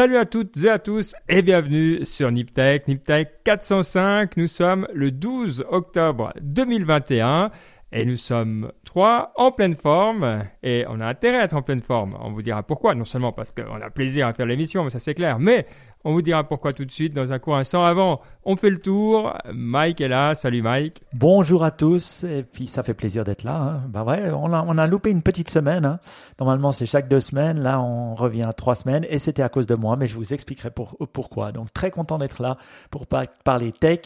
[0.00, 4.34] Salut à toutes et à tous et bienvenue sur NipTech, NipTech 405.
[4.38, 7.50] Nous sommes le 12 octobre 2021
[7.92, 11.80] et nous sommes trois en pleine forme et on a intérêt à être en pleine
[11.80, 12.16] forme.
[12.20, 14.98] On vous dira pourquoi, non seulement parce qu'on a plaisir à faire l'émission, mais ça
[14.98, 15.66] c'est clair, mais
[16.02, 17.84] on vous dira pourquoi tout de suite dans un court instant.
[17.84, 19.34] Avant, on fait le tour.
[19.52, 20.34] Mike est là.
[20.34, 21.02] Salut Mike.
[21.12, 22.24] Bonjour à tous.
[22.24, 23.56] Et puis ça fait plaisir d'être là.
[23.56, 23.82] Hein.
[23.88, 25.84] Bah ouais, on a, on a loupé une petite semaine.
[25.84, 26.00] Hein.
[26.38, 27.60] Normalement c'est chaque deux semaines.
[27.60, 30.70] Là on revient trois semaines et c'était à cause de moi, mais je vous expliquerai
[30.70, 31.52] pour, pourquoi.
[31.52, 32.56] Donc très content d'être là
[32.90, 34.00] pour parler tech,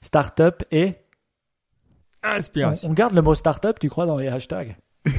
[0.00, 0.94] startup et
[2.24, 2.88] inspiration.
[2.88, 4.76] On, on garde le mot startup, tu crois, dans les hashtags?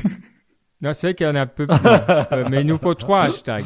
[0.82, 1.78] Non, c'est vrai qu'il y en a un peu plus.
[2.32, 3.64] Euh, mais il nous faut trois hashtags.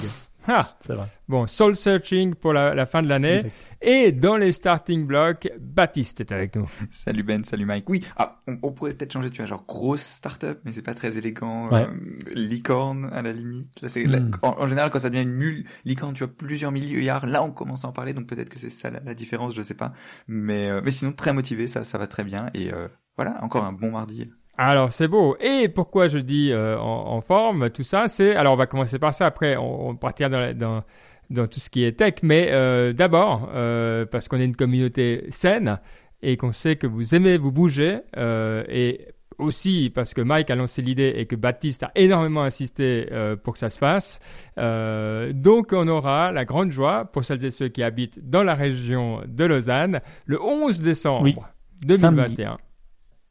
[0.47, 1.07] Ah, c'est vrai.
[1.27, 3.41] Bon, Soul Searching pour la, fin de l'année.
[3.81, 6.69] Et dans les starting blocks, Baptiste est avec nous.
[6.91, 7.89] Salut Ben, salut Mike.
[7.89, 11.17] Oui, ah, on, pourrait peut-être changer, tu vois, genre grosse startup, mais c'est pas très
[11.17, 11.71] élégant.
[11.73, 11.85] Euh,
[12.33, 13.81] licorne, à la limite.
[13.81, 14.31] Là, c'est, hmm.
[14.41, 17.89] en, général, quand ça devient une licorne, tu vois, plusieurs milliards, là, on commence à
[17.89, 19.93] en parler, donc peut-être que c'est ça la, différence, je sais pas.
[20.27, 22.47] Mais, euh, mais sinon, très motivé, ça, ça va très bien.
[22.53, 22.87] Et euh,
[23.23, 24.29] voilà, encore un bon mardi.
[24.57, 25.37] Alors c'est beau.
[25.39, 29.25] Et pourquoi je dis en, forme tout ça, c'est alors on va commencer par ça.
[29.25, 30.83] Après on, on partira dans, dans
[31.29, 32.15] dans tout ce qui est tech.
[32.23, 35.79] Mais euh, d'abord, euh, parce qu'on est une communauté saine
[36.21, 40.55] et qu'on sait que vous aimez vous bouger euh, et aussi parce que Mike a
[40.55, 44.19] lancé l'idée et que Baptiste a énormément insisté euh, pour que ça se fasse.
[44.57, 48.55] Euh, donc on aura la grande joie pour celles et ceux qui habitent dans la
[48.55, 51.47] région de Lausanne le 11 décembre
[51.85, 52.57] 2021,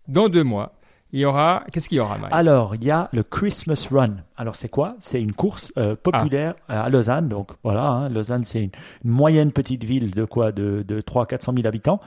[0.09, 0.73] dans deux mois,
[1.11, 4.17] il y aura, qu'est-ce qu'il y aura, Mike Alors, il y a le Christmas Run.
[4.37, 4.95] Alors, c'est quoi?
[4.99, 6.83] C'est une course euh, populaire ah.
[6.85, 7.29] à Lausanne.
[7.29, 8.71] Donc, voilà, hein, Lausanne, c'est une,
[9.05, 10.53] moyenne petite ville de quoi?
[10.53, 11.99] De, de 3 400 000 habitants,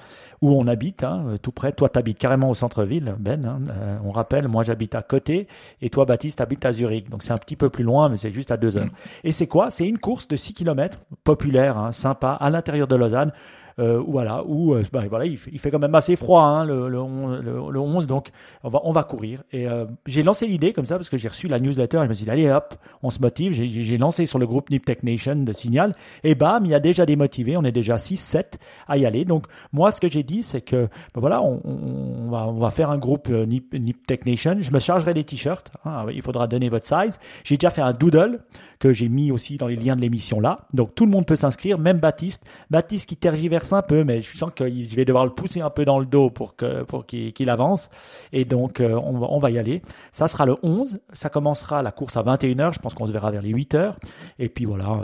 [0.42, 1.72] où on habite, hein, euh, tout près.
[1.72, 3.44] Toi, tu habites carrément au centre-ville, Ben.
[3.44, 5.48] Hein, euh, on rappelle, moi, j'habite à côté,
[5.82, 7.10] et toi, Baptiste, habites à Zurich.
[7.10, 8.86] Donc, c'est un petit peu plus loin, mais c'est juste à deux heures.
[8.86, 9.24] Mm.
[9.24, 9.72] Et c'est quoi?
[9.72, 13.32] C'est une course de 6 km, populaire, sympa, à l'intérieur de Lausanne
[13.80, 17.00] euh, voilà, où euh, bah, voilà, il, fait quand même assez froid hein, le, le,
[17.00, 18.30] 11, donc
[18.64, 19.44] on va, on va courir.
[19.52, 22.10] Et euh, j'ai lancé l'idée comme ça parce que j'ai reçu la newsletter et je
[22.10, 23.54] me suis dit, allez hop, on se motive.
[23.54, 25.94] J'ai lancé sur le groupe Nip Tech Nation de Signal
[26.24, 28.54] et bam, il y a déjà des motivés, on est déjà 6-7
[28.88, 29.26] à y aller.
[29.26, 32.70] Donc moi, ce que j'ai dit, c'est que bah, voilà, on, on, va, on va
[32.70, 34.58] faire un groupe Nip, Nip Tech Nation.
[34.60, 37.20] Je me chargerai des t-shirts, hein, il faudra donner votre size.
[37.44, 38.40] J'ai déjà fait un doodle
[38.82, 40.62] que j'ai mis aussi dans les liens de l'émission là.
[40.74, 42.44] Donc tout le monde peut s'inscrire, même Baptiste.
[42.72, 45.70] Baptiste qui tergiverse un peu, mais je sens que je vais devoir le pousser un
[45.70, 47.90] peu dans le dos pour que pour qu'il avance.
[48.34, 49.82] Et donc euh, on, va, y aller.
[50.12, 51.00] Ça sera le 11.
[51.14, 52.74] Ça commencera la course à 21h.
[52.74, 53.94] Je pense qu'on se verra vers les 8h.
[54.40, 55.02] Et puis voilà,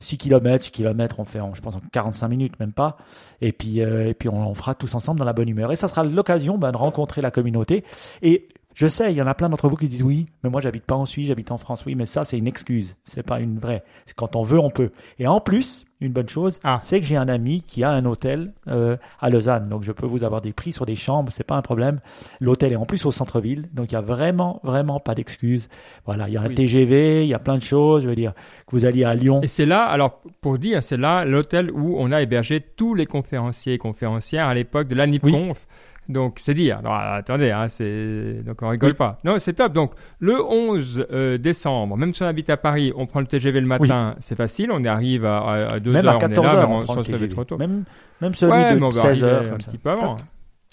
[0.00, 2.96] 6 km, 6 km, on fait en, je pense en 45 minutes, même pas.
[3.40, 5.72] Et puis euh, et puis on, on, fera tous ensemble dans la bonne humeur.
[5.72, 7.84] Et ça sera l'occasion ben, de rencontrer la communauté.
[8.22, 10.60] Et je sais, il y en a plein d'entre vous qui disent oui, mais moi
[10.60, 11.84] j'habite pas en Suisse, j'habite en France.
[11.86, 13.82] Oui, mais ça c'est une excuse, c'est pas une vraie.
[14.16, 14.90] Quand on veut, on peut.
[15.18, 16.80] Et en plus, une bonne chose, ah.
[16.82, 20.06] c'est que j'ai un ami qui a un hôtel euh, à Lausanne, donc je peux
[20.06, 22.00] vous avoir des prix sur des chambres, c'est pas un problème.
[22.40, 25.68] L'hôtel est en plus au centre-ville, donc il y a vraiment, vraiment pas d'excuse.
[26.04, 28.02] Voilà, il y a un TGV, il y a plein de choses.
[28.02, 28.32] Je veux dire
[28.66, 29.40] que vous alliez à Lyon.
[29.42, 33.06] Et c'est là, alors pour dire, c'est là l'hôtel où on a hébergé tous les
[33.06, 35.66] conférenciers et conférencières à l'époque de l'ANIPConf.
[36.12, 36.80] Donc c'est dire.
[36.84, 39.18] Attendez, hein, c'est donc on rigole pas.
[39.24, 39.72] Non, c'est top.
[39.72, 43.60] Donc le 11 euh, décembre, même si on habite à Paris, on prend le TGV
[43.60, 44.70] le matin, c'est facile.
[44.72, 47.24] On arrive à, 2 même heures, à 14 on est là, là, on, on se
[47.26, 47.58] trop tôt.
[47.58, 47.84] Même
[48.20, 50.14] même celui ouais, de 16 heures, un petit peu avant.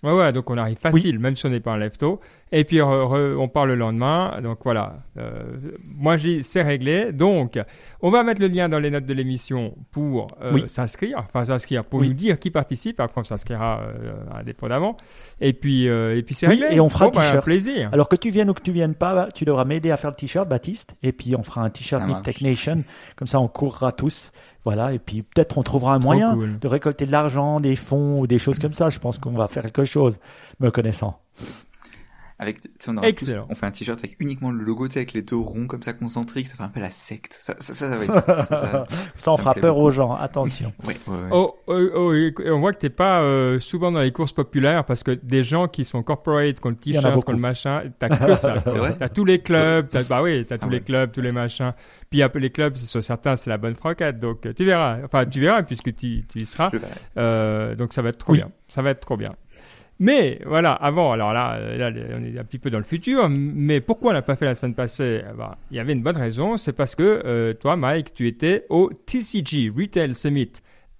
[0.04, 2.22] Ouais, ouais, donc on arrive facile, même si on n'est pas un lève-tôt.
[2.52, 4.40] Et puis on part le lendemain.
[4.42, 4.98] Donc voilà.
[5.18, 5.44] Euh,
[5.84, 7.12] moi, j'ai c'est réglé.
[7.12, 7.60] Donc,
[8.02, 11.84] on va mettre le lien dans les notes de l'émission pour euh, s'inscrire, enfin s'inscrire
[11.84, 13.00] pour nous dire qui participe.
[13.00, 14.98] Après, on s'inscrira euh, indépendamment.
[15.42, 16.68] Et puis, euh, et puis c'est réglé.
[16.72, 17.44] Et on fera un t-shirt.
[17.44, 17.90] plaisir.
[17.92, 20.16] Alors que tu viennes ou que tu viennes pas, tu devras m'aider à faire le
[20.16, 20.96] t-shirt, Baptiste.
[21.04, 22.84] Et puis on fera un t-shirt Tech Nation.
[23.16, 24.32] Comme ça, on courra tous.
[24.66, 28.28] Voilà, et puis peut-être on trouvera un moyen de récolter de l'argent, des fonds ou
[28.28, 28.90] des choses comme ça.
[28.90, 30.20] Je pense qu'on va faire quelque chose,
[30.60, 31.20] me connaissant.
[32.42, 33.48] Avec, on, Excellent.
[33.50, 36.48] on fait un t-shirt avec uniquement le logo, avec les deux ronds comme ça concentriques,
[36.48, 37.34] ça fait un peu la secte.
[37.38, 38.86] Ça, ça, ça, ça, ça,
[39.18, 40.16] ça, fera peur aux gens.
[40.16, 40.72] Attention.
[40.88, 40.96] Oui,
[41.32, 42.14] Oh, oh, oh,
[42.46, 45.68] on voit que t'es pas euh, souvent dans les courses populaires parce que des gens
[45.68, 48.56] qui sont corporate, qui ont le t-shirt, qui ont le machin, t'as que ça.
[48.64, 48.96] C'est vrai.
[48.98, 51.74] T'as tous les clubs, t'as, bah oui, t'as tous ah les clubs, tous les machins.
[52.10, 54.20] Puis peu les clubs, sur certains, c'est la bonne frocade.
[54.20, 54.98] Donc tu verras.
[55.04, 56.72] Enfin, tu verras puisque tu, tu y seras.
[57.18, 58.50] Euh, donc ça va être trop bien.
[58.70, 59.32] Ça va être trop bien.
[60.02, 63.82] Mais voilà, avant, alors là, là, on est un petit peu dans le futur, mais
[63.82, 65.22] pourquoi on n'a pas fait la semaine passée?
[65.30, 68.26] Eh ben, Il y avait une bonne raison, c'est parce que euh, toi, Mike, tu
[68.26, 70.52] étais au TCG Retail Summit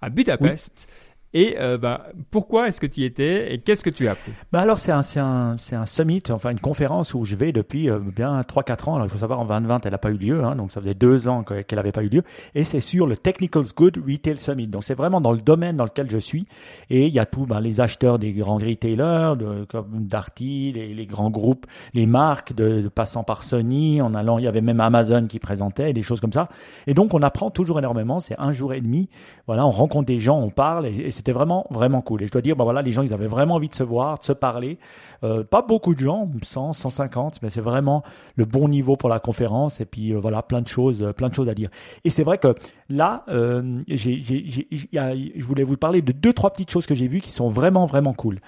[0.02, 0.86] à Budapest.
[1.32, 4.32] Et euh, bah, pourquoi est-ce que tu y étais et qu'est-ce que tu as appris?
[4.50, 8.00] Bah Alors, c'est un, un, un summit, enfin une conférence où je vais depuis euh,
[8.00, 8.94] bien 3-4 ans.
[8.96, 10.94] Alors, il faut savoir, en 2020, elle n'a pas eu lieu, hein, donc ça faisait
[10.94, 12.22] deux ans qu'elle n'avait pas eu lieu.
[12.56, 14.66] Et c'est sur le Technicals Good Retail Summit.
[14.66, 16.46] Donc, c'est vraiment dans le domaine dans lequel je suis.
[16.90, 20.94] Et il y a tout, bah, les acheteurs des grands retailers, de, comme Darty, les,
[20.94, 24.60] les, grands groupes, les marques, de, de, passant par Sony, en allant, il y avait
[24.60, 26.48] même Amazon qui présentait, des choses comme ça.
[26.88, 28.18] Et donc, on apprend toujours énormément.
[28.18, 29.08] C'est un jour et demi.
[29.46, 30.90] Voilà, on rencontre des gens, on parle.
[31.20, 32.22] C'était vraiment, vraiment cool.
[32.22, 34.18] Et je dois dire, bah voilà, les gens, ils avaient vraiment envie de se voir,
[34.18, 34.78] de se parler.
[35.22, 38.02] Euh, pas beaucoup de gens, 100, 150, mais c'est vraiment
[38.36, 39.80] le bon niveau pour la conférence.
[39.80, 41.68] Et puis, euh, voilà, plein de choses, plein de choses à dire.
[42.04, 42.54] Et c'est vrai que
[42.88, 47.30] là, euh, je voulais vous parler de deux, trois petites choses que j'ai vues qui
[47.32, 48.40] sont vraiment, vraiment cool.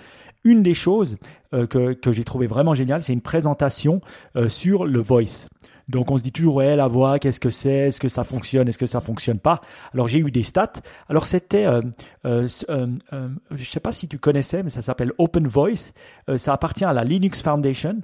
[0.44, 1.16] Une des choses
[1.54, 4.00] euh, que, j'ai trouvé vraiment géniale, c'est une présentation
[4.36, 5.48] euh, sur le voice.
[5.92, 7.88] Donc on se dit toujours ouais la voix qu'est-ce que c'est?
[7.88, 8.66] Est-ce que ça fonctionne?
[8.66, 9.60] Est-ce que ça fonctionne pas?
[9.92, 10.72] Alors j'ai eu des stats.
[11.08, 11.82] Alors c'était euh,
[12.24, 15.92] euh, euh, euh je sais pas si tu connaissais mais ça s'appelle Open Voice.
[16.30, 17.98] Euh, ça appartient à la Linux Foundation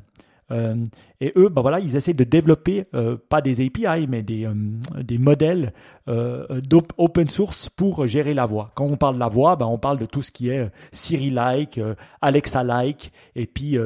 [0.50, 0.77] euh,
[1.21, 4.55] et eux, ben voilà, ils essaient de développer euh, pas des API, mais des, euh,
[5.03, 5.73] des modèles
[6.06, 8.73] d'open source pour gérer la voix.
[8.75, 11.79] Quand on parle de la voix, ben on parle de tout ce qui est Siri-like,
[12.23, 13.77] Alexa-like, et puis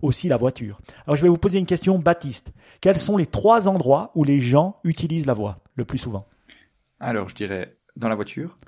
[0.00, 0.80] aussi la voiture.
[1.06, 2.50] Alors je vais vous poser une question, Baptiste.
[2.80, 6.24] Quels sont les trois endroits où les gens utilisent la voix le plus souvent?
[6.98, 8.58] Alors je dirais dans la voiture,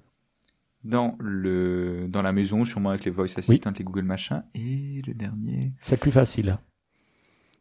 [0.84, 3.76] dans le dans la maison, sûrement avec les voice assistants, oui.
[3.78, 5.72] les Google machin, et le dernier.
[5.78, 6.58] C'est plus facile.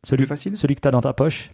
[0.03, 1.51] Celui, facile celui que tu as dans ta poche.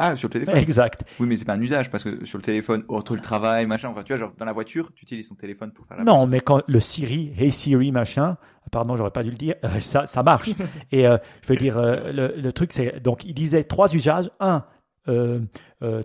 [0.00, 0.56] Ah, sur le téléphone.
[0.56, 1.04] Exact.
[1.18, 3.88] Oui, mais c'est pas un usage parce que sur le téléphone, entre le travail, machin,
[3.88, 6.28] enfin, tu vois, genre dans la voiture, tu utilises ton téléphone pour faire la Non,
[6.28, 8.36] mais quand le Siri, Hey Siri, machin,
[8.70, 10.50] pardon, j'aurais pas dû le dire, euh, ça, ça marche.
[10.92, 14.30] Et euh, je veux dire, euh, le, le, truc, c'est donc il disait trois usages.
[14.38, 14.62] Un,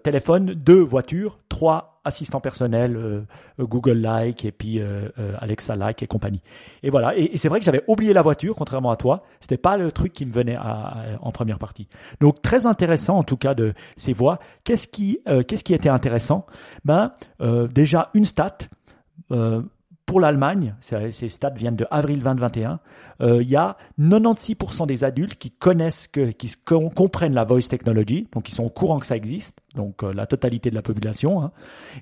[0.03, 3.21] téléphone, deux, voiture, trois, assistant personnel, euh,
[3.59, 5.09] Google Like et puis euh,
[5.39, 6.41] Alexa Like et compagnie.
[6.81, 7.15] Et voilà.
[7.17, 9.23] Et, c'est vrai que j'avais oublié la voiture, contrairement à toi.
[9.39, 10.57] C'était pas le truc qui me venait
[11.21, 11.87] en première partie.
[12.19, 14.39] Donc très intéressant en tout cas de ces voix.
[14.63, 16.45] Qu'est-ce qui, euh, qu'est-ce qui était intéressant?
[16.85, 18.57] Ben euh, déjà une stat.
[20.05, 22.79] Pour l'Allemagne, ces stats viennent de avril 2021,
[23.21, 28.27] euh, il y a 96% des adultes qui connaissent, que, qui comprennent la voice technology,
[28.33, 31.41] donc ils sont au courant que ça existe, donc euh, la totalité de la population,
[31.41, 31.51] hein,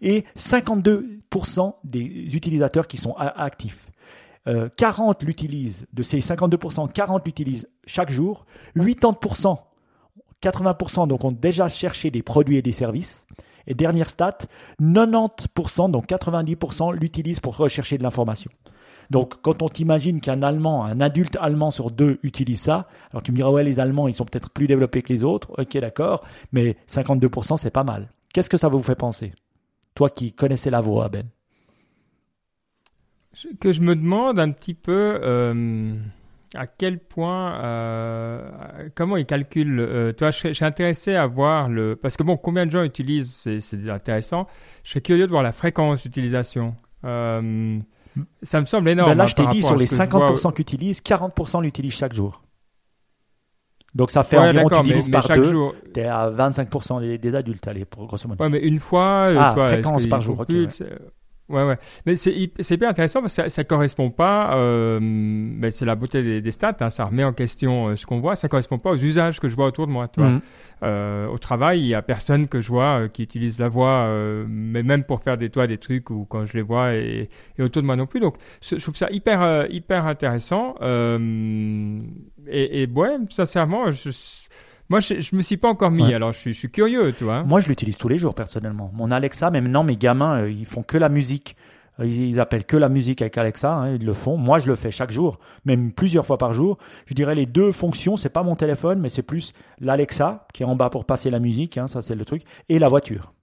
[0.02, 3.88] et 52% des utilisateurs qui sont actifs.
[4.48, 8.46] Euh, 40 l'utilisent, de ces 52%, 40 l'utilisent chaque jour,
[8.76, 9.58] 80%,
[10.42, 13.28] 80% donc ont déjà cherché des produits et des services,
[13.68, 14.38] et dernière stat,
[14.82, 18.52] 90%, donc 90% l'utilisent pour rechercher de l'information.
[19.10, 23.32] Donc, quand on t'imagine qu'un Allemand, un adulte allemand sur deux utilise ça, alors tu
[23.32, 25.52] me diras, ouais, les Allemands, ils sont peut-être plus développés que les autres.
[25.58, 26.24] Ok, d'accord.
[26.54, 28.10] Mais 52%, c'est pas mal.
[28.34, 29.34] Qu'est-ce que ça vous fait penser?
[29.96, 31.28] Toi qui connaissais la voix, Ben.
[33.60, 35.94] Que je me demande un petit peu euh,
[36.54, 39.80] à quel point, euh, comment ils calculent.
[39.80, 41.96] Euh, toi, je, je, suis intéressé à voir le.
[41.96, 44.48] Parce que bon, combien de gens utilisent, c'est intéressant.
[44.84, 46.76] Je serais curieux de voir la fréquence d'utilisation.
[47.06, 47.80] Euh,
[48.44, 49.12] ça me semble énorme.
[49.12, 52.42] Ben là, hein, je t'ai dit, sur les 50% qui utilisent, 40% l'utilisent chaque jour.
[53.94, 55.76] Donc ça fait ouais, environ, tu divises par deux, jour...
[55.94, 58.42] t'es à 25% des, des, adultes, allez, pour grosso modo.
[58.42, 60.98] Ouais, mais une fois, ah, toi, fréquence par jour, plus, okay, ouais.
[61.52, 61.78] Ouais, ouais.
[62.06, 66.24] Mais c'est, bien intéressant parce que ça, ça correspond pas, euh, mais c'est la beauté
[66.24, 68.92] des, des stats, hein, ça remet en question euh, ce qu'on voit, ça correspond pas
[68.92, 70.30] aux usages que je vois autour de moi, tu vois.
[70.30, 70.42] Mhm.
[70.84, 74.06] Euh, au travail, il y a personne que je vois euh, qui utilise la voix,
[74.08, 77.30] euh, mais même pour faire des toits, des trucs ou quand je les vois et,
[77.60, 78.20] et autour de moi non plus.
[78.20, 80.76] Donc, je trouve ça hyper, hyper intéressant.
[80.82, 82.00] Euh,
[82.48, 84.10] et, et ouais, sincèrement, je,
[84.92, 86.14] moi, je, je me suis pas encore mis, Ouais.
[86.14, 87.44] alors je suis, je suis curieux, tu vois.
[87.44, 88.92] Moi, je l'utilise tous les jours, personnellement.
[88.94, 91.56] Mon Alexa, même non, mes gamins, euh, ils font que la musique.
[92.00, 94.38] Euh, Ils appellent que la musique avec Alexa, hein, ils le font.
[94.38, 96.78] Moi, je le fais chaque jour, même plusieurs fois par jour.
[97.06, 100.66] Je dirais les deux fonctions, c'est pas mon téléphone, mais c'est plus l'Alexa qui est
[100.66, 103.34] en bas pour passer la musique, hein, ça c'est le truc, et la voiture.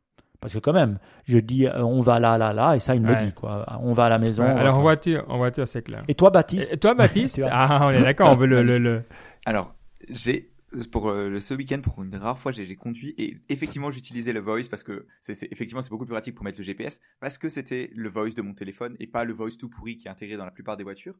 [0.41, 3.03] Parce que quand même, je dis euh, on va là, là, là, et ça il
[3.03, 3.19] me Ouais.
[3.21, 3.67] le dit quoi.
[3.83, 4.45] On va à la maison.
[4.45, 6.05] Ouais, on va- alors en voiture, en voiture, c'est clair.
[6.09, 7.41] Et toi, Baptiste Et toi, Baptiste.
[7.51, 9.03] Ah, on est d'accord, on veut le, le, le...
[9.45, 9.75] Alors,
[10.09, 10.49] j'ai
[10.91, 14.69] pour euh, ce week-end pour une rare fois j'ai conduit et effectivement j'utilisais le voice
[14.71, 17.91] parce que c'est effectivement c'est beaucoup plus pratique pour mettre le GPS parce que c'était
[17.95, 20.45] le voice de mon téléphone et pas le voice tout pourri qui est intégré dans
[20.45, 21.19] la plupart des voitures.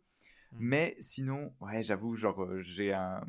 [0.59, 3.21] Mais sinon, ouais, j'avoue, genre euh, j'ai un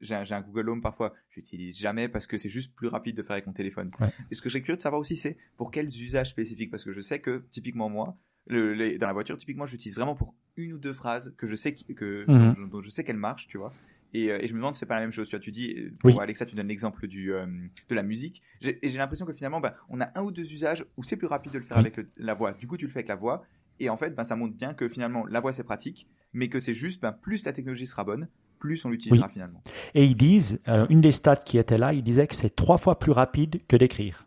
[0.00, 3.34] j'ai un, Google Home parfois, j'utilise jamais parce que c'est juste plus rapide de faire
[3.34, 3.88] avec mon téléphone.
[4.00, 4.10] Ouais.
[4.30, 6.70] Et ce que j'ai curieux de savoir aussi c'est pour quels usages spécifiques?
[6.70, 8.16] Parce que je sais que typiquement moi
[8.46, 11.54] le, les- dans la voiture typiquement j'utilise vraiment pour une ou deux phrases que je
[11.56, 13.72] sais que dont, dont je sais qu'elles marchent, tu vois.
[14.14, 15.28] Et, euh, et je me demande c'est pas la même chose.
[15.28, 16.14] Tu vois, tu dis, euh, Oui.
[16.20, 17.46] Alexa, tu donnes l'exemple du euh,
[17.88, 18.42] de la musique.
[18.60, 21.16] J'ai- Et j'ai l'impression que finalement, bah, on a un ou deux usages où c'est
[21.16, 21.82] plus rapide de le faire Oui.
[21.82, 22.52] avec le- la voix.
[22.52, 23.44] Du coup, tu le fais avec la voix.
[23.80, 26.60] Et en fait, ben, ça montre bien que finalement, la voix c'est pratique, mais que
[26.60, 28.28] c'est juste, ben, plus la technologie sera bonne,
[28.60, 29.60] plus on l'utilisera finalement.
[29.94, 32.78] Et ils disent, euh, une des stats qui était là, ils disaient que c'est trois
[32.78, 34.26] fois plus rapide que d'écrire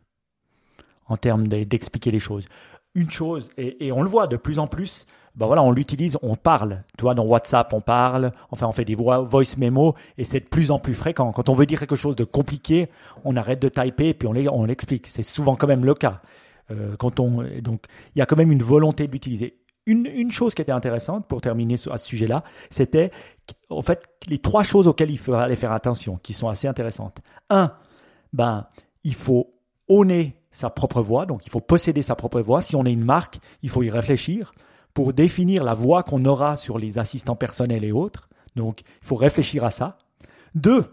[1.06, 2.50] en termes d'expliquer les choses.
[2.96, 6.36] Une chose, et, on le voit de plus en plus, ben voilà, on l'utilise, on
[6.36, 6.84] parle.
[6.98, 10.46] Tu vois, dans WhatsApp, on parle, enfin, on fait des voice memo, et c'est de
[10.46, 11.32] plus en plus fréquent.
[11.32, 12.90] Quand on veut dire quelque chose de compliqué,
[13.24, 15.08] on arrête de typer, puis on l'explique.
[15.08, 16.22] C'est souvent quand même le cas.
[16.72, 17.84] Euh, quand on, donc,
[18.16, 19.60] il y a quand même une volonté d'utiliser.
[19.86, 23.12] Une, une, chose qui était intéressante pour terminer à ce sujet-là, c'était
[23.70, 27.20] en fait les trois choses auxquelles il aller faire attention, qui sont assez intéressantes.
[27.50, 27.72] Un,
[28.34, 28.68] ben,
[29.06, 29.57] il faut
[29.90, 32.62] honner sa propre voix, donc il faut posséder sa propre voix.
[32.62, 34.54] Si on est une marque, il faut y réfléchir
[34.94, 38.30] pour définir la voix qu'on aura sur les assistants personnels et autres.
[38.56, 40.00] Donc, il faut réfléchir à ça.
[40.56, 40.86] Deux,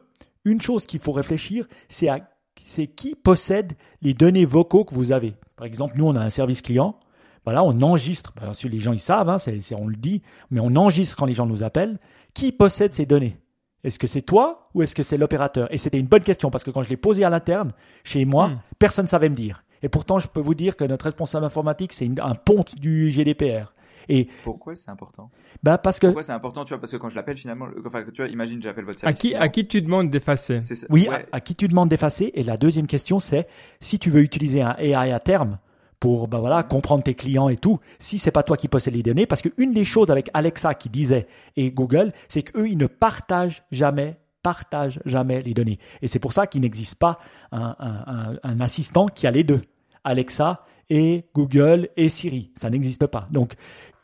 [0.44, 2.20] une chose qu'il faut réfléchir, c'est à
[2.64, 3.72] c'est qui possède
[4.02, 5.34] les données vocaux que vous avez.
[5.56, 6.98] Par exemple, nous, on a un service client.
[7.44, 8.32] Voilà, on enregistre.
[8.40, 9.36] Bien sûr, les gens, ils savent, hein,
[9.76, 11.98] on le dit, mais on enregistre quand les gens nous appellent.
[12.32, 13.36] Qui possède ces données?
[13.84, 15.72] Est-ce que c'est toi ou est-ce que c'est l'opérateur?
[15.72, 17.72] Et c'était une bonne question parce que quand je l'ai posé à l'interne,
[18.02, 18.60] chez moi, hmm.
[18.78, 19.62] personne ne savait me dire.
[19.82, 23.74] Et pourtant, je peux vous dire que notre responsable informatique, c'est un ponte du GDPR.
[24.08, 25.30] Et pourquoi c'est important?
[25.62, 28.04] Ben parce que pourquoi c'est important, tu vois, parce que quand je l'appelle finalement, enfin,
[28.12, 29.18] tu vois, imagine, j'appelle votre service.
[29.18, 30.60] À qui, à qui tu demandes d'effacer?
[30.90, 32.30] Oui, à, qui tu demandes d'effacer?
[32.34, 33.46] Et la deuxième question, c'est
[33.80, 35.58] si tu veux utiliser un AI à terme
[36.04, 37.80] pour ben voilà comprendre tes clients et tout.
[37.98, 40.90] Si c'est pas toi qui possède les données, parce qu'une des choses avec Alexa qui
[40.90, 45.78] disait et Google, c'est qu'eux ils ne partagent jamais partagent jamais les données.
[46.02, 47.18] Et c'est pour ça qu'il n'existe pas
[47.52, 49.62] un, un, un assistant qui a les deux.
[50.04, 52.50] Alexa et Google et Siri.
[52.54, 53.26] Ça n'existe pas.
[53.30, 53.54] Donc,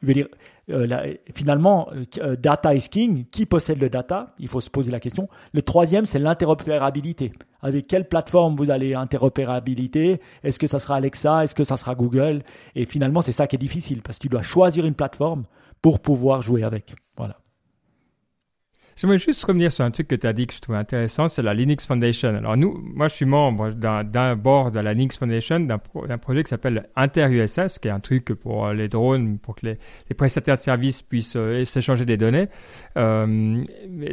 [0.00, 0.28] je veux dire,
[0.70, 3.24] euh, finalement, euh, euh, data is king.
[3.30, 4.34] Qui possède le data?
[4.38, 5.28] Il faut se poser la question.
[5.52, 7.32] Le troisième, c'est l'interopérabilité.
[7.62, 10.20] Avec quelle plateforme vous allez interopérabilité?
[10.42, 11.44] Est-ce que ça sera Alexa?
[11.44, 12.42] Est-ce que ça sera Google?
[12.74, 15.42] Et finalement, c'est ça qui est difficile parce que tu dois choisir une plateforme
[15.82, 16.94] pour pouvoir jouer avec.
[19.02, 19.16] Voilà.
[19.16, 21.42] J'aimerais juste revenir sur un truc que tu as dit que je trouve intéressant, c'est
[21.42, 22.28] la Linux Foundation.
[22.28, 26.50] Alors nous, moi je suis membre d'un board de la Linux Foundation, d'un projet qui
[26.50, 29.78] s'appelle InterUSS, qui est un truc pour euh, les drones, pour que les,
[30.08, 32.48] les prestataires de services puissent euh, s'échanger des données.
[32.98, 33.62] Euh,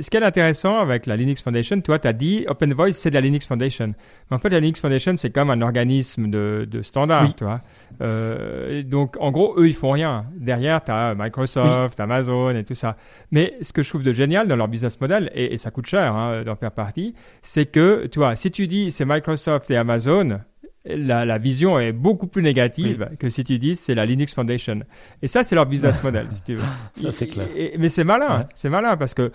[0.01, 3.09] ce qui est intéressant avec la Linux Foundation, toi tu as dit Open Voice c'est
[3.09, 3.93] de la Linux Foundation.
[4.29, 7.61] Mais en fait la Linux Foundation c'est comme un organisme de, de standard, tu vois.
[8.01, 10.25] Euh, donc, en gros, eux, ils font rien.
[10.35, 12.97] Derrière, tu as Microsoft, Amazon et tout ça.
[13.31, 16.15] Mais ce que je trouve de génial dans leur business model, et, ça coûte cher
[16.15, 20.39] hein, d'en faire partie, c'est que, tu vois, si tu dis c'est Microsoft et Amazon,
[20.89, 24.79] la, la, vision est beaucoup plus négative que si tu dis c'est la Linux Foundation.
[25.21, 26.63] Et ça, c'est leur business model, si tu veux.
[27.01, 27.47] ça, c'est clair.
[27.77, 29.31] mais c'est malin, c'est malin parce que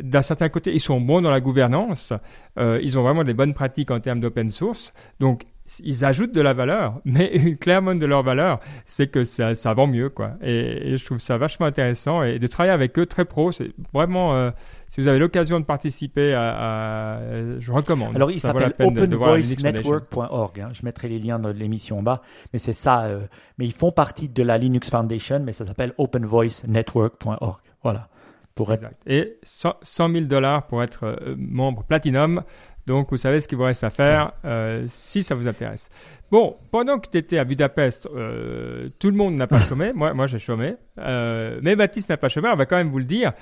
[0.00, 2.12] d'un certain côté, ils sont bons dans la gouvernance,
[2.58, 4.92] euh, ils ont vraiment des bonnes pratiques en termes d'open source.
[5.18, 5.44] Donc,
[5.82, 9.86] ils ajoutent de la valeur, mais clairement de leur valeur, c'est que ça, ça vend
[9.86, 10.32] mieux, quoi.
[10.42, 14.34] Et, je trouve ça vachement intéressant et de travailler avec eux très pro, c'est vraiment.
[14.34, 14.50] Euh,
[14.90, 17.20] si vous avez l'occasion de participer à,
[17.58, 18.16] je recommande.
[18.16, 20.60] Alors il s'appelle openvoicenetwork.org.
[20.60, 20.68] Hein.
[20.72, 23.04] Je mettrai les liens dans l'émission en bas, mais c'est ça.
[23.04, 23.20] Euh,
[23.56, 27.60] mais ils font partie de la Linux Foundation, mais ça s'appelle openvoicenetwork.org.
[27.84, 28.08] Voilà.
[28.56, 28.84] Pour être...
[29.06, 32.42] Et 100 000 dollars pour être euh, membre Platinum.
[32.86, 35.88] Donc, vous savez ce qu'il vous reste à faire euh, si ça vous intéresse.
[36.30, 39.92] Bon, pendant que tu étais à Budapest, euh, tout le monde n'a pas chômé.
[39.92, 40.74] Moi, moi j'ai chômé.
[40.98, 42.48] Euh, mais Baptiste n'a pas chômé.
[42.52, 43.32] On va quand même vous le dire.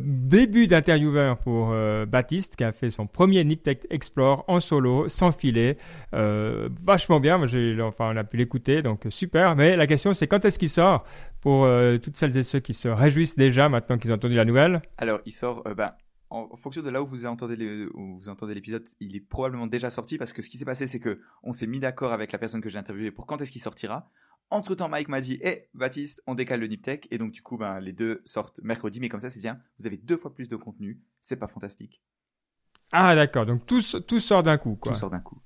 [0.00, 1.74] début d'intervieweur pour
[2.06, 5.76] Baptiste, qui a fait son premier Niptech Explore en solo, sans filet.
[6.12, 7.38] vachement bien.
[7.38, 7.48] Moi,
[7.82, 9.56] enfin, on a pu l'écouter, donc super.
[9.56, 11.04] Mais la question, c'est quand est-ce qu'il sort?
[11.40, 11.68] Pour
[12.02, 14.80] toutes celles et ceux qui se réjouissent déjà maintenant qu'ils ont entendu la nouvelle?
[14.96, 15.90] Alors, il sort ben,
[16.32, 20.18] en, fonction de là où vous entendez vous entendez l'épisode, il est probablement déjà sorti
[20.18, 22.60] parce que ce qui s'est passé, c'est que on s'est mis d'accord avec la personne
[22.60, 24.10] que j'ai interviewée pour quand est-ce qu'il sortira.
[24.50, 27.08] Entre temps, Mike m'a dit, hé, Baptiste, on décale le Niptech.
[27.10, 29.58] Et donc, du coup, ben, les deux sortent mercredi, mais comme ça, c'est bien.
[29.78, 31.00] Vous avez deux fois plus de contenu.
[31.22, 32.02] C'est pas fantastique.
[32.90, 33.46] Ah, d'accord.
[33.46, 34.92] Donc, tout, tout sort d'un coup, quoi.
[34.92, 35.40] Tout sort d'un coup.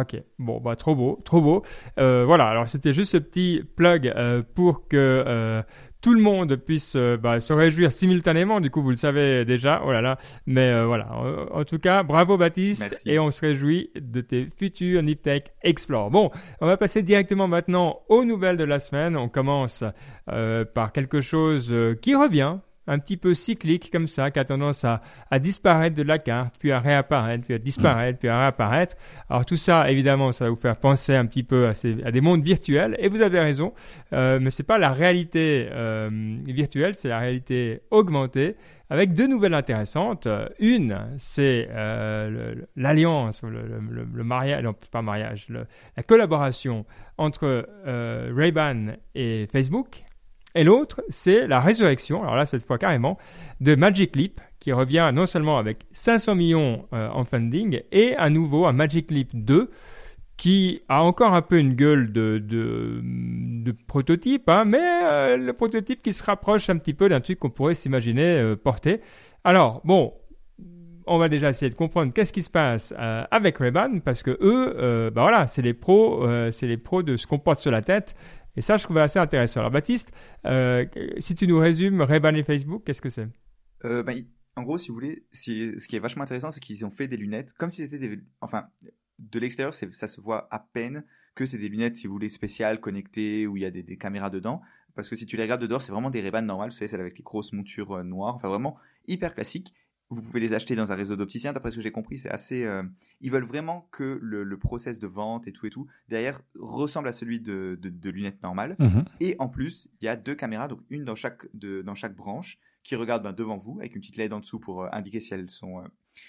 [0.00, 1.62] Ok, bon, bah, trop beau, trop beau.
[1.98, 5.62] Euh, voilà, alors c'était juste ce petit plug euh, pour que euh,
[6.02, 8.60] tout le monde puisse bah, se réjouir simultanément.
[8.60, 9.82] Du coup, vous le savez déjà.
[9.84, 10.18] Oh là là.
[10.46, 11.08] Mais voilà.
[11.50, 13.02] En, tout cas, bravo Baptiste.
[13.06, 16.10] Et on se réjouit de tes futurs Niptech Explore.
[16.10, 19.16] Bon, on va passer directement maintenant aux nouvelles de la semaine.
[19.16, 19.82] On commence
[20.26, 25.02] par quelque chose qui revient un petit peu cyclique comme ça, qui a tendance à,
[25.30, 28.96] à, disparaître de la carte, puis à réapparaître, puis à disparaître, puis à réapparaître.
[29.28, 32.42] Alors tout ça, évidemment, ça va vous faire penser un petit peu à, des mondes
[32.42, 33.72] virtuels, et vous avez raison,
[34.12, 36.08] euh, mais c'est pas la réalité euh,
[36.46, 38.56] virtuelle, c'est la réalité augmentée.
[38.88, 40.28] avec deux nouvelles intéressantes.
[40.58, 45.48] Une, c'est euh, l'alliance, le, le, mariage, non pas mariage,
[45.96, 46.84] la collaboration
[47.18, 50.04] entre euh, Ray-Ban et Facebook.
[50.56, 53.18] Et l'autre, c'est la résurrection, alors là cette fois carrément,
[53.60, 58.30] de Magic Leap, qui revient non seulement avec 500 millions euh, en funding et à
[58.30, 59.70] nouveau un Magic Leap 2
[60.36, 63.02] qui a encore un peu une gueule de,
[63.86, 67.50] prototype, hein, mais euh, le prototype qui se rapproche un petit peu d'un truc qu'on
[67.50, 69.00] pourrait s'imaginer euh, porter.
[69.44, 70.12] Alors, bon,
[71.06, 74.36] on va déjà essayer de comprendre qu'est-ce qui se passe euh, avec Ray-Ban, parce que
[74.40, 77.80] eux, bah voilà, c'est les pros, c'est les pros de ce qu'on porte sur la
[77.80, 78.14] tête.
[78.56, 79.60] Et ça, je trouve assez intéressant.
[79.60, 80.12] Alors, Baptiste,
[81.18, 83.28] si tu nous résumes Ray-Ban et Facebook, qu'est-ce que c'est?
[83.82, 84.12] Bah,
[84.56, 87.16] En gros, si vous voulez, ce qui est vachement intéressant, c'est qu'ils ont fait des
[87.16, 88.66] lunettes comme si c'était des, enfin,
[89.18, 92.80] de l'extérieur, ça se voit à peine que c'est des lunettes, si vous voulez, spéciales,
[92.80, 94.62] connectées, où il y a des, caméras dedans.
[94.94, 97.00] Parce que si tu les regardes dehors, c'est vraiment des ray normales, vous savez, celles
[97.00, 99.74] avec les grosses montures euh, noires, enfin vraiment hyper classiques.
[100.08, 102.64] Vous pouvez les acheter dans un réseau d'opticiens, d'après ce que j'ai compris, c'est assez...
[102.64, 102.82] Euh,
[103.20, 107.12] ils veulent vraiment que le, process de vente et tout et tout, derrière, ressemble à
[107.12, 108.76] celui de, lunettes normales.
[108.78, 109.04] Mhm.
[109.20, 112.58] Et en plus, il y a deux caméras, donc une dans chaque, dans chaque branche,
[112.84, 115.34] qui regarde ben, devant vous, avec une petite LED en dessous pour euh, indiquer si
[115.34, 115.82] elles, sont,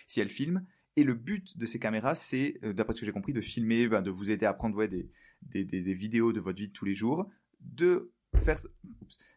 [0.08, 0.64] si elles filment,
[0.98, 3.88] et le but de ces caméras, c'est, euh, d'après ce que j'ai compris, de filmer,
[3.88, 5.08] ben, de vous aider à prendre des,
[5.44, 7.30] des, vidéos de votre vie de tous les jours,
[7.62, 8.58] de faire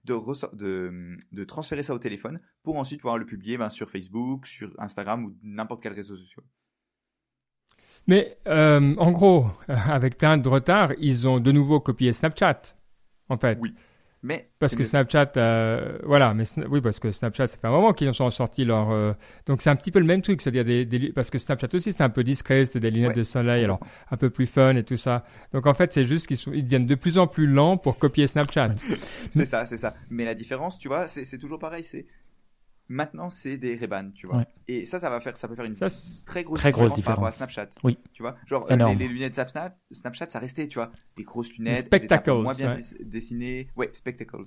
[0.04, 4.72] de, de, transférer ça au téléphone pour ensuite pouvoir le publier ben, sur Facebook, sur
[4.78, 6.44] Instagram ou n'importe quel réseau social.
[8.06, 12.62] Mais euh, en gros, avec plein de retard, ils ont de nouveau copié Snapchat,
[13.28, 13.58] en fait.
[13.60, 13.74] Oui.
[14.22, 17.94] Mais parce que Snapchat, euh, voilà, mais oui, parce que Snapchat, c'est fait un moment
[17.94, 18.90] qu'ils ont sorti leur.
[18.90, 19.14] Euh,
[19.46, 21.90] donc c'est un petit peu le même truc, c'est-à-dire des, des, parce que Snapchat aussi,
[21.92, 24.84] c'est un peu discret, c'était des lunettes de soleil, alors un peu plus fun et
[24.84, 25.24] tout ça.
[25.54, 28.26] Donc en fait, c'est juste qu'ils ils deviennent de plus en plus lents pour copier
[28.26, 28.74] Snapchat.
[29.30, 29.94] c'est ça, c'est ça.
[30.10, 32.06] Mais la différence, tu vois, c'est toujours pareil, c'est
[32.90, 34.44] Maintenant, c'est des Ray-Ban, tu vois.
[34.72, 37.14] Et ça, ça va faire, ça peut faire une très grosse, très grosse différence, par
[37.16, 37.70] rapport à Snapchat.
[37.82, 37.98] Oui.
[38.12, 41.86] Tu vois, genre les, les, lunettes Snapchat, Snapchat, ça restait, tu vois, des grosses lunettes,
[41.86, 44.44] spectacles, moins bien dessinées, ouais, spectacles.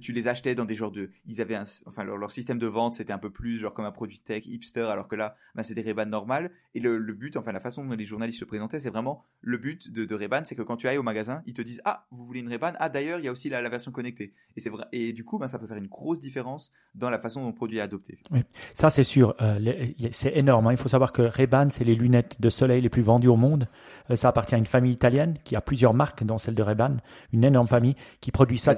[0.00, 2.92] Tu les achetais dans des genres de ils avaient un, enfin leur, système de vente
[2.92, 5.74] c'était un peu plus genre comme un produit tech hipster alors que là bah, c'est
[5.74, 6.50] des ray normales.
[6.74, 9.90] Et le, but enfin la façon dont les journalistes se présentaient c'est vraiment le but
[9.90, 12.26] de, de ray c'est que quand tu ailles au magasin ils te disent ah vous
[12.26, 14.84] voulez une ray ah d'ailleurs il y a aussi la, version connectée et c'est vrai
[14.92, 17.54] et du coup bah, ça peut faire une grosse différence dans la façon dont le
[17.54, 18.18] produit est adopté.
[18.30, 18.40] Oui.
[18.74, 19.57] ça c'est sûr euh,
[20.12, 20.72] c'est énorme hein.
[20.72, 23.68] il faut savoir que ray c'est les lunettes de soleil les plus vendues au monde
[24.10, 26.76] euh, ça appartient à une famille italienne qui a plusieurs marques dont celle de ray
[27.32, 28.74] une énorme famille qui produit ça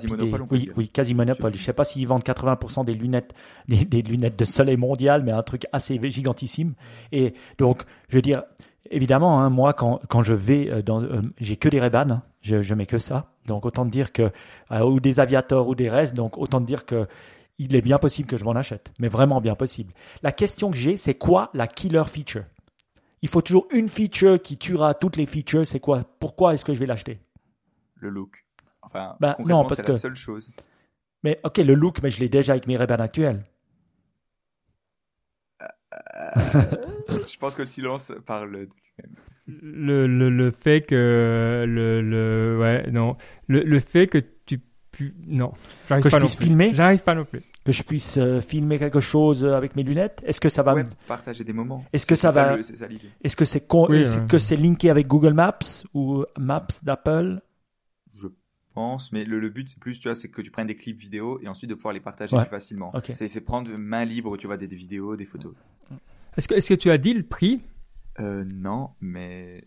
[0.51, 1.55] oui oui quasi monopole.
[1.55, 3.35] Je sais pas s'ils vendent 80% des lunettes,
[3.69, 6.75] des, lunettes de soleil mondial, mais un truc assez gigantissime.
[7.13, 8.43] Et donc, je veux dire,
[8.91, 12.23] évidemment, hein, moi, quand, quand je vais euh, dans, euh, j'ai que des ray hein.
[12.41, 13.27] je, je mets que ça.
[13.47, 14.31] Donc, autant dire que,
[14.73, 17.07] euh, ou des aviators ou des restes, donc autant dire que
[17.61, 19.93] il est bien possible que je m'en achète, mais vraiment bien possible.
[20.23, 22.47] La question que j'ai, c'est quoi la killer feature?
[23.21, 25.67] Il faut toujours une feature qui tuera toutes les features.
[25.67, 26.05] C'est quoi?
[26.19, 27.21] Pourquoi est-ce que je vais l'acheter?
[27.97, 28.47] Le look.
[28.81, 30.51] Enfin, bah, non, parce c'est que la seule chose.
[31.23, 33.45] Mais ok, le look, mais je l'ai déjà avec mes ray actuels.
[35.61, 35.67] Euh,
[37.31, 39.17] je pense que le silence parle de lui-même.
[39.47, 43.17] Le, le, le, fait que le, le ouais non
[43.49, 44.61] le, le fait que tu
[45.01, 45.53] pu, non.
[45.89, 47.43] Que je puisse filmer j'arrive pas non plus.
[47.65, 50.23] Que je puisse euh, filmer quelque chose avec mes lunettes.
[50.27, 50.75] Est-ce que ça va
[51.07, 51.85] partager des moments.
[51.93, 52.59] Est-ce que ça, va
[53.23, 55.59] est-ce que c'est que c'est linké avec Google Maps
[55.95, 57.41] ou Maps d'Apple?
[58.73, 61.41] Pense, mais le, but c'est plus, tu vois, c'est que tu prennes des clips vidéo
[61.43, 62.93] et ensuite de pouvoir les partager plus facilement.
[63.15, 65.55] C'est prendre main libre, tu vois, des, vidéos, des photos.
[66.37, 67.63] Est-ce que, est-ce que tu as dit le prix?
[68.21, 69.65] Euh, Non, mais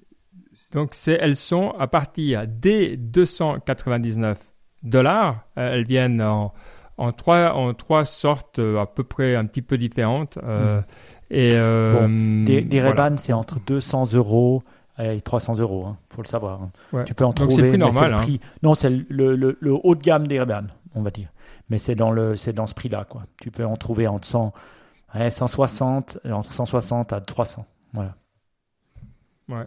[0.71, 4.52] donc c'est, elles sont à partir des 299
[4.83, 5.45] dollars.
[5.57, 6.53] Euh, elles viennent en,
[6.97, 10.37] en trois en trois sortes euh, à peu près un petit peu différentes.
[10.37, 10.81] Mm.
[11.31, 11.51] Et
[12.45, 14.61] des, des c'est entre 200 euros
[14.99, 16.61] et 300 euros, hein, faut le savoir.
[16.61, 17.03] Hein.
[17.05, 17.71] Tu peux en trouver.
[17.71, 18.13] C'est normal.
[18.13, 18.35] Hein.
[18.61, 20.61] Non, c'est le, le, le, haut de gamme des ray
[20.93, 21.29] on va dire.
[21.69, 23.23] Mais c'est dans le, c'est dans ce prix-là, quoi.
[23.41, 24.53] Tu peux en trouver entre 100,
[25.29, 28.15] 160, entre 160 à 300, voilà.
[29.49, 29.65] Ouais.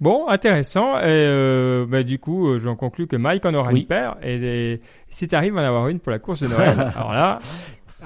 [0.00, 0.98] Bon, intéressant.
[0.98, 4.16] Et euh, bah, du coup, euh, j'en conclus que Mike en aura une paire.
[4.22, 7.38] Et, si tu arrives à en avoir une pour la course de Noël, alors là,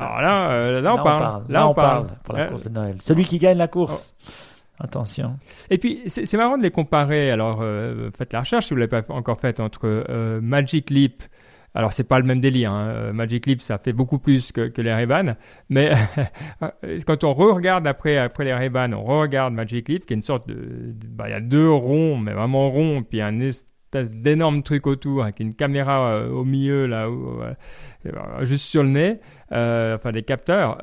[0.01, 1.45] alors là, euh, là, on parle.
[1.49, 2.07] Là, on, parle.
[2.25, 2.97] pour la course de Noël.
[3.01, 4.15] Celui qui gagne la course.
[4.19, 4.33] Oh.
[4.81, 5.39] Attention.
[5.71, 7.31] Et puis, c'est marrant de les comparer.
[7.31, 10.91] Alors, euh, faites la recherche si vous ne l'avez pas encore faite entre euh, Magic
[10.91, 11.23] Leap.
[11.75, 12.73] Alors, c'est pas le même délire.
[12.73, 12.89] Hein.
[12.89, 15.35] Euh, Magic Leap, ça fait beaucoup plus que, les Ray-Ban.
[15.69, 15.93] Mais
[17.07, 20.49] quand on re-regarde après, après les Ray-Ban, on re-regarde Magic Leap, qui est une sorte
[20.49, 20.95] de.
[21.09, 25.25] Bah, il y a deux ronds, mais vraiment ronds, puis un espèce d'énorme truc autour
[25.25, 27.09] avec une caméra au milieu là,
[28.41, 29.21] juste sur le nez,
[29.53, 30.79] enfin des capteurs.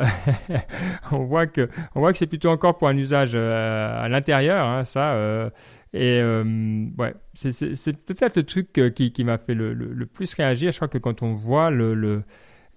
[1.12, 4.86] on voit que on voit que c'est plutôt encore pour un usage à l'intérieur, hein,
[4.86, 5.14] ça.
[5.94, 6.22] Et
[6.98, 10.72] ouais, c'est peut-être le truc qui, qui m'a fait le, le, plus réagir.
[10.72, 12.24] Je crois que quand on voit le, le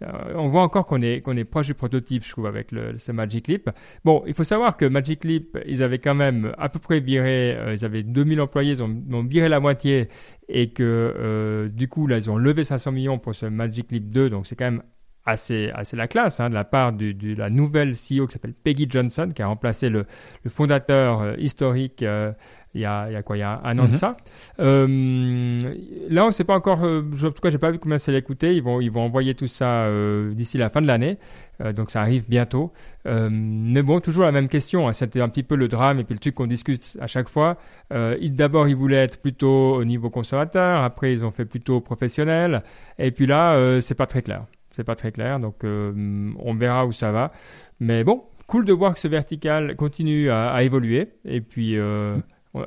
[0.03, 2.99] euh, on voit encore qu'on est, qu'on est proche du prototype, je trouve, avec le,
[2.99, 3.71] ce Magic Leap.
[4.05, 7.55] Bon, il faut savoir que Magic Leap, ils avaient quand même à peu près viré,
[7.57, 10.09] euh, ils avaient 2000 employés, ils ont, viré la moitié,
[10.49, 14.11] et que euh, du coup, là, ils ont levé 500 millions pour ce Magic Leap
[14.11, 14.83] 2, donc c'est quand même
[15.27, 18.87] assez, assez la classe hein, de la part de, la nouvelle CEO qui s'appelle Peggy
[18.91, 20.05] Johnson, qui a remplacé le,
[20.43, 22.05] le fondateur historique
[22.75, 23.37] il y a, il y a quoi?
[23.37, 23.95] Il y a un an de mhm.
[23.95, 24.17] ça.
[24.59, 25.75] Euh,
[26.09, 26.83] là, on ne sait pas encore.
[26.85, 28.55] Euh, en tout cas, j'ai pas vu combien c'est l'écouter.
[28.55, 31.19] Ils vont, ils vont envoyer tout ça euh, d'ici la fin de l'année.
[31.77, 32.73] Donc ça arrive bientôt.
[33.05, 34.89] Mais bon, toujours la même question.
[34.89, 34.93] Hein.
[34.93, 37.59] C'était un petit peu le drame et puis le truc qu'on discute à chaque fois.
[37.91, 40.83] D'abord, ils voulaient être plutôt au niveau conservateur.
[40.83, 42.65] Après, ils ont fait plutôt professionnel.
[42.99, 44.47] Et puis là, c'est pas très clair.
[44.73, 45.39] C'est pas très clair.
[45.39, 47.31] Donc, on verra où ça va.
[47.79, 51.11] Mais bon, cool de voir que ce vertical continue à, à évoluer.
[51.25, 51.79] Et puis.
[51.79, 52.17] Euh,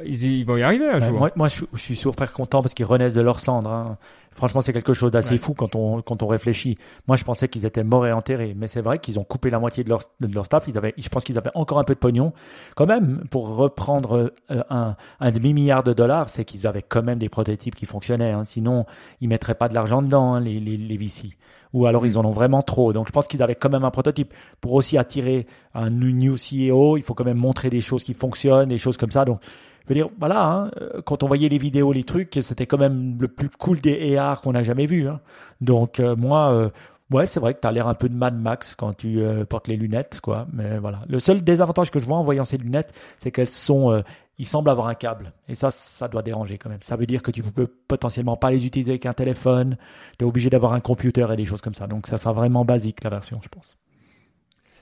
[0.05, 1.17] ils, vont y arriver un jour.
[1.17, 3.69] Moi, moi je, suis super content parce qu'ils renaissent de leur cendre.
[3.69, 3.97] Hein.
[4.31, 6.77] Franchement, c'est quelque chose d'assez fou quand on, quand on réfléchit.
[7.07, 8.53] Moi, je pensais qu'ils étaient morts et enterrés.
[8.55, 10.67] Mais c'est vrai qu'ils ont coupé la moitié de leur, de leur staff.
[10.67, 12.33] Ils avaient, je pense qu'ils avaient encore un peu de pognon.
[12.75, 17.17] Quand même, pour reprendre euh, un, un demi-milliard de dollars, c'est qu'ils avaient quand même
[17.17, 18.31] des prototypes qui fonctionnaient.
[18.31, 18.43] Hein.
[18.43, 18.85] Sinon,
[19.21, 21.29] ils mettraient pas de l'argent dedans, hein, les, les, les VC.
[21.73, 22.93] Ou alors, ils en ont vraiment trop.
[22.93, 24.33] Donc, je pense qu'ils avaient quand même un prototype.
[24.61, 28.69] Pour aussi attirer un new CEO, il faut quand même montrer des choses qui fonctionnent,
[28.69, 29.25] des choses comme ça.
[29.25, 29.41] Donc,
[29.89, 33.17] veux dire, voilà, hein, euh, quand on voyait les vidéos, les trucs, c'était quand même
[33.19, 35.07] le plus cool des AR qu'on a jamais vu.
[35.07, 35.19] Hein.
[35.61, 36.69] Donc euh, moi, euh,
[37.11, 39.67] ouais, c'est vrai que tu as l'air un peu de Mad Max quand tu portes
[39.67, 40.47] les lunettes, quoi.
[40.51, 44.03] Mais voilà, le seul désavantage que je vois en voyant ces lunettes, c'est qu'elles sont,
[44.37, 46.81] ils semblent avoir un câble, et ça, ça doit déranger quand même.
[46.81, 49.77] Ça veut dire que tu peux potentiellement pas les utiliser avec un téléphone,
[50.19, 51.87] tu es obligé d'avoir un computer et des choses comme ça.
[51.87, 53.76] Donc ça sera vraiment basique la version, je pense.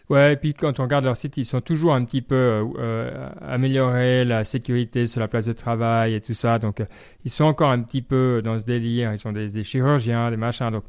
[0.09, 2.65] Ouais, et puis quand on regarde leur site, ils sont toujours un petit peu euh,
[2.77, 6.59] euh améliorés la sécurité sur la place de travail et tout ça.
[6.59, 6.85] Donc, euh,
[7.23, 9.11] ils sont encore un petit peu dans ce délire.
[9.13, 10.69] Ils sont des, chirurgiens, des machins.
[10.69, 10.83] Donc,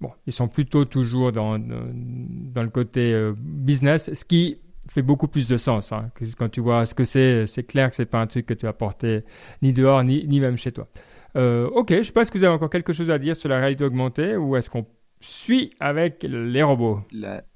[0.00, 4.58] bon, ils sont plutôt toujours dans, dans le côté euh, business, ce qui
[4.90, 5.92] fait beaucoup plus de sens.
[5.92, 8.54] Hein, quand tu vois ce que c'est, c'est clair que c'est pas un truc que
[8.54, 9.24] tu as porté
[9.62, 10.88] ni dehors, ni, ni même chez toi.
[11.34, 13.84] ok, je sais pas si vous avez encore quelque chose à dire sur la réalité
[13.84, 14.86] augmentée ou est-ce qu'on
[15.20, 17.00] suit avec les robots.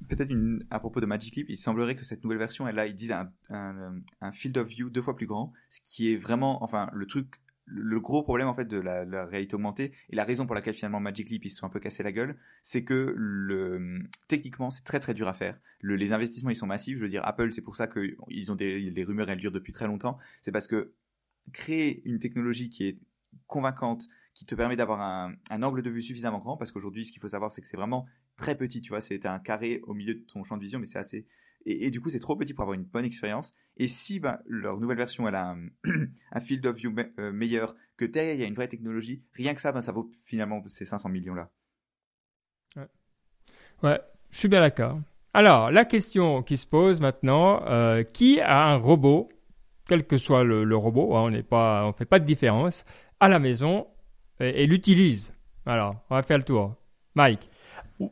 [0.08, 0.32] Peut-être
[0.70, 3.14] à propos de Magic Leap, il semblerait que cette nouvelle version, elle a, ils disent
[3.50, 7.36] un, field of view deux fois plus grand, ce qui est vraiment, enfin, le truc,
[7.64, 10.98] le gros problème en fait de la, réalité augmentée et la raison pour laquelle finalement
[10.98, 13.16] Magic Leap ils se sont un peu cassés la gueule, c'est que
[14.26, 15.58] techniquement c'est très très dur à faire.
[15.80, 16.98] les investissements ils sont massifs.
[16.98, 19.72] Je veux dire Apple, c'est pour ça qu'ils ont des les rumeurs elles durent depuis
[19.72, 20.18] très longtemps.
[20.42, 20.92] C'est parce que
[21.52, 22.98] créer une technologie qui est
[23.46, 27.20] convaincante, qui te permet d'avoir un, angle de vue suffisamment grand, parce qu'aujourd'hui, ce qu'il
[27.20, 30.14] faut savoir, c'est que c'est vraiment très petit, tu vois, c'est un carré au milieu
[30.14, 31.26] de ton champ de vision, mais c'est assez...
[31.64, 33.54] Et, du coup, c'est trop petit pour avoir une bonne expérience.
[33.76, 35.54] Et si bah, leur nouvelle version, elle a
[36.32, 39.54] un, field of view euh, meilleur, que derrière, il y a une vraie technologie, rien
[39.54, 41.50] que ça, bah, ça vaut finalement ces 500 millions-là.
[43.84, 44.00] Ouais.
[44.30, 45.00] je suis bien d'accord.
[45.34, 49.28] Alors, la question qui se pose maintenant, euh, qui a un robot,
[49.88, 52.84] quel que soit le, le robot, hein, on on fait pas de différence,
[53.20, 53.86] à la maison
[54.40, 55.34] et, l'utilise.
[55.66, 56.74] Alors, on va faire le tour.
[57.14, 57.48] Mike.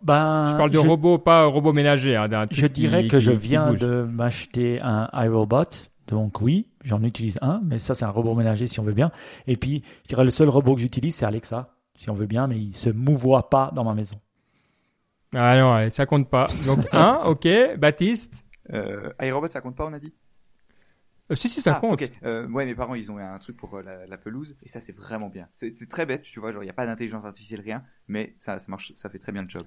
[0.03, 2.15] Ben, je parle de robot, pas robot ménager.
[2.15, 5.65] Hein, je dirais que je viens de m'acheter un iRobot.
[6.07, 9.11] Donc oui, j'en utilise un, mais ça c'est un robot ménager si on veut bien.
[9.47, 12.47] Et puis, je dirais le seul robot que j'utilise c'est Alexa, si on veut bien,
[12.47, 14.17] mais il se mouvoie pas dans ma maison.
[15.35, 16.49] Ah non, ça compte pas.
[16.67, 18.45] Donc un, ok, Baptiste.
[18.73, 20.13] Euh, iRobot, ça compte pas, on a dit?
[21.31, 22.03] Euh, si, si, ça ah, compte.
[22.25, 24.97] Euh, ouais, mes parents, ils ont un truc pour euh, la, pelouse, et ça, c'est
[24.97, 25.49] vraiment bien.
[25.55, 28.59] C'est très bête, tu vois, genre, il n'y a pas d'intelligence artificielle, rien, mais ça,
[28.59, 29.65] ça marche, ça fait très bien le job.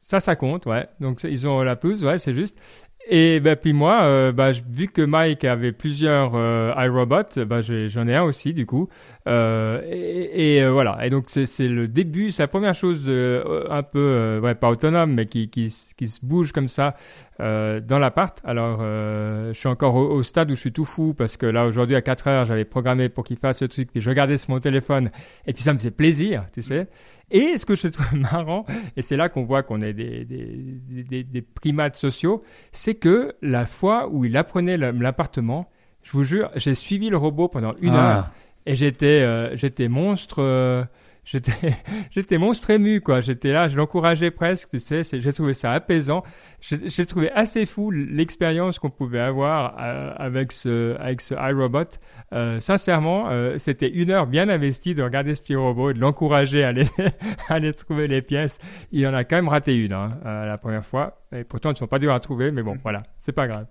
[0.00, 0.86] Ça, ça compte, ouais.
[1.00, 2.58] Donc, ils ont la pelouse, ouais, c'est juste.
[3.06, 8.08] Et ben, puis moi, euh, bah, vu que Mike avait plusieurs euh, iRobot, bah, j'en
[8.08, 8.88] ai un aussi du coup.
[9.26, 11.04] Euh, et, et euh, voilà.
[11.04, 15.14] Et donc c'est le début, c'est la première chose euh, un peu, ouais, pas autonome,
[15.14, 16.96] mais qui, qui, qui se bouge comme ça
[17.38, 18.40] dans l'appart.
[18.44, 21.96] Alors je suis encore au, stade où je suis tout fou parce que là aujourd'hui
[21.96, 24.60] à 4 heures, j'avais programmé pour qu'il fasse ce truc, puis je regardais sur mon
[24.60, 25.10] téléphone,
[25.46, 26.86] et puis ça me faisait plaisir, tu sais.
[27.30, 31.02] Et ce que je trouve marrant, et c'est là qu'on voit qu'on est des, des,
[31.02, 35.68] des, des primates sociaux, c'est que la fois où il apprenait l'appartement,
[36.02, 38.16] je vous jure, j'ai suivi le robot pendant une ah.
[38.16, 38.30] heure
[38.66, 40.42] et j'étais euh, j'étais monstre.
[40.42, 40.84] Euh,
[41.24, 41.52] j'étais,
[42.10, 43.20] j'étais monstre ému, quoi.
[43.20, 45.02] J'étais là, je l'encourageais presque, tu sais.
[45.04, 46.22] J'ai trouvé ça apaisant.
[46.60, 51.84] J'ai trouvé assez fou l'expérience qu'on pouvait avoir euh, avec ce, avec ce iRobot.
[52.32, 56.00] Euh, sincèrement, euh, c'était une heure bien investie de regarder ce petit robot et de
[56.00, 56.86] l'encourager à aller,
[57.48, 58.60] à aller trouver les pièces.
[58.92, 61.20] Il en a quand même raté une, hein, la première fois.
[61.32, 63.66] Et pourtant, ils sont pas durs à trouver, mais bon, voilà, c'est pas grave.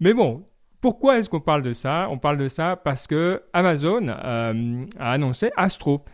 [0.00, 0.44] Mais bon,
[0.80, 2.08] pourquoi est-ce qu'on parle de ça?
[2.10, 6.04] On parle de ça parce que Amazon euh, a annoncé Astro.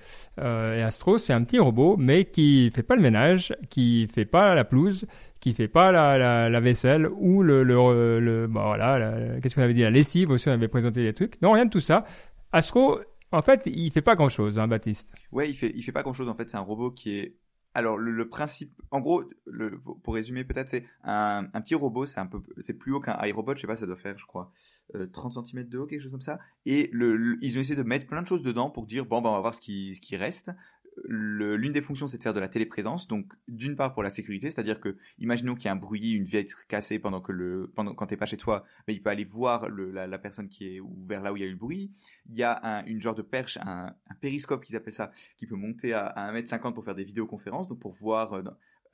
[0.40, 4.24] Euh, et Astro, c'est un petit robot, mais qui fait pas le ménage, qui fait
[4.24, 5.06] pas la pelouse,
[5.40, 10.30] qui fait pas la, vaisselle ou le, le voilà, qu'est-ce qu'on avait dit, la lessive
[10.30, 11.40] aussi, on avait présenté des trucs.
[11.42, 12.04] Non, rien de tout ça.
[12.52, 13.00] Astro,
[13.32, 15.10] en fait, il fait pas grand-chose, hein, Baptiste.
[15.32, 16.28] Ouais, il fait, il fait pas grand-chose.
[16.28, 17.36] En fait, c'est un robot qui est
[17.74, 19.24] alors le, principe, en gros,
[20.02, 23.54] pour résumer peut-être, c'est un, petit robot, c'est un peu, c'est plus haut qu'un iRobot,
[23.56, 24.52] je sais pas, ça doit faire, je crois,
[25.12, 26.38] 30 euh, cm de haut, quelque chose comme ça.
[26.66, 29.34] Et ils ont essayé de mettre plein de choses dedans pour dire bon, ben on
[29.34, 30.52] va voir ce qui reste
[31.04, 33.08] l'une des fonctions, c'est de faire de la téléprésence.
[33.08, 36.24] Donc, d'une part pour la sécurité, c'est-à-dire que, imaginons qu'il y a un bruit, une
[36.24, 39.24] vitre cassée pendant que le, pendant quand t'es pas chez toi, mais il peut aller
[39.24, 41.90] voir la, personne qui est ou vers là où il y a eu le bruit.
[42.30, 45.56] Il y a un, une genre de perche, un, périscope qu'ils appellent ça, qui peut
[45.56, 48.34] monter à, à 1m50 pour faire des vidéoconférences, donc pour voir.
[48.34, 48.42] Euh,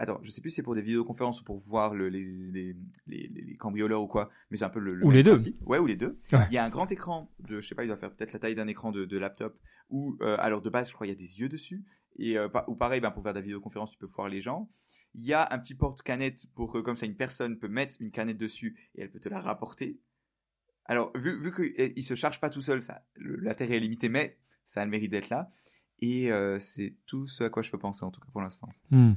[0.00, 2.74] Attends, je sais plus si c'est pour des vidéoconférences ou pour voir le, les, les,
[3.06, 5.36] les, les, cambrioleurs ou quoi, mais c'est un peu le, ou les deux.
[5.66, 6.18] Ouais, ou les deux.
[6.32, 8.38] Il y a un grand écran de, je sais pas, il doit faire peut-être la
[8.38, 9.60] taille d'un écran de, de laptop,
[9.90, 11.84] où euh, alors de base, je crois, il y a des yeux dessus.
[12.16, 14.70] Et, euh, ou pareil, ben, pour faire de la vidéoconférence, tu peux voir les gens.
[15.12, 18.10] Il y a un petit porte-canette pour que, comme ça, une personne peut mettre une
[18.10, 20.00] canette dessus et elle peut te la rapporter.
[20.86, 24.38] Alors, vu, vu qu'il eh, se charge pas tout seul, ça, l'intérêt est limité, mais
[24.64, 25.52] ça a le mérite d'être là.
[26.02, 28.68] Et euh, c'est tout ce à quoi je peux penser, en tout cas pour l'instant.
[28.90, 29.12] Hmm.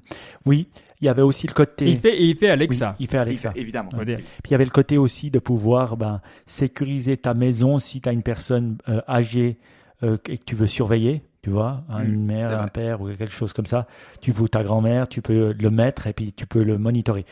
[0.46, 0.68] Oui,
[1.00, 1.88] il y avait aussi le côté.
[1.88, 2.96] Il fait, il fait Alexa.
[3.00, 3.52] il fait Alexa.
[3.56, 3.90] évidemment.
[3.90, 4.16] Puis
[4.46, 8.12] il y avait le côté aussi de pouvoir ben, sécuriser ta maison si tu as
[8.12, 9.58] une personne euh, âgée
[10.02, 13.52] et que tu veux surveiller tu vois, hein, une mère, un père ou quelque chose
[13.52, 13.86] comme ça.
[14.22, 17.26] Tu peux ta grand-mère, tu peux le mettre et puis tu peux le monitorer.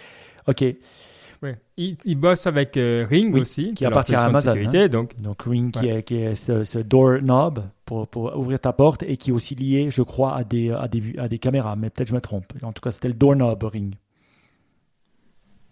[0.47, 0.65] Ok.
[1.43, 1.97] Oui.
[2.05, 4.53] Il, bosse avec euh, Ring aussi, qui appartient à Amazon.
[4.55, 4.87] Hein.
[4.87, 5.19] donc.
[5.19, 9.17] donc Ring qui est, qui est ce, ce doorknob pour, pour, ouvrir ta porte et
[9.17, 11.75] qui est aussi lié, je crois, à des, à des, à des caméras.
[11.75, 12.53] Mais peut-être je me trompe.
[12.61, 13.95] En tout cas, c'était le doorknob Ring.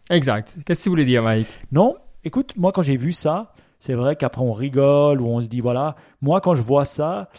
[0.10, 0.56] Exact.
[0.66, 1.48] Qu'est-ce que tu voulais dire, Mike?
[1.72, 1.96] Non.
[2.24, 5.62] Écoute, moi quand j'ai vu ça, c'est vrai qu'après on rigole ou on se dit
[5.62, 5.96] voilà.
[6.22, 7.30] Moi quand je vois ça,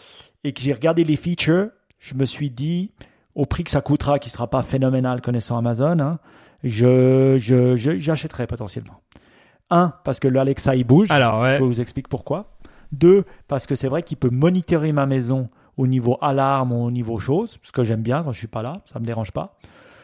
[0.43, 2.91] et que j'ai regardé les features, je me suis dit,
[3.35, 6.19] au prix que ça coûtera, qui sera pas phénoménal connaissant Amazon, hein,
[6.63, 9.01] je, je, j'achèterai potentiellement.
[9.69, 11.09] Un, parce que l'Alexa il bouge.
[11.11, 12.57] Alors, Je vous explique pourquoi.
[12.91, 16.91] Deux, parce que c'est vrai qu'il peut monitorer ma maison au niveau alarme ou au
[16.91, 19.57] niveau choses, ce que j'aime bien quand je suis pas là, ça me dérange pas.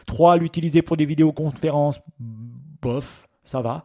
[0.06, 3.84] Trois, l'utiliser pour des vidéoconférences, bof, ça va.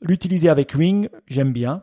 [0.00, 1.82] L'utiliser avec Ring, j'aime bien.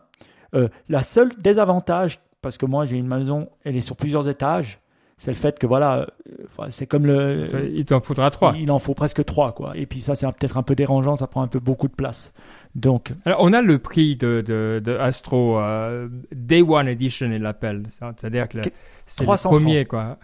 [0.55, 4.79] Euh, la seule désavantage parce que moi j'ai une maison, elle est sur plusieurs étages.
[5.17, 7.71] C'est le fait que voilà, euh, c'est comme le.
[7.73, 8.53] Il t'en faudra trois.
[8.57, 9.71] Il en faut presque trois, quoi.
[9.75, 12.33] Et puis ça, c'est peut-être un peu dérangeant, ça prend un peu beaucoup de place.
[12.75, 13.13] Donc.
[13.23, 17.83] Alors, on a le prix de, de, Astro euh, Day One Edition, il l'appelle.
[17.99, 18.59] C'est-à-dire que
[19.05, 20.17] c'est le premier, quoi.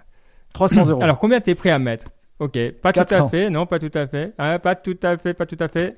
[0.53, 1.01] 300 euros.
[1.01, 2.07] Alors, combien t'es prêt à mettre?
[2.39, 5.33] Ok, pas tout à fait, non, pas tout à fait, hein, pas tout à fait,
[5.35, 5.97] pas tout à fait.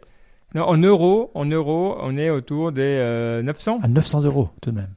[0.54, 3.80] Non, en euros, en euros, on est autour des 900.
[3.82, 4.94] Euh, à 900 euros, tout de même.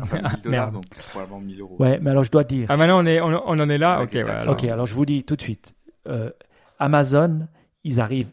[0.00, 1.76] Enfin, 1000 dollars, donc probablement 1000 euros.
[1.78, 2.66] Ouais, mais alors je dois dire.
[2.68, 4.48] Ah, maintenant on, est, on, on en est là Ok, alors.
[4.50, 5.74] Ok, alors je vous dis tout de suite.
[6.08, 6.30] Euh,
[6.78, 7.46] Amazon,
[7.84, 8.32] ils arrivent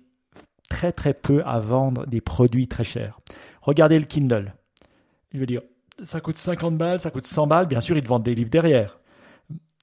[0.70, 3.20] très très peu à vendre des produits très chers.
[3.62, 4.54] Regardez le Kindle.
[5.34, 5.62] Je veux dire,
[6.02, 7.66] ça coûte 50 balles, ça coûte 100 balles.
[7.68, 8.99] Bien sûr, ils te vendent des livres derrière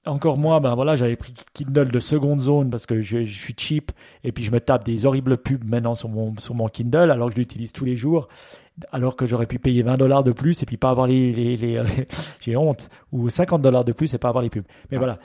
[0.07, 3.91] encore moi, ben voilà, j'avais pris Kindle de seconde zone parce que je, suis cheap
[4.23, 7.29] et puis je me tape des horribles pubs maintenant sur mon, sur mon Kindle alors
[7.29, 8.27] que je l'utilise tous les jours.
[8.91, 11.57] Alors que j'aurais pu payer 20 dollars de plus et puis pas avoir les, les,
[11.57, 11.83] les,
[12.41, 14.65] j'ai honte, ou 50 dollars de plus et pas avoir les pubs.
[14.91, 15.15] Mais voilà.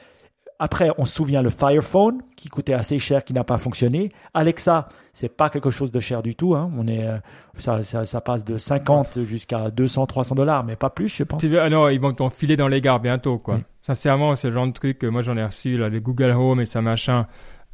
[0.58, 4.12] Après, on se souvient le Fire Phone qui coûtait assez cher, qui n'a pas fonctionné.
[4.32, 6.54] Alexa, c'est pas quelque chose de cher du tout.
[6.54, 6.70] Hein.
[6.78, 7.18] On est, euh,
[7.58, 11.42] ça, ça, ça, passe de 50 jusqu'à 200, 300 dollars, mais pas plus, je pense.
[11.58, 13.58] Ah non, ils vont t'enfiler dans les gares bientôt, quoi.
[13.82, 16.66] Sincèrement, c'est le genre de truc, moi j'en ai reçu, là, les Google Home et
[16.66, 17.26] ça machin.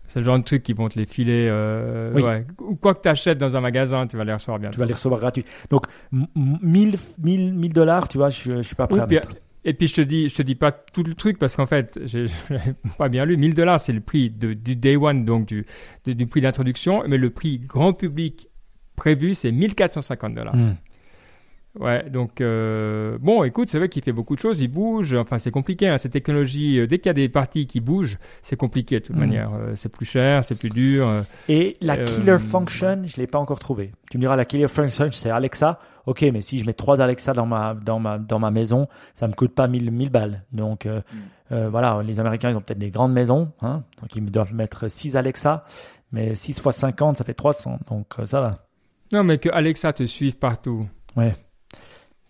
[0.09, 1.49] C'est le genre de truc qui vont te les filer.
[1.51, 2.47] Euh, ouais.
[2.61, 4.73] Ou quoi que tu achètes dans un magasin, tu vas les recevoir bientôt.
[4.73, 5.45] Tu vas les recevoir gratuits.
[5.69, 6.97] Donc, 1000
[7.75, 9.29] dollars, tu vois, je, je suis pas prêt à mettre.
[9.65, 12.01] Et puis je te dis, je te dis pas tout le truc parce qu'en fait,
[12.05, 12.27] j'ai
[12.99, 13.37] pas bien lu.
[13.37, 15.67] 1000 dollars, c'est le prix de, du day one, donc du,
[16.07, 18.49] du prix d'introduction, mais le prix grand public
[18.97, 20.57] prévu, c'est 1450 dollars.
[20.57, 20.77] Hmm.
[21.79, 25.15] Ouais, donc euh, bon, écoute, c'est vrai qu'il fait beaucoup de choses, il bouge.
[25.15, 25.89] Enfin, c'est compliqué.
[25.89, 29.05] Hein, cette technologie, euh, dès qu'il y a des parties qui bougent, c'est compliqué de
[29.05, 29.21] toute mm.
[29.21, 29.53] manière.
[29.55, 31.09] Euh, c'est plus cher, c'est plus dur.
[31.49, 33.93] Et la killer function, je l'ai pas encore trouvé.
[34.11, 35.79] Tu me diras, la killer function, c'est Alexa.
[36.07, 39.29] Ok, mais si je mets trois Alexa dans ma dans ma dans ma maison, ça
[39.29, 40.43] me coûte pas 1000 1000 balles.
[40.53, 41.67] Donc, mm.
[41.69, 45.17] voilà, les Américains, ils ont peut-être des grandes maisons, hein, donc ils doivent mettre 6
[45.17, 45.65] Alexa,
[46.11, 48.55] mais 6 fois 50, ça fait 300, donc ça va.
[49.13, 50.89] Non, mais que Alexa te suive partout.
[51.17, 51.35] Ouais.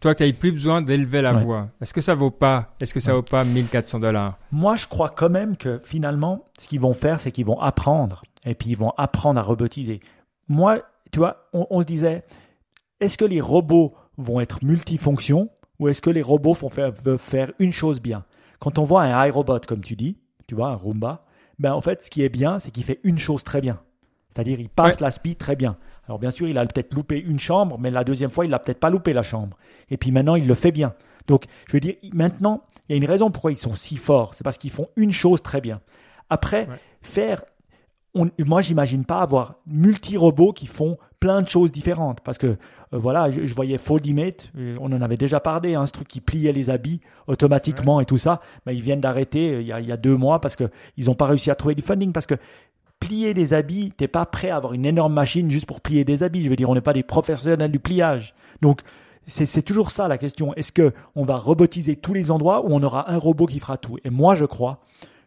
[0.01, 1.69] Toi, tu n'as plus besoin d'élever la voix.
[1.81, 4.39] Est-ce que ça vaut pas Est-ce que ça vaut pas 1400 dollars?
[4.53, 8.23] Moi, je crois quand même que finalement, ce qu'ils vont faire, c'est qu'ils vont apprendre
[8.45, 10.01] et puis ils vont apprendre à robotiser.
[10.49, 12.23] Moi, tu vois, on, se disait,
[13.01, 17.19] est-ce que les robots vont être multifonctions ou est-ce que les robots vont faire, veulent
[17.19, 18.25] faire une chose bien?
[18.61, 21.25] Quand on voit un iRobot, comme tu dis, tu vois, un Roomba,
[21.59, 23.81] ben en fait, ce qui est bien, c'est qu'il fait une chose très bien.
[24.33, 25.77] C'est-à-dire, il passe la speed très bien.
[26.09, 28.59] Alors bien sûr, il a peut-être loupé une chambre, mais la deuxième fois, il n'a
[28.59, 29.57] peut-être pas loupé la chambre.
[29.91, 30.95] Et puis maintenant, il le fait bien.
[31.27, 34.35] Donc, je veux dire, maintenant, il y a une raison pourquoi ils sont si forts.
[34.35, 35.81] C'est parce qu'ils font une chose très bien.
[36.31, 36.67] Après,
[37.03, 37.45] faire...
[38.15, 42.21] On, moi, j'imagine pas avoir multi-robots qui font plein de choses différentes.
[42.23, 42.57] Parce que, euh,
[42.93, 46.53] voilà, je, voyais Foldimate, euh, on en avait déjà parlé, hein, ce truc qui pliait
[46.53, 48.41] les habits automatiquement et tout ça.
[48.65, 51.27] Mais ils viennent d'arrêter euh, il, il, y a deux mois parce qu'ils n'ont pas
[51.27, 52.13] réussi à trouver du funding.
[52.13, 52.37] Parce que
[53.01, 56.23] plier des habits, t'es pas prêt à avoir une énorme machine juste pour plier des
[56.23, 56.43] habits.
[56.43, 58.35] Je veux dire, on n'est pas des professionnels du pliage.
[58.61, 58.83] Donc,
[59.27, 60.55] c'est toujours ça la question.
[60.55, 63.77] Est-ce que on va robotiser tous les endroits ou on aura un robot qui fera
[63.77, 63.99] tout?
[64.05, 64.81] Et moi, je crois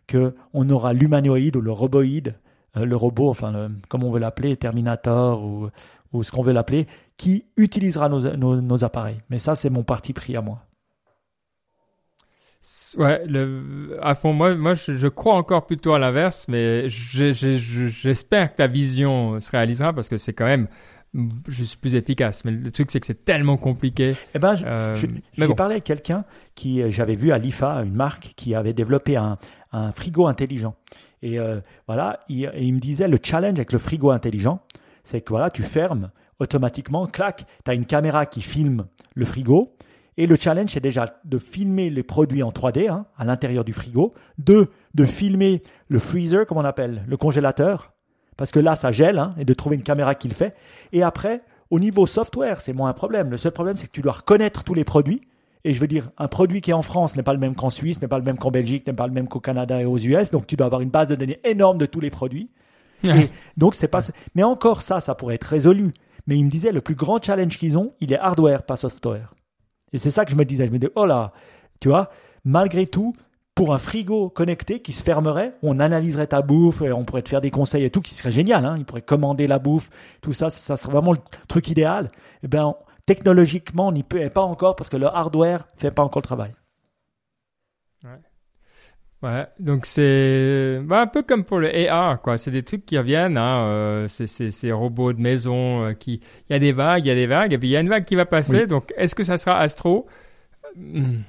[0.08, 2.36] que on aura l'humanoïde ou le roboïde,
[2.78, 5.70] euh, le robot, enfin, comme on veut l'appeler, Terminator ou,
[6.14, 9.22] ou ce qu'on veut l'appeler, qui utilisera nos, nos appareils.
[9.30, 10.64] Mais ça, c'est mon parti pris à moi.
[12.98, 18.58] Ouais, le, à fond, moi, moi je, crois encore plutôt à l'inverse, mais j'espère que
[18.58, 20.68] ta vision se réalisera parce que c'est quand même
[21.48, 22.46] juste plus efficace.
[22.46, 24.16] Mais le truc, c'est que c'est tellement compliqué.
[24.36, 26.24] Eh ben, euh, j'ai parlé avec quelqu'un
[26.56, 29.38] qui, euh, j'avais vu à l'IFA, une marque qui avait développé un,
[29.72, 30.76] un frigo intelligent.
[31.22, 34.62] Et euh, voilà, il, il, me disait le challenge avec le frigo intelligent,
[35.04, 39.76] c'est que voilà, tu fermes automatiquement, clac, tu as une caméra qui filme le frigo
[40.18, 43.74] et le challenge, c'est déjà de filmer les produits en 3D hein, à l'intérieur du
[43.74, 44.14] frigo.
[44.38, 47.94] Deux, de filmer le freezer, comme on appelle, le congélateur,
[48.38, 50.56] parce que là, ça gèle, hein, et de trouver une caméra qui le fait.
[50.92, 53.30] Et après, au niveau software, c'est moins un problème.
[53.30, 55.22] Le seul problème, c'est que tu dois reconnaître tous les produits.
[55.64, 57.70] Et je veux dire, un produit qui est en France n'est pas le même qu'en
[57.70, 59.98] Suisse, n'est pas le même qu'en Belgique, n'est pas le même qu'au Canada et aux
[59.98, 60.32] US.
[60.32, 62.50] Donc, tu dois avoir une base de données énorme de tous les produits.
[63.04, 64.02] Et donc, c'est pas.
[64.36, 65.94] Mais encore ça, ça pourrait être résolu.
[66.28, 69.34] Mais il me disait, le plus grand challenge qu'ils ont, il est hardware, pas software.
[69.94, 70.68] Et c'est ça que je me disais.
[70.68, 71.34] Je me disais, oh là,
[71.80, 72.10] tu vois,
[72.44, 73.14] malgré tout,
[73.56, 77.30] pour un frigo connecté qui se fermerait, on analyserait ta bouffe, et on pourrait te
[77.30, 78.66] faire des conseils et tout, qui serait génial.
[78.66, 78.76] Hein.
[78.78, 79.90] Il pourrait commander la bouffe,
[80.22, 82.10] tout ça, ça, serait vraiment le truc idéal.
[82.44, 82.76] Eh bien,
[83.06, 86.52] technologiquement, on n'y peut pas encore parce que le hardware fait pas encore le travail.
[89.24, 89.46] Ouais.
[89.60, 92.38] Donc c'est bah, un peu comme pour le AR, quoi.
[92.40, 93.66] C'est des trucs qui reviennent, hein.
[93.68, 96.22] Euh, c'est ces robots de maison euh, qui.
[96.50, 97.82] Il y a des vagues, il y a des vagues, et puis il y a
[97.82, 98.66] une vague qui va passer.
[98.66, 100.08] Donc, est-ce que ça sera Astro?
[100.76, 101.20] Hmm,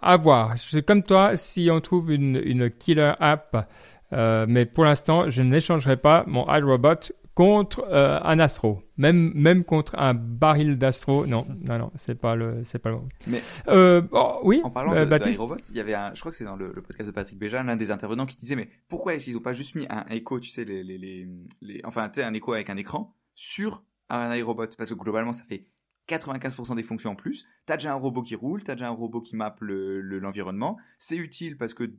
[0.00, 0.56] À voir.
[0.56, 3.68] C'est comme toi, si on trouve une, une killer app,
[4.14, 9.64] euh, mais pour l'instant, je n'échangerai pas mon iRobot contre euh, un astro, même même
[9.64, 11.26] contre un baril d'astro.
[11.26, 12.98] Non, non, non, c'est pas le, c'est pas le.
[13.26, 14.60] Mais euh, oh, oui.
[14.64, 15.42] En parlant euh, de, Baptiste?
[15.70, 17.76] il y avait un, je crois que c'est dans le, podcast de Patrick Béja, l'un
[17.76, 20.50] des intervenants qui disait mais pourquoi est-ce qu'ils ont pas juste mis un écho, tu
[20.50, 21.28] sais les les les,
[21.62, 25.32] les enfin tu sais un écho avec un écran sur un iRobot parce que globalement
[25.32, 25.66] ça fait
[26.08, 27.46] 95% des fonctions en plus.
[27.66, 30.76] T'as déjà un robot qui roule, t'as déjà un robot qui mappe l'environnement.
[30.78, 31.92] Le, c'est utile parce que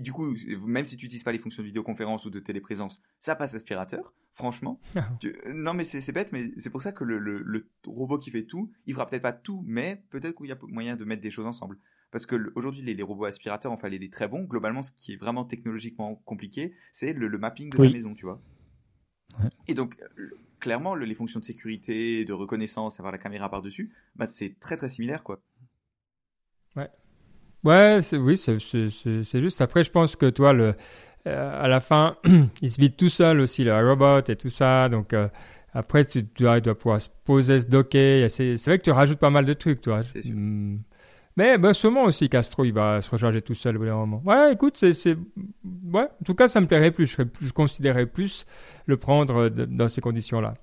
[0.00, 0.34] du coup,
[0.66, 4.14] même si tu n'utilises pas les fonctions de vidéoconférence ou de téléprésence, ça passe aspirateur,
[4.32, 4.80] franchement.
[4.94, 5.08] Ah.
[5.54, 8.94] non, mais c'est bête, mais c'est pour ça que le, robot qui fait tout, il
[8.94, 11.78] fera peut-être pas tout, mais peut-être qu'il y a moyen de mettre des choses ensemble.
[12.10, 15.16] Parce que aujourd'hui, les, robots aspirateurs, enfin, les, les très bons, globalement, ce qui est
[15.16, 18.42] vraiment technologiquement compliqué, c'est le, mapping de la maison, tu vois.
[19.66, 19.96] Et donc,
[20.60, 24.88] clairement, les fonctions de sécurité, de reconnaissance, avoir la caméra par-dessus, bah, c'est très très
[24.88, 25.40] similaire, quoi.
[26.76, 26.90] Ouais.
[27.64, 29.60] Ouais, oui, c'est juste.
[29.60, 30.74] Après, je pense que toi, le,
[31.28, 32.16] euh, à la fin,
[32.62, 34.88] il se vide tout seul aussi, le robot et tout ça.
[34.88, 35.28] Donc, euh,
[35.72, 38.30] après, tu, dois, pouvoir se poser, se docker.
[38.30, 40.00] C'est vrai que tu rajoutes pas mal de trucs, toi.
[40.24, 40.78] Hmm.
[41.36, 44.22] Mais ben, sûrement aussi, Castro, il va se recharger tout seul au bout d'un moment.
[44.24, 45.16] Ouais, écoute, c'est.
[45.92, 47.06] Ouais, en tout cas, ça me plairait plus.
[47.06, 48.44] Je, je considérerais plus
[48.86, 50.54] le prendre dans ces conditions-là.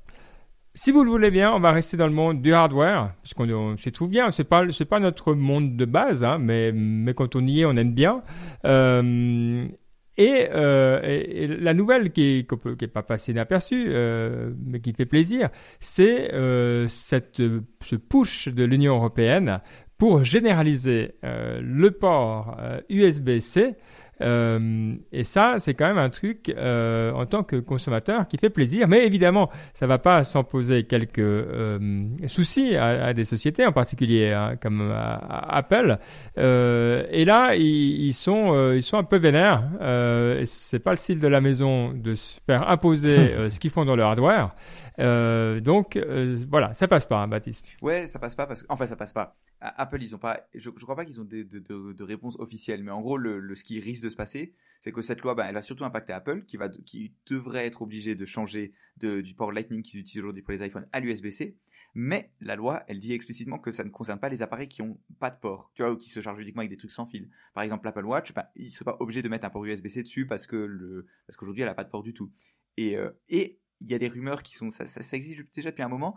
[0.82, 3.76] Si vous le voulez bien, on va rester dans le monde du hardware, parce qu'on
[3.76, 4.32] s'y trouve bien.
[4.32, 6.72] C'est pas, pas notre monde de base, hein, mais,
[7.15, 8.24] quand on y est, on aime bien.
[8.63, 9.68] Euh,
[10.15, 12.48] et, euh, et, la nouvelle qui
[12.80, 15.50] n'est pas passée inaperçue, euh, mais qui fait plaisir,
[15.82, 19.60] c'est ce push de l'Union européenne
[19.98, 22.58] pour généraliser le port
[22.88, 23.75] USB-C
[24.22, 28.50] Euh, et ça, c'est quand même un truc euh, en tant que consommateur qui fait
[28.50, 28.88] plaisir.
[28.88, 31.80] Mais évidemment, ça va pas sans poser quelques euh,
[32.28, 35.98] soucis à, à, des sociétés, en particulier hein, comme euh, Apple.
[36.38, 39.63] Euh, et là, ils, ils sont, euh, ils sont un peu vénères.
[39.82, 43.86] Euh, c'est pas le style de la maison de se faire imposer ce qu'ils font
[43.86, 44.56] dans le hardware.
[45.00, 47.65] Euh, donc euh, voilà, ça passe pas, hein, Baptiste.
[47.81, 49.37] Ouais, ça passe pas parce que, enfin, ça passe pas.
[49.62, 52.37] Apple, ils ont pas, je, je crois pas qu'ils ont de, de, de, de, réponse
[52.39, 55.35] officielle, mais en gros, le, ce qui risque de se passer, c'est que cette loi,
[55.35, 59.33] ben, elle va surtout impacter Apple, qui va, qui devrait être obligé de changer du
[59.35, 61.58] port Lightning qu'ils utilisent aujourd'hui pour les iPhones à l'USB-C.
[61.95, 65.00] Mais la loi, elle dit explicitement que ça ne concerne pas les appareils qui ont
[65.19, 67.29] pas de port, tu vois, ou qui se chargent uniquement avec des trucs sans fil.
[67.54, 70.04] Par exemple, l'Apple Watch, ben, ils ne sont pas obligés de mettre un port USB-C
[70.04, 72.31] dessus parce que le, parce qu'aujourd'hui, elle a pas de port du tout.
[72.77, 75.69] Et, euh, et il y a des rumeurs qui sont, ça, ça, ça, existe déjà
[75.69, 76.15] depuis un moment,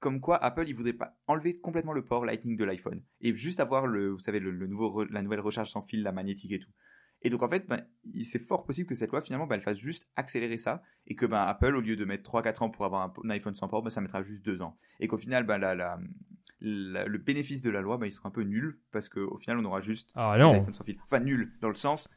[0.00, 3.60] comme quoi Apple, il voudrait pas enlever complètement le port Lightning de l'iPhone et juste
[3.60, 6.58] avoir le, vous savez, le, le, nouveau, la nouvelle recharge sans fil, la magnétique et
[6.58, 6.70] tout.
[7.22, 7.86] Et donc en fait, ben,
[8.24, 11.24] c'est fort possible que cette loi finalement, ben, elle fasse juste accélérer ça et que
[11.24, 13.82] ben, Apple, au lieu de mettre 3-4 ans pour avoir un, un, iPhone sans port,
[13.82, 14.76] ben, ça mettra juste 2 ans.
[14.98, 16.00] Et qu'au final, ben, la, la,
[16.60, 19.58] la, le bénéfice de la loi, ben, il sera un peu nul parce qu'au final,
[19.58, 20.52] on aura juste ah, non.
[20.54, 20.98] iPhone sans fil.
[21.04, 22.08] Enfin nul dans le sens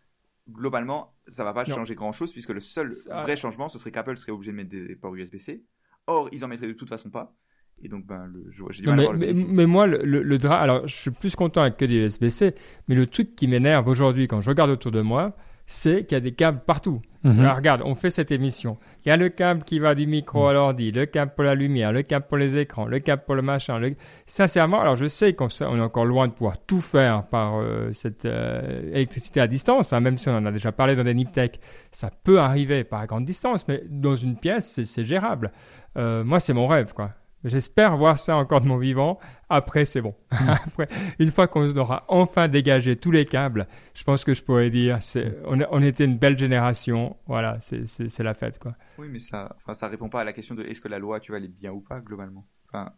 [0.49, 1.75] globalement, ça va pas non.
[1.75, 3.21] changer grand chose puisque le seul ça...
[3.21, 5.63] vrai changement, ce serait qu'Apple serait obligé de mettre des ports USB-C.
[6.07, 7.35] Or, ils en mettraient de toute façon pas.
[7.81, 10.37] Et donc, ben, le, j'ai du mal mais, à mais, mais, moi, le, le, le
[10.37, 12.55] drap, alors je suis plus content avec que des USB-C,
[12.87, 15.35] mais le truc qui m'énerve aujourd'hui quand je regarde autour de moi,
[15.67, 17.01] c'est qu'il y a des câbles partout.
[17.23, 17.39] Mmh.
[17.39, 18.77] Alors, regarde, on fait cette émission.
[19.03, 21.55] Il y a le câble qui va du micro à l'ordi, le câble pour la
[21.55, 23.79] lumière, le câble pour les écrans, le câble pour le machin.
[23.79, 23.95] Le...
[24.27, 27.91] Sincèrement, alors je sais qu'on on est encore loin de pouvoir tout faire par euh,
[27.93, 31.15] cette euh, électricité à distance, hein, même si on en a déjà parlé dans des
[31.15, 31.59] Niptech.
[31.89, 35.51] Ça peut arriver par grande distance, mais dans une pièce, c'est gérable.
[35.97, 37.11] Euh, moi, c'est mon rêve, quoi.
[37.45, 39.19] J'espère voir ça encore de mon vivant.
[39.49, 40.15] Après, c'est bon.
[40.31, 40.49] Mm.
[40.65, 40.87] Après,
[41.19, 44.97] une fois qu'on aura enfin dégagé tous les câbles, je pense que je pourrais dire,
[45.01, 47.15] c'est, on, on était une belle génération.
[47.27, 48.75] Voilà, c'est, c'est, c'est la fête, quoi.
[48.97, 51.19] Oui, mais ça, enfin, ça répond pas à la question de est-ce que la loi,
[51.19, 52.47] tu vas aller bien ou pas, globalement?
[52.67, 52.91] Enfin...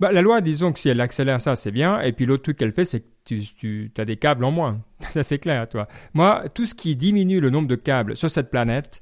[0.00, 2.00] Bah, la loi, disons que si elle accélère ça, c'est bien.
[2.00, 4.80] Et puis l'autre truc qu'elle fait, c'est que tu, tu as des câbles en moins.
[5.10, 5.86] ça, c'est clair, toi.
[6.14, 9.00] Moi, tout ce qui diminue le nombre de câbles sur cette planète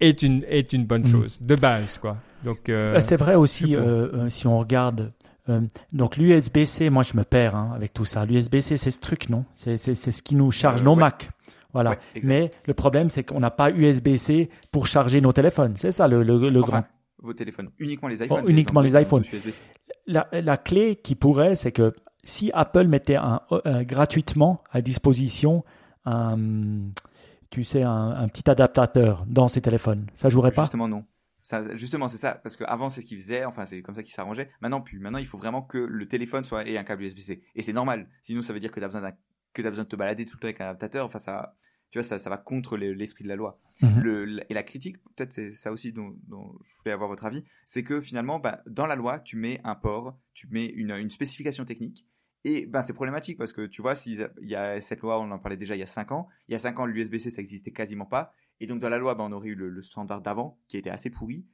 [0.00, 1.46] est une, est une bonne chose, mmh.
[1.46, 2.18] de base, quoi.
[2.44, 5.12] Donc, euh, c'est vrai aussi, euh, si on regarde
[5.48, 5.60] euh,
[5.92, 8.24] donc l'USB-C, moi je me perds hein, avec tout ça.
[8.24, 9.44] L'USB-C, c'est ce truc, non?
[9.54, 11.00] C'est ce qui nous charge Euh, nos ouais.
[11.00, 11.30] Mac.
[11.72, 11.90] Voilà.
[11.90, 11.98] Ouais.
[12.22, 15.74] Mais le problème, c'est qu'on n'a pas USB-C pour charger nos téléphones.
[15.76, 16.82] C'est ça le, le, le Enfin, grand.
[17.22, 18.42] vos téléphones, uniquement les iPhones.
[18.44, 19.24] Oh, uniquement les iPhones.
[20.06, 21.92] La, la clé qui pourrait, c'est que
[22.22, 25.64] si Apple mettait un, euh, gratuitement à disposition
[26.06, 26.36] un,
[27.50, 30.62] tu sais, un, un petit adaptateur dans ses téléphones, ça jouerait pas?
[30.62, 31.04] Justement, non.
[31.44, 34.14] Ça, justement, c'est ça, parce qu'avant c'est ce qu'ils faisaient, enfin c'est comme ça qu'ils
[34.14, 34.50] s'arrangeaient.
[34.62, 34.98] Maintenant, plus.
[34.98, 38.08] Maintenant, il faut vraiment que le téléphone soit ait un câble USB-C, et c'est normal.
[38.22, 39.12] Sinon, ça veut dire que t'as besoin d'un,
[39.52, 41.04] que t'as besoin de te balader tout le temps avec un adaptateur.
[41.04, 41.54] Enfin, ça,
[41.90, 43.60] tu vois, ça, ça va contre l'esprit de la loi.
[43.82, 44.00] Mhm.
[44.00, 47.44] Le, et la critique, peut-être c'est ça aussi dont, dont, je voulais avoir votre avis,
[47.66, 51.10] c'est que finalement, bah, dans la loi, tu mets un port, tu mets une, une
[51.10, 52.06] spécification technique.
[52.44, 55.38] Et ben c'est problématique parce que tu vois, s'il y a cette loi, on en
[55.38, 56.28] parlait déjà il y a 5 ans.
[56.48, 58.34] Il y a 5 ans, l'USB-C ça existait quasiment pas.
[58.60, 60.90] Et donc dans la loi, ben, on aurait eu le, le standard d'avant qui était
[60.90, 61.46] assez pourri.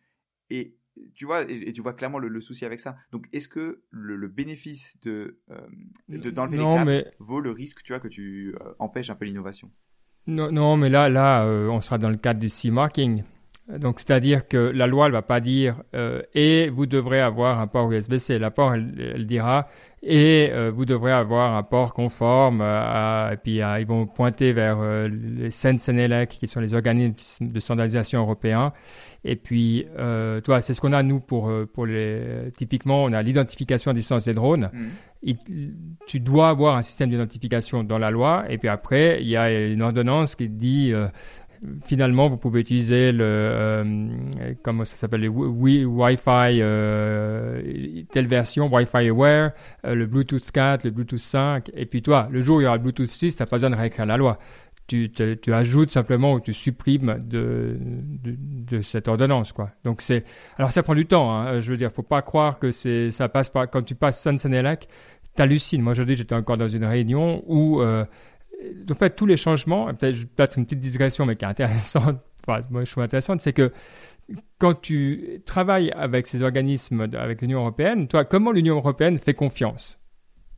[0.50, 0.76] Et
[1.14, 2.96] tu vois, et, et tu vois clairement le, le, souci avec ça.
[3.12, 5.60] Donc, est-ce que le, le, bénéfice de euh,
[6.08, 7.12] d'enlever les câbles mais...
[7.18, 9.70] vaut le risque, tu vois, que tu euh, empêches un peu l'innovation?
[10.26, 13.24] Non, non, mais là, là, euh, on sera dans le cadre du C-marking.
[13.78, 17.66] Donc, c'est-à-dire que la loi, elle va pas dire euh, et vous devrez avoir un
[17.66, 18.38] port USB-C.
[18.38, 19.68] La port, elle, elle dira
[20.02, 22.62] et euh, vous devrez avoir un port conforme.
[22.62, 27.48] À, et puis, à, ils vont pointer vers euh, les Sensenelec, qui sont les organismes
[27.48, 28.72] de standardisation européens.
[29.24, 32.50] Et puis, euh, toi, c'est ce qu'on a nous pour pour les.
[32.56, 34.70] Typiquement, on a l'identification à distance des drones.
[34.72, 34.86] Mm.
[35.22, 35.36] Il,
[36.06, 38.44] tu dois avoir un système d'identification dans la loi.
[38.48, 41.08] Et puis après, il y a une ordonnance qui dit euh,
[41.84, 49.50] finalement, vous pouvez utiliser le, euh, comment ça s'appelle, Wi-Fi, euh, telle version, Wi-Fi Aware,
[49.84, 52.66] euh, le Bluetooth 4, le Bluetooth 5, et puis toi, le jour où il y
[52.66, 54.38] aura le Bluetooth 6, tu n'as pas besoin de réécrire la loi.
[54.86, 59.70] Tu, tu, ajoutes simplement ou tu supprimes de, de, cette ordonnance, quoi.
[59.84, 60.02] Donc
[60.58, 61.60] alors ça prend du temps, hein.
[61.60, 64.88] je veux dire, faut pas croire que ça passe par, quand tu passes Sunsenelec,
[65.36, 65.80] t'hallucines.
[65.80, 67.80] Moi, aujourd'hui, j'étais encore dans une réunion où,
[68.90, 72.20] en fait, tous les changements, peut-être peut une petite digression, mais qui est intéressante,
[72.70, 73.72] moi je trouve intéressante, c'est que
[74.58, 79.99] quand tu travailles avec ces organismes, avec l'Union européenne, toi, comment l'Union européenne fait confiance?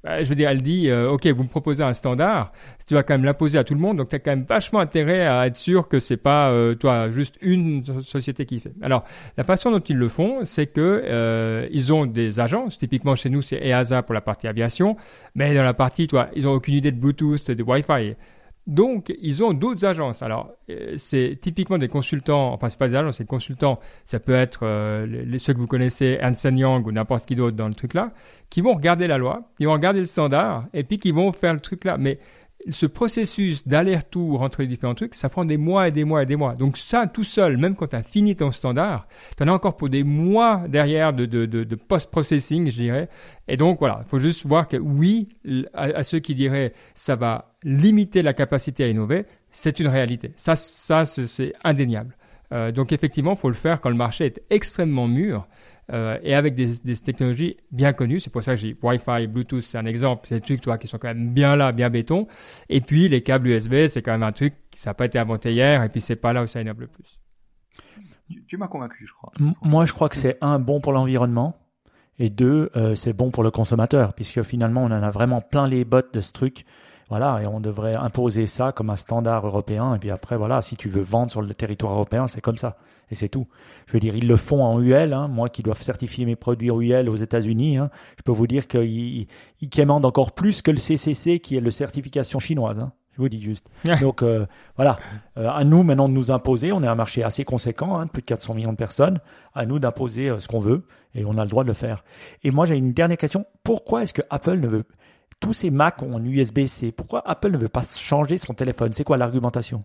[0.05, 2.53] Je veux dire, elle dit, euh, OK, vous me proposez un standard,
[2.87, 4.81] tu vas quand même l'imposer à tout le monde, donc tu as quand même vachement
[4.81, 8.73] intérêt à être sûr que c'est pas, euh, toi, juste une société qui fait.
[8.83, 9.05] Alors,
[9.37, 13.31] la façon dont ils le font, c'est que euh, ils ont des agences, typiquement chez
[13.31, 14.97] nous, c'est EASA pour la partie aviation,
[15.35, 18.17] mais dans la partie, toi, ils ont aucune idée de Bluetooth, de Wi-Fi.
[18.69, 20.23] Donc, ils ont d'autres agences.
[20.23, 23.81] Alors, euh, c'est typiquement des consultants, enfin, c'est pas des agences, c'est des consultants.
[24.07, 27.67] Ça peut être euh, ceux que vous connaissez, Ernst Young ou n'importe qui d'autre dans
[27.67, 28.13] le truc là,
[28.51, 31.55] qui vont regarder la loi, ils vont regarder le standard, et puis qui vont faire
[31.55, 31.97] le truc là.
[31.99, 32.19] Mais
[32.71, 36.27] ce processus d'aller-retour entre les différents trucs, ça prend des mois et des mois et
[36.27, 36.55] des mois.
[36.55, 39.07] Donc ça, tout seul, même quand tu as fini ton standard,
[39.37, 43.09] tu en as encore pour des mois derrière de, de, post-processing, je dirais.
[43.49, 45.29] Et donc voilà, il faut juste voir que oui,
[45.75, 50.33] à, ceux qui diraient ça va limiter la capacité à innover, c'est une réalité.
[50.37, 52.17] Ça, ça c'est indéniable.
[52.53, 55.47] Euh, donc effectivement, il faut le faire quand le marché est extrêmement mûr.
[55.93, 58.18] Euh, et avec des, des, technologies bien connues.
[58.18, 60.26] C'est pour ça que j'ai Wi-Fi, Bluetooth, c'est un exemple.
[60.26, 62.26] C'est des trucs toi, qui sont quand même bien là, bien béton.
[62.70, 65.53] Et puis les câbles USB, c'est quand même un truc, ça n'a pas été inventé
[65.53, 67.20] hier, et puis c'est pas là où ça innove le plus.
[68.49, 69.30] Tu, m'as convaincu, je crois.
[69.61, 71.59] moi, je crois que c'est un bon pour l'environnement.
[72.18, 75.66] Et deux, euh, c'est bon pour le consommateur, puisque finalement, on en a vraiment plein
[75.66, 76.64] les bottes de ce truc.
[77.13, 79.95] Voilà, et on devrait imposer ça comme un standard européen.
[79.95, 82.79] Et puis après, voilà, si tu veux vendre sur le territoire européen, c'est comme ça.
[83.11, 83.47] Et c'est tout.
[83.87, 85.13] Je veux dire, ils le font en UL.
[85.13, 85.29] Hein.
[85.29, 89.27] Moi qui dois certifier mes produits UL aux États-Unis, hein, je peux vous dire qu'ils
[89.61, 92.79] ils quémandent encore plus que le CCC, qui est le certification chinoise.
[92.79, 92.93] Hein.
[93.13, 93.69] Je vous dis juste.
[94.01, 94.47] Donc euh,
[94.77, 94.99] voilà,
[95.37, 96.73] euh, à nous maintenant de nous imposer.
[96.73, 99.21] On est un marché assez conséquent, hein, plus de 400 millions de personnes.
[99.55, 102.05] À nous d'imposer euh, ce qu'on veut et on a le droit de le faire.
[102.43, 103.45] Et moi j'ai une dernière question.
[103.65, 104.85] Pourquoi est-ce que Apple ne veut
[105.43, 108.93] tous ces Mac ont USB-C Pourquoi Apple ne veut pas changer son téléphone?
[108.93, 109.84] C'est quoi l'argumentation?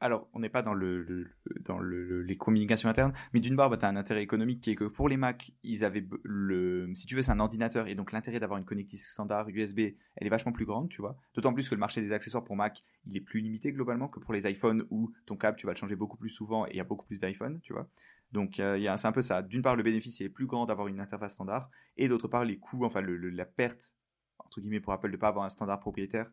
[0.00, 1.30] Alors on n'est pas dans le,
[1.60, 4.70] dans le, les communications internes mais d'une part bah, tu as un intérêt économique qui
[4.70, 7.94] est que pour les Mac ils avaient le si tu veux c'est un ordinateur et
[7.94, 9.80] donc l'intérêt d'avoir une connectivité standard USB
[10.16, 11.16] elle est vachement plus grande tu vois.
[11.34, 14.20] D'autant plus que le marché des accessoires pour Mac il est plus limité globalement que
[14.20, 16.76] pour les iPhones où ton câble tu vas le changer beaucoup plus souvent et il
[16.76, 17.88] y a beaucoup plus d'iPhone tu vois
[18.34, 21.00] donc il c'est un peu ça d'une part le bénéfice est plus grand d'avoir une
[21.00, 23.94] interface standard et d'autre part les coûts enfin la perte
[24.38, 26.30] entre guillemets pour Apple de pas avoir un standard propriétaire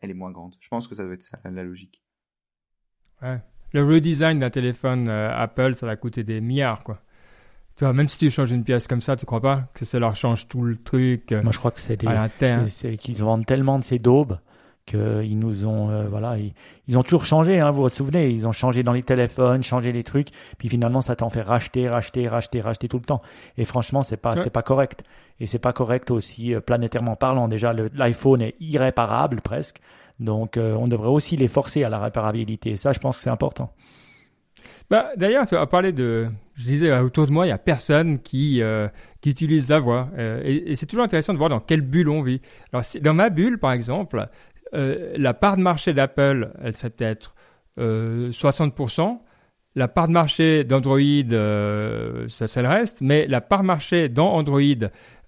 [0.00, 0.54] elle est moins grande.
[0.60, 2.02] Je pense que ça doit être ça, la logique.
[3.22, 3.40] Ouais.
[3.72, 7.02] Le redesign d'un téléphone euh, Apple, ça va coûter des milliards, quoi.
[7.76, 9.98] Tu vois, même si tu changes une pièce comme ça, tu crois pas que ça
[9.98, 13.78] leur change tout le truc euh, Moi, je crois que c'est des, qu'ils vendent tellement
[13.78, 14.38] de ces daubes
[14.88, 16.36] qu'ils nous ont, euh, voilà,
[16.88, 17.60] ils, ont toujours changé.
[17.60, 20.28] Hein, vous vous souvenez Ils ont changé dans les téléphones, changé les trucs,
[20.58, 23.22] puis finalement, ça t'en fait racheter, racheter, racheter, racheter tout le temps.
[23.56, 25.04] Et franchement, c'est pas, c'est pas correct.
[25.40, 27.46] Et c'est pas correct aussi planétairement parlant.
[27.46, 29.80] Déjà, l'iPhone est irréparable presque.
[30.20, 32.76] Donc, euh, on devrait aussi les forcer à la réparabilité.
[32.76, 33.72] Ça, je pense que c'est important.
[34.90, 36.28] Bah, D'ailleurs, tu as parlé de...
[36.56, 38.88] Je disais, euh, autour de moi, il n'y a personne qui, euh,
[39.20, 40.08] qui utilise la voix.
[40.16, 42.40] et, c'est toujours intéressant de voir dans quelle bulle on vit.
[42.72, 44.28] Alors, dans ma bulle, par exemple,
[44.72, 47.34] la part de marché d'Apple, elle serait peut-être
[47.78, 49.20] 60%.
[49.74, 50.98] La part de marché d'Android,
[52.28, 53.00] ça c'est le reste.
[53.00, 54.60] Mais la part de marché dans Android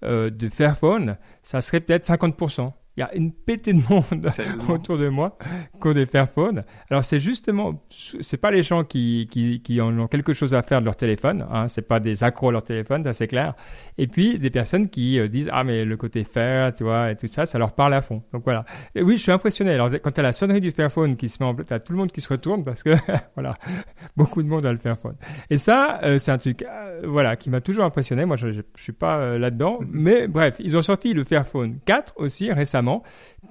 [0.03, 4.27] de Fairphone, ça serait peut-être 50% il y a une pétée de monde
[4.69, 5.37] autour de moi
[5.81, 6.63] qui ont des Fairphone.
[6.89, 10.81] Alors c'est justement, c'est pas les gens qui, qui, qui ont quelque chose à faire
[10.81, 13.53] de leur téléphone, hein, c'est pas des accros à leur téléphone, ça c'est clair.
[13.97, 17.15] Et puis des personnes qui euh, disent ah mais le côté Fair, tu vois, et
[17.15, 18.23] tout ça, ça leur parle à fond.
[18.33, 18.65] Donc voilà.
[18.93, 19.71] Et oui, je suis impressionné.
[19.71, 21.97] Alors quand as la sonnerie du Fairphone qui se met en place, t'as tout le
[21.97, 22.93] monde qui se retourne parce que
[23.35, 23.53] voilà,
[24.17, 25.15] beaucoup de monde a le Fairphone.
[25.49, 28.25] Et ça, euh, c'est un truc, euh, voilà, qui m'a toujours impressionné.
[28.25, 29.87] Moi, je, je, suis pas là-dedans, mm-hmm.
[29.91, 32.80] mais bref, ils ont sorti le Fairphone 4 aussi récemment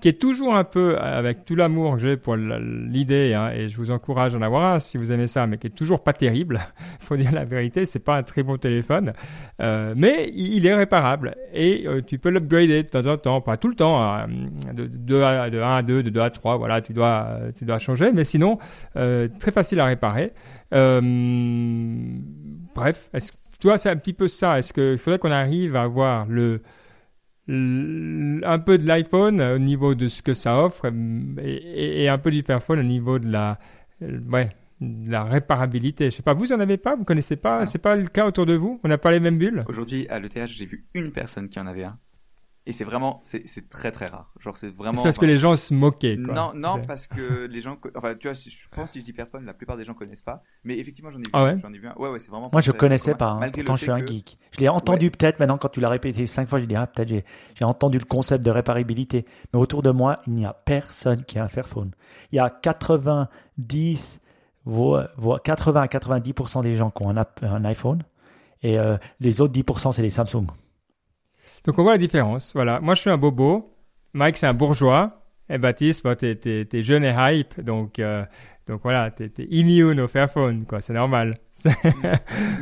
[0.00, 3.76] qui est toujours un peu, avec tout l'amour que j'ai pour l'idée, hein, et je
[3.76, 6.12] vous encourage à en avoir un si vous aimez ça, mais qui est toujours pas
[6.12, 6.60] terrible,
[7.00, 9.12] faut dire la vérité, c'est pas un très bon téléphone,
[9.60, 13.56] euh, mais il est réparable, et euh, tu peux l'upgrader de temps en temps, pas
[13.56, 14.26] tout le temps, hein,
[14.72, 18.12] de, de, 1 à 2, de 2 à 3, voilà, tu dois, tu dois changer,
[18.12, 18.58] mais sinon,
[18.96, 20.32] euh, très facile à réparer.
[20.70, 21.10] bref,
[23.12, 26.26] est-ce, tu vois, c'est un petit peu ça, est-ce qu'il faudrait qu'on arrive à avoir
[26.26, 26.62] le
[27.50, 30.86] un peu de l'iPhone au niveau de ce que ça offre
[31.42, 33.58] et, un peu du Fairphone au niveau de la,
[34.00, 36.10] ouais, la réparabilité.
[36.10, 38.46] Je sais pas, vous en avez pas, vous connaissez pas, c'est pas le cas autour
[38.46, 38.80] de vous?
[38.84, 39.64] On n'a pas les mêmes bulles?
[39.68, 41.98] Aujourd'hui à l'ETH, j'ai vu une personne qui en avait un.
[42.70, 44.32] Et c'est vraiment, c'est très très rare.
[44.38, 44.94] Genre c'est vraiment.
[44.94, 46.16] C'est parce que les gens se moquaient.
[46.16, 46.32] Quoi.
[46.32, 49.44] Non, non, parce que les gens, enfin tu vois, je pense si je dis personne,
[49.44, 50.44] la plupart des gens connaissent pas.
[50.62, 51.94] Mais effectivement, j'en ai vu, ah ouais j'en ai vu un.
[51.96, 52.48] Ouais, ouais, c'est vraiment.
[52.52, 53.30] Moi, je connaissais pas.
[53.30, 53.50] Hein.
[53.50, 54.38] Pourtant, je suis un geek.
[54.52, 56.60] Je l'ai entendu peut-être maintenant quand tu l'as répété cinq fois.
[56.60, 57.24] J'ai dit ah peut-être j'ai
[57.58, 59.26] j'ai entendu le concept de réparabilité.
[59.52, 61.90] Mais autour de moi, il n'y a personne qui a un Fairphone.
[62.30, 64.20] Il y a 90
[64.64, 65.08] voire
[65.42, 68.04] 80 à 90% des gens qui ont un, un iPhone
[68.62, 70.46] et euh, les autres 10% c'est les Samsung.
[71.64, 72.52] Donc on voit la différence.
[72.54, 72.80] Voilà.
[72.80, 73.74] Moi je suis un bobo.
[74.12, 75.20] Mike c'est un bourgeois.
[75.50, 77.60] Et Baptiste, bah, t'es, jeune et hype.
[77.60, 78.24] Donc, euh,
[78.68, 81.40] Donc voilà, t'es es immune au Fairphone, quoi, c'est normal.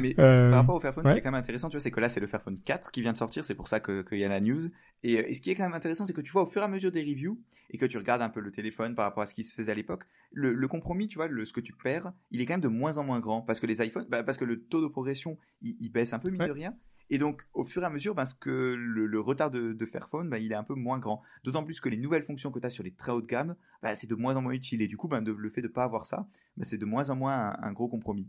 [0.00, 1.90] mais euh, par rapport au Fairphone, ce qui est quand même intéressant, tu vois, c'est
[1.90, 4.24] que là, c'est le Fairphone 4 qui vient de sortir, c'est pour ça qu'il y
[4.24, 4.62] a la news.
[5.02, 6.64] Et, et, ce qui est quand même intéressant, c'est que tu vois au fur et
[6.64, 7.38] à mesure des reviews
[7.70, 9.72] et que tu regardes un peu le téléphone par rapport à ce qui se faisait
[9.72, 12.54] à l'époque, le, le, compromis, tu vois, le, ce que tu perds, il est quand
[12.54, 14.80] même de moins en moins grand parce que les iPhones, bah, parce que le taux
[14.80, 16.74] de progression, il, il baisse un peu, mine de rien.
[17.10, 20.38] Et donc, au fur et à mesure, parce que le, retard de, de Fairphone, bah,
[20.38, 21.22] il est un peu moins grand.
[21.44, 23.56] D'autant plus que les nouvelles fonctions que tu as sur les très haut de gamme,
[23.82, 24.82] bah, c'est de moins en moins utile.
[24.82, 26.28] Et du coup, bah, le fait de ne pas avoir ça,
[26.62, 28.28] c'est de moins en moins un, gros compromis.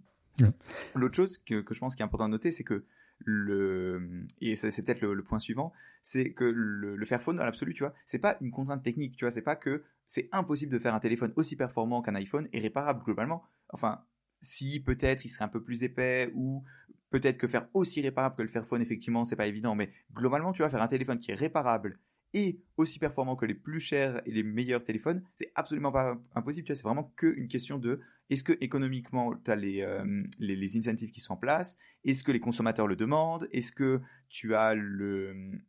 [0.95, 2.85] L'autre chose que, que, je pense qui est important à noter, c'est que
[3.25, 7.83] le et c'est peut-être le, point suivant, c'est que le, le Fairphone dans l'absolu, tu
[7.83, 10.95] vois, c'est pas une contrainte technique, tu vois, c'est pas que c'est impossible de faire
[10.95, 13.43] un téléphone aussi performant qu'un iPhone et réparable globalement.
[13.69, 14.01] Enfin,
[14.41, 16.63] si peut-être il serait un peu plus épais ou
[17.09, 20.61] Peut-être que faire aussi réparable que le Fairphone, effectivement, c'est pas évident, mais globalement, tu
[20.61, 21.99] vas faire un téléphone qui est réparable
[22.33, 26.65] et aussi performant que les plus chers et les meilleurs téléphones, c'est absolument pas impossible.
[26.65, 27.99] Tu vois, c'est vraiment qu'une question de
[28.29, 31.77] est-ce que économiquement, tu as euh, les, les, incentives qui sont en place?
[32.05, 33.47] Est-ce que les consommateurs le demandent?
[33.51, 35.59] Est-ce que tu as le,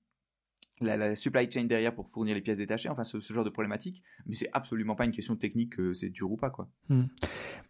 [0.81, 4.35] la, supply chain derrière pour fournir les pièces détachées, enfin ce, genre de problématique, mais
[4.35, 6.69] c'est absolument pas une question technique que c'est dur ou pas quoi.
[6.89, 7.05] Hmm.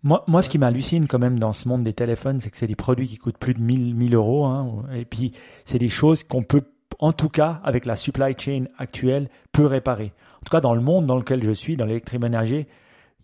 [0.03, 2.67] Moi, moi, ce qui m'hallucine quand même dans ce monde des téléphones, c'est que c'est
[2.67, 5.33] des produits qui coûtent plus de 1000, 1000 euros, hein, et puis
[5.65, 6.63] c'est des choses qu'on peut,
[6.99, 10.13] en tout cas, avec la supply chain actuelle, peut réparer.
[10.41, 12.67] En tout cas, dans le monde dans lequel je suis, dans l'électroménager,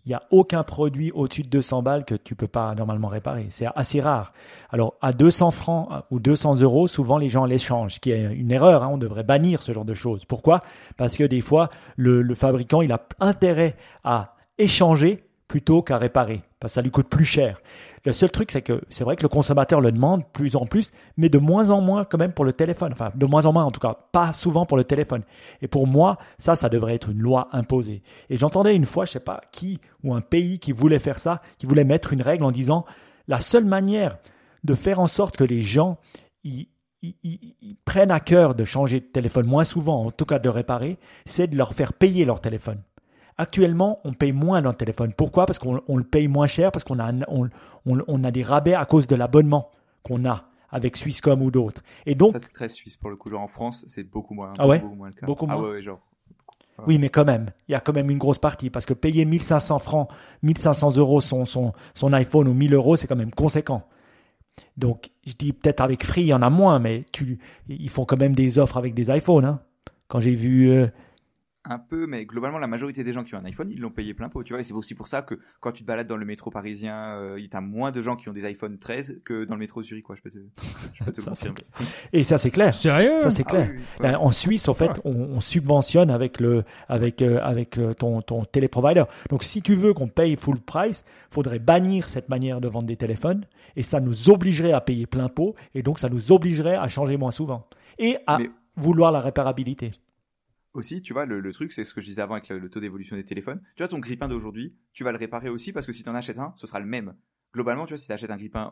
[0.07, 3.47] il n'y a aucun produit au-dessus de 200 balles que tu peux pas normalement réparer.
[3.49, 4.31] C'est assez rare.
[4.69, 8.33] Alors, à 200 francs euh, ou 200 euros, souvent les gens l'échangent, ce qui est
[8.33, 8.83] une erreur.
[8.83, 8.89] Hein.
[8.89, 10.23] On devrait bannir ce genre de choses.
[10.23, 10.61] Pourquoi?
[10.95, 16.41] Parce que des fois, le, le fabricant, il a intérêt à échanger plutôt qu'à réparer,
[16.59, 17.61] parce que ça lui coûte plus cher.
[18.05, 20.91] Le seul truc, c'est que c'est vrai que le consommateur le demande plus en plus,
[21.15, 22.91] mais de moins en moins quand même pour le téléphone.
[22.91, 25.23] Enfin, de moins en moins en tout cas, pas souvent pour le téléphone.
[25.61, 28.03] Et pour moi, ça, ça devrait être une loi imposée.
[28.29, 31.41] Et j'entendais une fois, je sais pas qui ou un pays qui voulait faire ça,
[31.57, 32.85] qui voulait mettre une règle en disant
[33.27, 34.17] la seule manière
[34.63, 35.97] de faire en sorte que les gens
[37.85, 41.47] prennent à cœur de changer de téléphone moins souvent, en tout cas de réparer, c'est
[41.47, 42.81] de leur faire payer leur téléphone.
[43.37, 45.13] Actuellement, on paye moins dans le téléphone.
[45.13, 45.45] Pourquoi?
[45.45, 47.11] Parce qu'on le paye moins cher, parce qu'on a,
[47.85, 49.69] on, a des rabais à cause de l'abonnement
[50.03, 51.81] qu'on a avec Swisscom ou d'autres.
[52.05, 53.33] Et donc, ça c'est très suisse pour le coup.
[53.33, 54.53] en France, c'est beaucoup moins.
[54.57, 54.79] Ah ouais?
[54.79, 55.25] beaucoup moins le cas.
[55.25, 56.01] Beaucoup ah ouais, genre.
[56.85, 59.25] Oui, mais quand même, il y a quand même une grosse partie parce que payer
[59.25, 60.09] 1500 francs,
[60.43, 63.83] 1500 euros son, son, son iPhone ou 1000 euros, c'est quand même conséquent.
[64.75, 68.05] Donc, je dis peut-être avec Free, il y en a moins, mais tu, ils font
[68.05, 69.45] quand même des offres avec des iPhones.
[69.45, 69.61] Hein.
[70.07, 70.87] Quand j'ai vu euh,
[71.69, 74.13] un peu, mais globalement, la majorité des gens qui ont un iPhone, ils l'ont payé
[74.13, 74.59] plein pot, tu vois.
[74.59, 77.39] Et c'est aussi pour ça que quand tu te balades dans le métro parisien, euh,
[77.39, 79.81] il y a moins de gens qui ont des iPhone 13 que dans le métro
[79.83, 80.15] Zurich, quoi.
[80.15, 80.39] Je peux te,
[80.93, 81.59] je peux te confirmer.
[82.13, 82.73] Et ça, c'est clair.
[82.73, 83.19] Sérieux?
[83.19, 83.71] Ça, c'est ah clair.
[83.99, 88.43] Ben, en Suisse, en fait, on, subventionne avec le, avec, euh, avec euh, ton, ton
[88.43, 89.03] téléprovider.
[89.29, 92.97] Donc, si tu veux qu'on paye full price, faudrait bannir cette manière de vendre des
[92.97, 93.45] téléphones
[93.75, 97.17] et ça nous obligerait à payer plein pot et donc ça nous obligerait à changer
[97.17, 97.67] moins souvent
[97.99, 98.39] et à
[98.75, 99.91] vouloir la réparabilité
[100.77, 103.15] aussi, tu vois, le, truc, c'est ce que je disais avant avec le, taux d'évolution
[103.15, 103.61] des téléphones.
[103.75, 106.15] Tu vois, ton grippin d'aujourd'hui, tu vas le réparer aussi parce que si tu en
[106.15, 107.15] achètes un, ce sera le même.
[107.53, 108.71] Globalement, tu vois, si tu achètes un grippin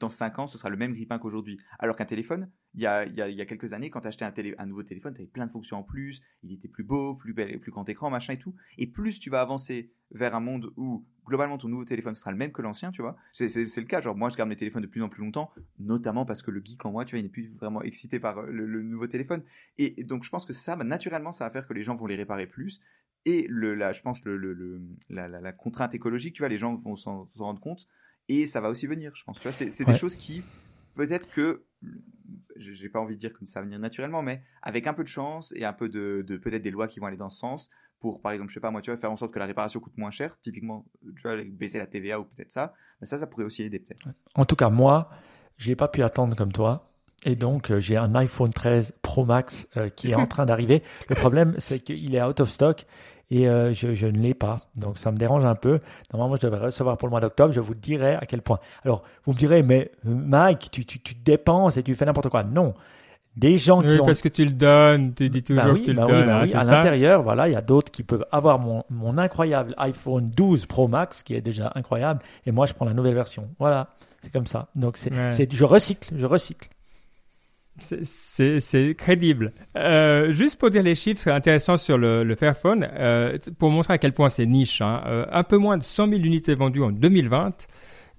[0.00, 1.58] dans 5 ans, ce sera le même grippin qu'aujourd'hui.
[1.78, 4.66] Alors qu'un téléphone, il y a, y a, quelques années, quand tu achetais un, un
[4.66, 7.58] nouveau téléphone, tu avais plein de fonctions en plus, il était plus beau, plus bel,
[7.60, 8.54] plus grand écran, machin et tout.
[8.76, 12.36] Et plus tu vas avancer vers un monde où globalement ton nouveau téléphone sera le
[12.36, 13.16] même que l'ancien, tu vois.
[13.32, 16.24] C'est le cas, genre moi je garde mes téléphones de plus en plus longtemps, notamment
[16.24, 18.46] parce que le geek en moi, tu vois, il n'est plus vraiment excité par euh,
[18.50, 19.42] le, nouveau téléphone.
[19.76, 22.06] Et, donc je pense que ça, bah, naturellement, ça va faire que les gens vont
[22.06, 22.80] les réparer plus.
[23.24, 26.74] Et le, là, je pense le, le la, la, contrainte écologique, tu vois, les gens
[26.76, 27.86] vont s'en rendre compte.
[28.28, 29.38] Et ça va aussi venir, je pense.
[29.38, 30.42] Tu vois, c'est des choses qui,
[30.94, 31.64] peut-être que,
[32.58, 35.08] j'ai pas envie de dire que ça va venir naturellement, mais avec un peu de
[35.08, 37.70] chance et un peu de, de peut-être des lois qui vont aller dans ce sens,
[38.00, 39.80] pour, par exemple, je sais pas moi, tu vois, faire en sorte que la réparation
[39.80, 43.26] coûte moins cher, typiquement, tu vois, baisser la TVA ou peut-être ça, mais ça, ça
[43.26, 44.06] pourrait aussi aider peut-être.
[44.34, 45.10] En tout cas, moi,
[45.56, 46.86] j'ai pas pu attendre comme toi.
[47.24, 50.82] Et donc, euh, j'ai un iPhone 13 Pro Max euh, qui est en train d'arriver.
[51.08, 52.86] Le problème, c'est qu'il est out of stock
[53.30, 54.58] et euh, je, je, ne l'ai pas.
[54.76, 55.80] Donc, ça me dérange un peu.
[56.12, 57.52] Normalement, je devrais recevoir pour le mois d'octobre.
[57.52, 58.58] Je vous dirai à quel point.
[58.84, 62.42] Alors, vous me direz, mais Mike, tu, tu, tu dépenses et tu fais n'importe quoi.
[62.42, 62.74] Non,
[63.38, 64.04] des gens qui ont...
[64.04, 66.26] parce que tu le donnes, tu dis toujours bah que tu bah le donnes.
[66.26, 69.74] Bah oui, à l'intérieur, voilà, il y a d'autres qui peuvent avoir mon, mon incroyable
[69.78, 73.48] iPhone 12 Pro Max, qui est déjà incroyable, et moi je prends la nouvelle version.
[73.60, 73.90] Voilà,
[74.22, 74.66] c'est comme ça.
[74.74, 76.68] Donc c'est, c'est, je recycle, je recycle.
[77.80, 79.52] C'est, crédible.
[79.76, 83.98] Euh, juste pour dire les chiffres intéressants sur le, le Fairphone, euh, pour montrer à
[83.98, 84.80] quel point c'est niche.
[84.80, 87.66] Hein, euh, un peu moins de 100 000 unités vendues en 2020,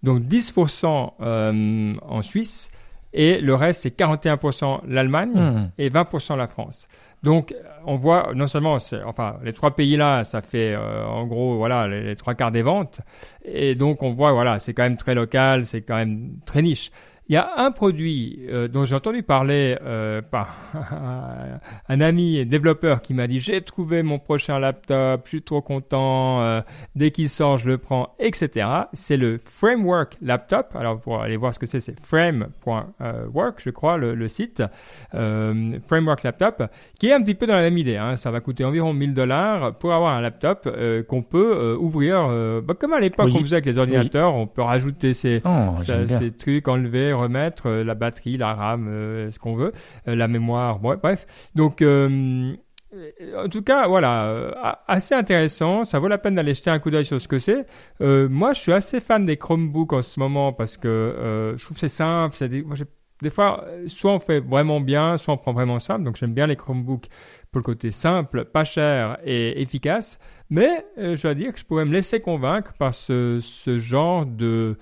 [0.03, 2.70] donc 10% euh, en Suisse
[3.14, 5.70] et le reste c'est 41% l'Allemagne Hmm.
[5.78, 6.88] et 20% la France.
[7.24, 7.53] Donc
[7.86, 11.88] on voit non seulement enfin les trois pays là ça fait euh, en gros voilà
[11.88, 13.01] les, les trois quarts des ventes
[13.43, 16.91] et donc on voit voilà c'est quand même très local c'est quand même très niche.
[17.30, 20.57] Il y a un produit euh, dont j'ai entendu parler euh, par
[21.88, 26.41] un ami développeur qui m'a dit j'ai trouvé mon prochain laptop, je suis trop content,
[26.41, 26.61] euh,
[26.95, 28.67] dès qu'il sort je le prends, etc.
[28.93, 30.75] C'est le Framework Laptop.
[30.75, 34.63] Alors pour aller voir ce que c'est, c'est frame.work, je crois, le, le site.
[35.11, 36.63] Framework Laptop,
[36.99, 37.97] qui est un petit peu dans la même idée.
[37.97, 38.15] Hein.
[38.15, 40.67] Ça va coûter environ 1000 dollars pour avoir un laptop
[41.07, 42.27] qu'on peut ouvrir,
[42.63, 43.36] bah, comme à l'époque Oui.
[43.38, 47.84] on faisait avec les ordinateurs, on peut rajouter ses, Oh, ces trucs, enlever, remettre, euh,
[47.84, 49.72] la batterie, la RAM, euh, ce qu'on veut,
[50.07, 51.26] euh, la mémoire, bref.
[51.55, 55.84] Donc, en tout cas, voilà, assez intéressant.
[55.84, 57.65] Ça vaut la peine d'aller jeter un coup d'œil sur ce que c'est.
[57.99, 61.82] Moi, je suis assez fan des Chromebooks en ce moment parce que je trouve que
[61.82, 62.36] c'est simple.
[62.47, 66.03] des, fois, soit on fait vraiment bien, soit on prend vraiment simple.
[66.03, 67.09] Donc, j'aime bien les Chromebooks
[67.51, 70.17] pour le côté simple, pas cher et efficace.
[70.49, 73.39] Mais euh, je dois dire que je pourrais me laisser convaincre par ce
[73.78, 74.78] genre de,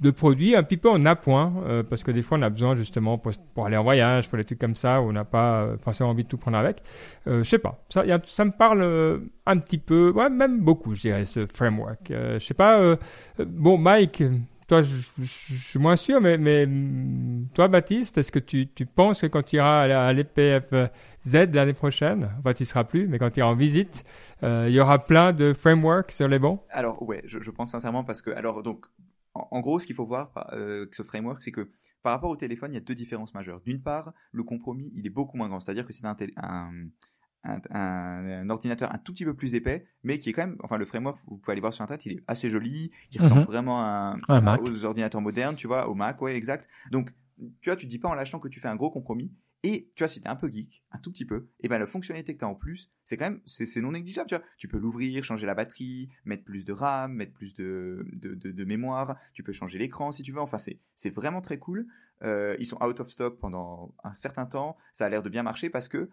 [0.00, 2.74] de produits un petit peu en appoint, euh, parce que des fois on a besoin
[2.74, 3.32] justement pour,
[3.66, 6.24] aller en voyage, pour des trucs comme ça, où on n'a pas euh, forcément envie
[6.24, 6.82] de tout prendre avec.
[7.26, 10.28] Euh, je sais pas, ça, y a- ça me parle euh, un petit peu, ouais,
[10.28, 12.10] même beaucoup, je dirais, ce framework.
[12.10, 12.96] Euh, je sais pas, euh,
[13.38, 14.22] bon Mike,
[14.68, 19.20] toi je, suis moins sûr, mais, mais hum, toi Baptiste, est-ce que tu, tu penses
[19.20, 23.30] que quand tu iras à l'EPFZ l'année prochaine, enfin tu y seras plus, mais quand
[23.30, 24.04] tu iras en visite,
[24.42, 26.60] euh, il y aura plein de frameworks sur les bancs?
[26.70, 28.86] Alors ouais, je, je pense sincèrement parce que alors donc
[29.36, 31.70] en, en gros ce qu'il faut voir euh, avec ce framework c'est que
[32.02, 33.60] par rapport au téléphone il y a deux différences majeures.
[33.62, 36.70] D'une part le compromis il est beaucoup moins grand, c'est-à-dire que c'est un, télé- un,
[37.44, 40.56] un, un- un ordinateur un tout petit peu plus épais, mais qui est quand même
[40.62, 43.40] enfin le framework vous pouvez aller voir sur internet il est assez joli, il ressemble
[43.42, 43.46] Mhm.
[43.46, 44.16] vraiment à
[44.62, 46.68] aux ordinateurs modernes, tu vois, au Mac ouais exact.
[46.90, 47.10] Donc
[47.60, 49.30] tu vois tu te dis pas en lâchant que tu fais un gros compromis.
[49.68, 51.86] Et tu vois, si t'es un peu geek, un tout petit peu, et ben la
[51.86, 55.44] fonctionnalité que t'as en plus, c'est quand même, c'est non négligeable, tu peux l'ouvrir, changer
[55.44, 60.22] la batterie, mettre plus de RAM, mettre plus de, mémoire, tu peux changer l'écran si
[60.22, 61.88] tu veux, enfin c'est vraiment très cool.
[62.22, 65.42] Euh, ils sont out of stock pendant un certain temps, ça a l'air de bien
[65.42, 66.10] marcher parce que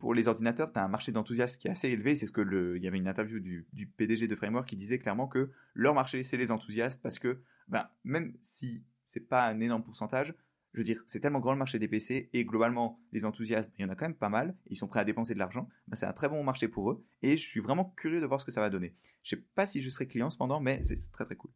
[0.00, 2.16] pour les ordinateurs, tu as un marché d'enthousiastes qui est assez élevé.
[2.16, 4.76] C'est ce que le, il y avait une interview du, du PDG de Framework qui
[4.76, 9.46] disait clairement que leur marché, c'est les enthousiastes parce que, ben, même si c'est pas
[9.46, 10.34] un énorme pourcentage,
[10.72, 13.82] je veux dire, c'est tellement grand le marché des PC et globalement, les enthousiastes, il
[13.82, 14.54] y en a quand même pas mal.
[14.70, 15.68] Ils sont prêts à dépenser de l'argent.
[15.88, 18.40] Ben, c'est un très bon marché pour eux et je suis vraiment curieux de voir
[18.40, 18.94] ce que ça va donner.
[19.22, 21.50] Je sais pas si je serai client cependant, mais c'est très très cool.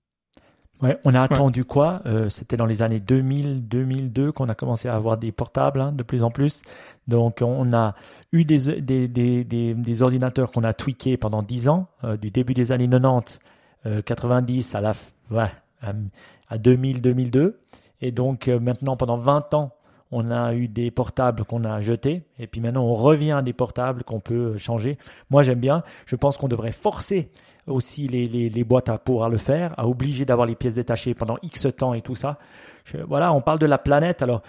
[0.83, 2.03] Ouais, on a attendu quoi?
[2.05, 5.93] Euh, C'était dans les années 2000, 2002 qu'on a commencé à avoir des portables hein,
[5.93, 6.61] de plus en plus.
[7.09, 7.95] Donc on a
[8.33, 12.31] eu des, des, des, des, des ordinateurs qu'on a tweakés pendant 10 ans, euh, du
[12.31, 13.41] début des années 90,
[13.87, 14.93] euh, 90 à la
[15.31, 15.51] ouais,
[15.81, 15.95] à,
[16.49, 17.59] à 2000, 2002.
[18.01, 19.73] Et donc euh, maintenant pendant 20 ans,
[20.13, 22.23] on a eu des portables qu'on a jetés.
[22.39, 24.99] Et puis maintenant on revient à des portables qu'on peut changer.
[25.31, 25.83] Moi j'aime bien.
[26.07, 27.31] Je pense qu'on devrait forcer
[27.67, 31.15] aussi les, les, les boîtes à pouvoir le faire, à obliger d'avoir les pièces détachées
[31.15, 32.39] pendant X temps et tout ça.
[33.09, 34.23] Voilà, on parle de la planète.
[34.23, 34.43] Alors,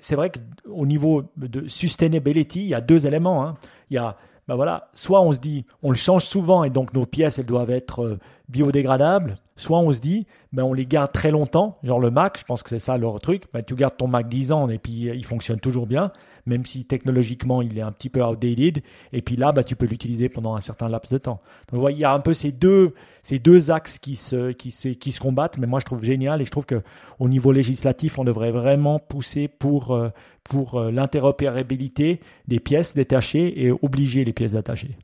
[0.00, 3.46] c'est vrai qu'au niveau de sustainability, il y a deux éléments.
[3.46, 3.54] hein.
[3.90, 4.16] Il y a,
[4.48, 7.46] ben voilà, soit on se dit, on le change souvent et donc nos pièces, elles
[7.46, 8.18] doivent être euh,
[8.48, 9.36] biodégradables.
[9.56, 12.62] Soit on se dit, ben on les garde très longtemps, genre le Mac, je pense
[12.62, 13.44] que c'est ça leur truc.
[13.54, 16.12] Ben, tu gardes ton Mac 10 ans et puis euh, il fonctionne toujours bien,
[16.44, 18.82] même si technologiquement il est un petit peu outdated.
[19.14, 21.38] Et puis là, ben, tu peux l'utiliser pendant un certain laps de temps.
[21.72, 22.92] Donc ouais, il y a un peu ces deux,
[23.22, 26.42] ces deux axes qui se, qui se, qui se combattent, mais moi je trouve génial
[26.42, 26.82] et je trouve que
[27.18, 30.10] au niveau législatif, on devrait vraiment pousser pour, euh,
[30.44, 34.98] pour euh, l'interopérabilité des pièces détachées et obliger les pièces détachées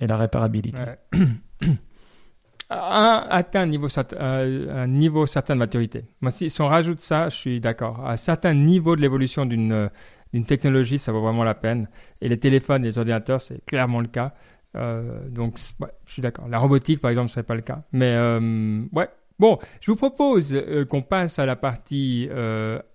[0.00, 0.80] et la réparabilité.
[0.80, 1.68] Ouais.
[2.70, 6.04] un, atteint un niveau, certain- euh, un niveau certain de maturité.
[6.20, 8.00] Moi, si, on rajoute ça, je suis d'accord.
[8.06, 9.88] À un certain niveau de l'évolution d'une euh,
[10.32, 11.88] d'une technologie, ça vaut vraiment la peine.
[12.20, 14.32] Et les téléphones les ordinateurs, c'est clairement le cas.
[14.76, 16.46] Euh, donc, ouais, je suis d'accord.
[16.48, 17.82] La robotique, par exemple, ce serait pas le cas.
[17.92, 19.08] Mais euh, ouais.
[19.40, 22.28] Bon, je vous propose euh, qu'on passe à la partie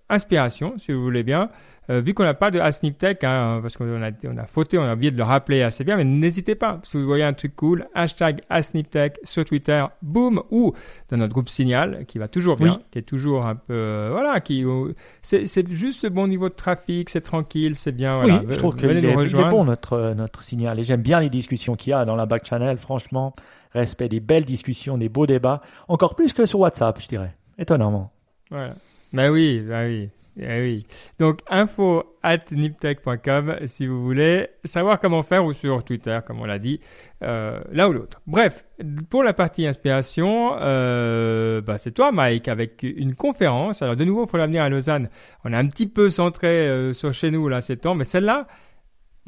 [0.08, 1.50] inspiration, si vous voulez bien.
[1.88, 4.76] Euh, vu qu'on n'a pas de Asnip Tech, hein, parce qu'on a, on a fauté,
[4.76, 7.32] on a oublié de le rappeler assez bien, mais n'hésitez pas, si vous voyez un
[7.32, 10.72] truc cool, hashtag Asnip Tech sur Twitter, boom, ou
[11.10, 12.84] dans notre groupe Signal, qui va toujours bien, Oui.
[12.90, 16.48] qui est toujours un peu, euh, voilà, qui, euh, c'est c'est juste ce bon niveau
[16.48, 18.40] de trafic, c'est tranquille, c'est bien, voilà.
[18.40, 21.30] oui, je trouve qu'il est, il est bon notre, notre signal et j'aime bien les
[21.30, 22.78] discussions qu'il y a dans la back channel.
[22.78, 23.34] Franchement,
[23.72, 27.34] respect des belles discussions, des beaux débats, encore plus que sur WhatsApp, je dirais.
[27.58, 28.10] Étonnamment.
[28.50, 28.74] Voilà.
[29.12, 30.08] Mais oui, bah oui.
[30.38, 30.86] Eh oui.
[31.18, 36.44] Donc, info at niptech.com si vous voulez savoir comment faire ou sur Twitter, comme on
[36.44, 36.80] l'a dit,
[37.22, 38.20] euh, l'un ou l'autre.
[38.26, 38.66] Bref,
[39.08, 43.80] pour la partie inspiration, euh, bah, c'est toi, Mike, avec une conférence.
[43.80, 45.08] Alors, de nouveau, il faut l'avenir à Lausanne.
[45.44, 48.46] On est un petit peu centré euh, sur chez nous, là, ces temps, mais celle-là,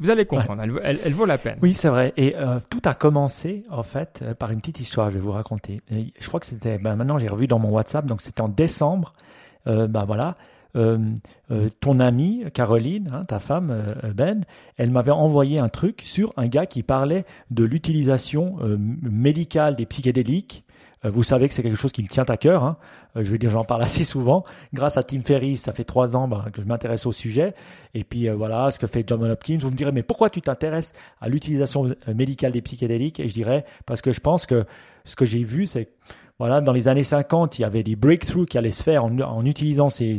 [0.01, 1.57] vous allez comprendre, elle, vaut la peine.
[1.61, 2.13] Oui, c'est vrai.
[2.15, 5.81] Et euh, tout a commencé, en fait, par une petite histoire, je vais vous raconter.
[5.89, 9.13] je crois que c'était, ben, maintenant j'ai revu dans mon WhatsApp, donc c'était en décembre.
[9.67, 10.37] Euh, ben voilà,
[10.73, 14.43] ton amie Caroline, hein, ta femme Ben,
[14.77, 18.57] elle m'avait envoyé un truc sur un gars qui parlait de l'utilisation
[19.01, 20.63] médicale des psychédéliques
[21.05, 22.63] euh, vous savez que c'est quelque chose qui me tient à cœur.
[22.63, 22.77] Hein.
[23.15, 24.43] Euh, je veux dire, j'en parle assez souvent.
[24.73, 27.53] Grâce à Tim Ferriss, ça fait trois ans bah, que je m'intéresse au sujet.
[27.93, 29.57] Et puis euh, voilà, ce que fait John Hopkins.
[29.59, 33.19] Vous me direz, mais pourquoi tu t'intéresses à l'utilisation médicale des psychédéliques?
[33.19, 34.65] Et je dirais, parce que je pense que
[35.05, 35.89] ce que j'ai vu, c'est
[36.39, 39.45] voilà, dans les années 50, il y avait des breakthroughs qui allaient se faire en,
[39.45, 40.17] utilisant ces,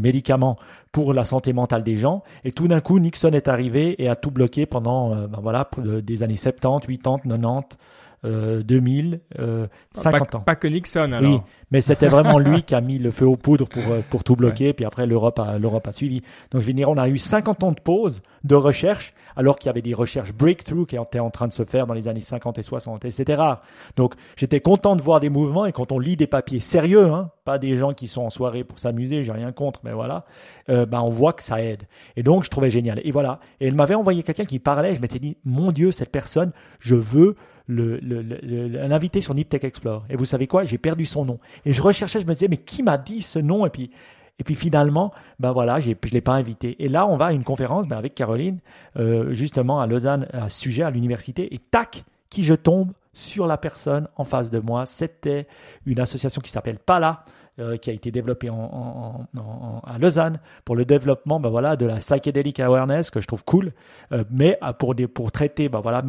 [0.00, 0.56] médicaments
[0.90, 2.22] pour la santé mentale des gens.
[2.44, 6.22] Et tout d'un coup, Nixon est arrivé et a tout bloqué pendant ben voilà, des
[6.22, 7.76] années 70, 80, 90.
[8.24, 10.40] 2000, euh, 50 euh, ans.
[10.40, 11.30] Pas que Nixon alors.
[11.30, 14.24] Oui, mais c'était vraiment lui qui a mis le feu aux poudres pour, euh, pour
[14.24, 16.22] tout bloquer, puis après l'Europe a, l'Europe a suivi.
[16.50, 19.68] Donc je vais dire, on a eu 50 ans de pause de recherche, alors qu'il
[19.68, 22.20] y avait des recherches breakthrough qui étaient en train de se faire dans les années
[22.20, 23.60] 50 et 60, et c'était rare.
[23.96, 27.30] Donc j'étais content de voir des mouvements, et quand on lit des papiers sérieux, hein,
[27.44, 30.24] pas des gens qui sont en soirée pour s'amuser, j'ai rien contre, mais voilà,
[30.68, 31.82] euh, ben on voit que ça aide.
[32.16, 33.00] Et donc je trouvais génial.
[33.04, 33.40] Et voilà.
[33.60, 36.94] Et elle m'avait envoyé quelqu'un qui parlait, je m'étais dit, mon Dieu, cette personne, je
[36.94, 40.04] veux le, le, un invité sur Niptech Explore.
[40.10, 40.64] Et vous savez quoi?
[40.64, 41.38] J'ai perdu son nom.
[41.64, 43.66] Et je recherchais, je me disais, mais qui m'a dit ce nom?
[43.66, 43.90] Et puis,
[44.38, 46.82] et puis finalement, ben voilà, je ne l'ai pas invité.
[46.84, 48.58] Et là, on va à une conférence ben avec Caroline,
[48.96, 51.54] euh, justement à Lausanne, à sujet, à l'université.
[51.54, 54.86] Et tac, qui je tombe sur la personne en face de moi.
[54.86, 55.46] C'était
[55.86, 57.24] une association qui s'appelle PALA,
[57.60, 61.86] euh, qui a été développé en, en, à Lausanne pour le développement ben voilà, de
[61.86, 63.72] la psychedelic awareness, que je trouve cool,
[64.10, 66.02] euh, mais euh, pour, des, pour traiter ben voilà,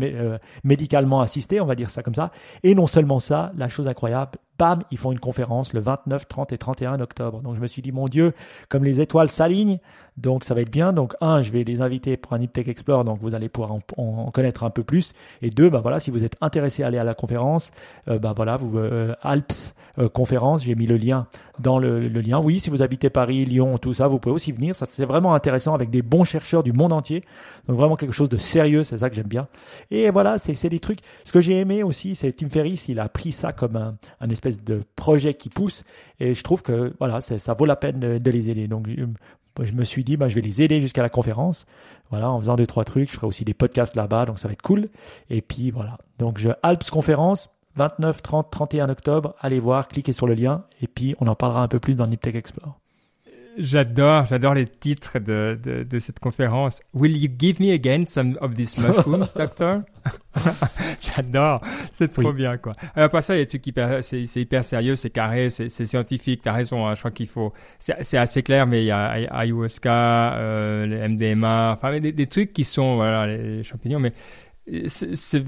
[0.64, 2.32] médicalement assisté, on va dire ça comme ça.
[2.64, 6.54] Et non seulement ça, la chose incroyable, bam, ils font une conférence le 29, 30
[6.54, 7.42] et 31 octobre.
[7.42, 8.34] Donc je me suis dit, mon Dieu,
[8.70, 9.80] comme les étoiles s'alignent,
[10.18, 10.94] donc ça va être bien.
[10.94, 14.32] Donc un, je vais les inviter pour un Iptech Explore, donc vous allez pouvoir en,
[14.32, 15.14] connaître un peu plus.
[15.42, 17.72] Et deux, ben voilà, si vous êtes intéressé à aller à la conférence,
[18.08, 21.28] euh, ben voilà, vous euh, Alps euh, conférence, j'ai mis le lien
[21.60, 22.40] dans le, le, lien.
[22.40, 24.76] Oui, si vous habitez Paris, Lyon, tout ça, vous pouvez aussi venir.
[24.76, 27.24] Ça c'est vraiment intéressant avec des bons chercheurs du monde entier.
[27.68, 29.48] Donc vraiment quelque chose de sérieux, c'est ça que j'aime bien.
[29.92, 31.00] Et voilà, c'est des trucs.
[31.24, 34.30] Ce que j'ai aimé aussi, c'est Tim Ferriss, il a pris ça comme un, un
[34.30, 35.84] espèce de projet qui pousse.
[36.20, 38.68] Et je trouve que voilà, ça vaut la peine de, les aider.
[38.68, 38.88] Donc
[39.62, 41.66] je, me suis dit, bah, je vais les aider jusqu'à la conférence.
[42.10, 43.10] Voilà, en faisant deux trois trucs.
[43.10, 44.90] Je ferai aussi des podcasts là-bas, donc ça va être cool.
[45.30, 45.98] Et puis voilà.
[46.20, 47.50] Donc je Alps conférence.
[47.78, 51.62] 29, 30, 31 octobre, allez voir, cliquez sur le lien et puis on en parlera
[51.62, 52.80] un peu plus dans Niptech Explore.
[53.58, 56.82] J'adore, j'adore les titres de, de, de, cette conférence.
[56.94, 59.82] Will you give me again some of these mushrooms, doctor?
[61.02, 62.74] j'adore, c'est trop bien, quoi.
[62.96, 65.70] Alors, après ça, il y a des trucs hyper, c'est, hyper sérieux, c'est carré, c'est,
[65.70, 68.88] c'est scientifique, t'as raison, hein, je crois qu'il faut, c'est, c'est assez clair, mais il
[68.88, 74.00] y a ayahuasca, euh, les MDMA, enfin, des, des trucs qui sont, voilà, les champignons,
[74.00, 74.14] mais
[74.88, 75.44] c'est, c'est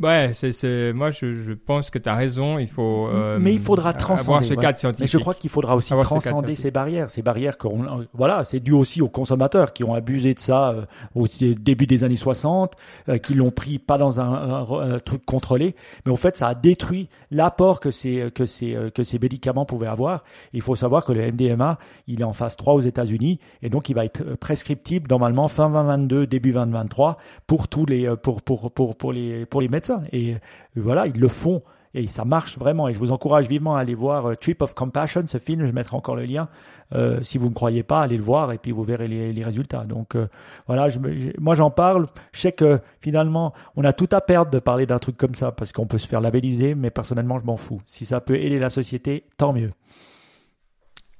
[0.00, 3.08] Ouais, c'est, moi je, je, pense que tu as raison, il faut.
[3.08, 4.46] Euh, mais il faudra transcender.
[4.46, 5.00] ce cadre scientifique.
[5.00, 7.10] Mais je crois qu'il faudra aussi transcender ces barrières.
[7.10, 10.84] Ces barrières, qu'on, voilà, c'est dû aussi aux consommateurs qui ont abusé de ça euh,
[11.16, 12.76] au début des années 60,
[13.08, 15.74] euh, qui l'ont pris pas dans un, truc contrôlé,
[16.06, 19.88] mais au fait ça a détruit l'apport que ces, que ces, que ces médicaments pouvaient
[19.88, 20.22] avoir.
[20.52, 23.88] Il faut savoir que le MDMA, il est en phase 3 aux États-Unis et donc
[23.88, 27.18] il va être prescriptible normalement fin 2022, début 2023
[27.48, 30.38] pour tous les, pour, pour, pour, pour les, pour les médecins et euh,
[30.76, 31.62] voilà, ils le font
[31.94, 32.88] et ça marche vraiment.
[32.88, 35.66] Et je vous encourage vivement à aller voir euh, Trip of Compassion, ce film.
[35.66, 36.48] Je mettrai encore le lien.
[36.94, 39.42] Euh, si vous ne me croyez pas, allez le voir et puis vous verrez les,
[39.42, 39.84] résultats.
[39.84, 40.16] Donc
[40.66, 40.98] voilà, je,
[41.38, 42.06] moi j'en parle.
[42.32, 45.52] Je sais que finalement, on a tout à perdre de parler d'un truc comme ça
[45.52, 47.80] parce qu'on peut se faire labelliser, mais personnellement, je m'en fous.
[47.86, 49.72] Si ça peut aider la société, tant mieux.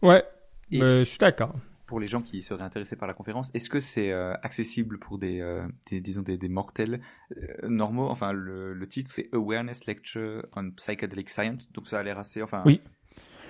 [0.02, 0.24] Ouais,
[0.70, 1.52] je suis d'accord
[1.88, 5.18] pour les gens qui seraient intéressés par la conférence, est-ce que c'est euh, accessible pour
[5.18, 7.00] des, euh, des, disons des, des mortels
[7.36, 8.08] euh, normaux?
[8.08, 12.42] Enfin, le, le titre c'est Awareness Lecture on Psychedelic Science, donc ça a l'air assez.
[12.42, 12.80] Enfin, oui.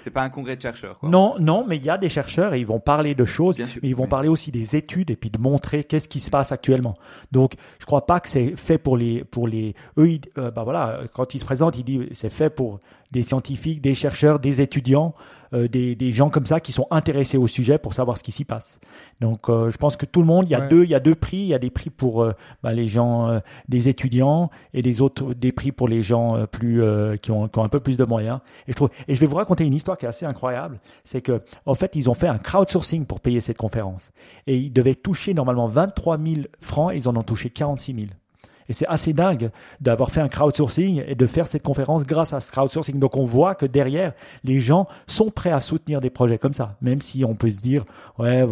[0.00, 1.00] C'est pas un congrès de chercheurs.
[1.00, 1.08] Quoi.
[1.08, 3.66] Non, non, mais il y a des chercheurs et ils vont parler de choses, Bien
[3.66, 6.30] sûr, mais ils vont parler aussi des études et puis de montrer qu'est-ce qui se
[6.30, 6.94] passe actuellement.
[7.32, 11.34] Donc, je crois pas que c'est fait pour les, pour les, eux, bah voilà, quand
[11.34, 12.78] ils se présentent, ils disent c'est fait pour
[13.10, 17.38] des scientifiques, des chercheurs, des étudiants, euh, des, des, gens comme ça qui sont intéressés
[17.38, 18.80] au sujet pour savoir ce qui s'y passe.
[19.20, 21.00] Donc, euh, je pense que tout le monde, il y a deux, il y a
[21.00, 21.38] deux prix.
[21.38, 22.32] Il y a des prix pour euh,
[22.62, 26.82] bah, les gens, des étudiants, et des autres, des prix pour les gens plus
[27.20, 28.40] qui ont, qui, ont, un peu plus de moyens.
[28.66, 30.80] Et je trouve, et je vais vous raconter une histoire qui est assez incroyable.
[31.04, 34.12] C'est que, en fait, ils ont fait un crowdsourcing pour payer cette conférence,
[34.46, 36.92] et ils devaient toucher normalement 23 000 francs.
[36.92, 38.06] Et ils en ont touché 46 000.
[38.68, 39.50] Et c'est assez dingue
[39.80, 42.98] d'avoir fait un crowdsourcing et de faire cette conférence grâce à ce crowdsourcing.
[42.98, 44.12] Donc on voit que derrière,
[44.44, 47.60] les gens sont prêts à soutenir des projets comme ça, même si on peut se
[47.60, 47.84] dire,
[48.18, 48.44] ouais,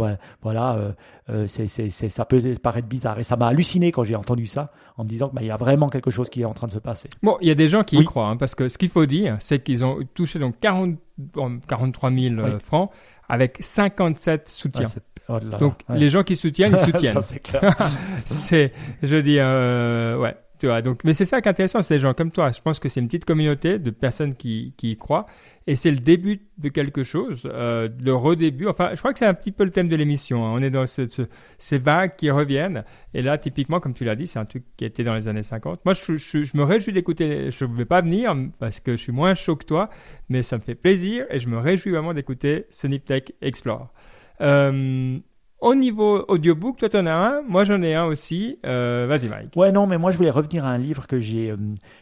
[0.42, 0.92] voilà, euh,
[1.28, 3.18] euh, c'est, c'est, ça peut paraître bizarre.
[3.18, 5.56] Et ça m'a halluciné quand j'ai entendu ça, en me disant qu'il bah, y a
[5.56, 7.08] vraiment quelque chose qui est en train de se passer.
[7.22, 9.06] Bon, il y a des gens qui y croient, hein, parce que ce qu'il faut
[9.06, 10.96] dire, c'est qu'ils ont touché donc 40,
[11.68, 12.90] 43 000 francs
[13.28, 14.84] avec 57 soutiens.
[15.28, 17.20] Oh Donc les gens qui soutiennent, ils soutiennent.
[18.26, 18.72] c'est,
[19.02, 20.82] je dis, euh, ouais, tu vois.
[20.82, 22.50] Donc, mais c'est ça qui est intéressant, c'est des gens comme toi.
[22.50, 25.26] Je pense que c'est une petite communauté de personnes qui, qui y croient,
[25.66, 28.68] et c'est le début de quelque chose, euh, le redébut.
[28.68, 30.46] Enfin, je crois que c'est un petit peu le thème de l'émission.
[30.46, 30.52] Hein.
[30.54, 31.02] On est dans ce,
[31.58, 34.84] ces vagues qui reviennent, et là, typiquement, comme tu l'as dit, c'est un truc qui
[34.84, 35.84] était dans les années 50.
[35.84, 37.50] Moi, je, je, je me réjouis d'écouter.
[37.50, 39.90] Je ne vais pas venir parce que je suis moins chaud que toi,
[40.28, 42.66] mais ça me fait plaisir, et je me réjouis vraiment d'écouter
[43.04, 43.92] Tech Explore.
[44.40, 45.18] Euh,
[45.58, 48.58] au niveau audiobook, toi en as un, moi j'en ai un aussi.
[48.66, 49.56] Euh, vas-y Mike.
[49.56, 51.56] Ouais non, mais moi je voulais revenir à un livre que j'ai euh,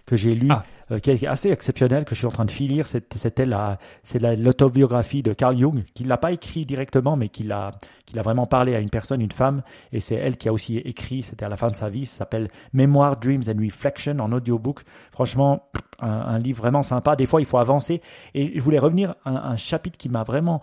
[0.07, 0.65] que j'ai lu, ah.
[1.01, 2.89] qui est assez exceptionnel, que je suis en train de finir.
[2.89, 7.71] C'était la c'est l'autobiographie de Carl Jung, qui l'a pas écrit directement, mais qui l'a
[8.07, 9.63] qui l'a vraiment parlé à une personne, une femme,
[9.93, 11.23] et c'est elle qui a aussi écrit.
[11.23, 12.07] C'était à la fin de sa vie.
[12.07, 14.81] Ça s'appelle Memoir, Dreams and Reflection en audiobook.
[15.13, 15.71] Franchement,
[16.01, 17.15] un, livre vraiment sympa.
[17.15, 18.03] Des fois il faut avancer.
[18.35, 20.61] Et je voulais revenir à un chapitre qui m'a vraiment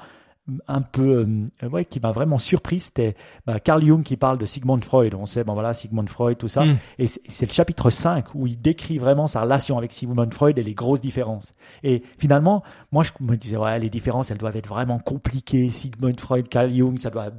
[0.68, 1.26] un peu
[1.64, 5.14] euh, ouais, qui m'a vraiment surpris c'était bah, Carl Jung qui parle de Sigmund Freud
[5.16, 6.78] on sait bon voilà Sigmund Freud tout ça mm.
[6.99, 10.64] et c'est le chapitre 5 où il décrit vraiment sa relation avec Sigmund Freud et
[10.64, 14.70] les grosses différences et finalement moi je me disais ouais les différences elles doivent être
[14.70, 17.30] vraiment compliquées Sigmund Freud Carl Jung ça doit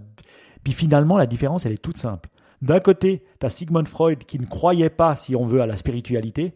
[0.63, 2.29] puis finalement la différence elle est toute simple
[2.61, 5.77] d'un côté tu as Sigmund Freud qui ne croyait pas si on veut à la
[5.77, 6.55] spiritualité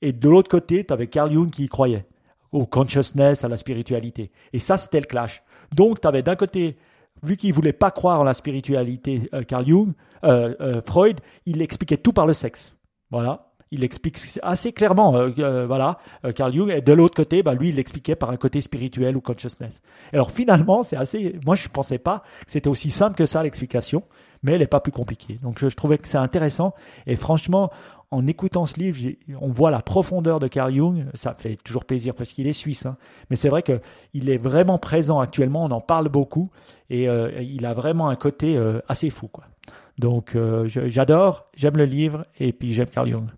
[0.00, 2.06] et de l'autre côté tu avais Carl Jung qui y croyait
[2.52, 4.30] au consciousness, à la spiritualité.
[4.52, 5.42] Et ça, c'était le clash.
[5.72, 6.76] Donc, tu avais d'un côté,
[7.22, 9.92] vu qu'il voulait pas croire en la spiritualité, euh, Carl Jung,
[10.24, 12.74] euh, euh, Freud, il expliquait tout par le sexe.
[13.10, 13.48] Voilà.
[13.74, 15.12] Il explique assez clairement,
[15.66, 15.96] voilà,
[16.34, 16.68] Carl Jung.
[16.68, 19.80] Et de l'autre côté, bah, lui, il l'expliquait par un côté spirituel ou consciousness.
[20.12, 21.36] alors finalement, c'est assez.
[21.46, 24.02] Moi, je pensais pas que c'était aussi simple que ça l'explication,
[24.42, 25.38] mais elle n'est pas plus compliquée.
[25.42, 26.74] Donc, je, je trouvais que c'est intéressant.
[27.06, 27.70] Et franchement,
[28.12, 28.98] en écoutant ce livre,
[29.40, 31.06] on voit la profondeur de Carl Jung.
[31.14, 32.84] Ça fait toujours plaisir parce qu'il est suisse.
[32.84, 32.98] Hein.
[33.30, 35.64] Mais c'est vrai qu'il est vraiment présent actuellement.
[35.64, 36.50] On en parle beaucoup.
[36.90, 39.28] Et euh, il a vraiment un côté euh, assez fou.
[39.28, 39.44] Quoi.
[39.98, 43.28] Donc euh, j'adore, j'aime le livre et puis j'aime Carl Jung.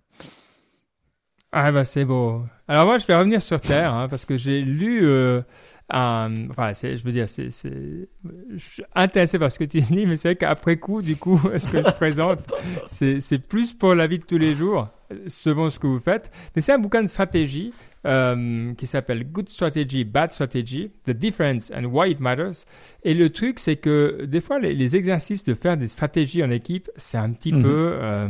[1.57, 2.43] Ah bah c'est beau.
[2.67, 5.41] Alors moi je vais revenir sur Terre hein, parce que j'ai lu euh,
[5.89, 8.07] enfin, je veux dire, c'est, je
[8.57, 11.69] suis intéressé par ce que tu dis, mais c'est vrai qu'après coup, du coup, ce
[11.69, 12.39] que je présente,
[12.87, 14.89] c'est, c'est plus pour la vie de tous les jours,
[15.27, 16.31] selon ce que vous faites.
[16.55, 17.71] Mais c'est un bouquin de stratégie
[18.05, 22.65] euh, qui s'appelle Good Strategy, Bad Strategy, The Difference and Why It Matters.
[23.03, 26.51] Et le truc, c'est que des fois, les, les, exercices de faire des stratégies en
[26.51, 27.63] équipe, c'est un petit mhm.
[27.63, 27.97] peu...
[28.01, 28.27] Euh,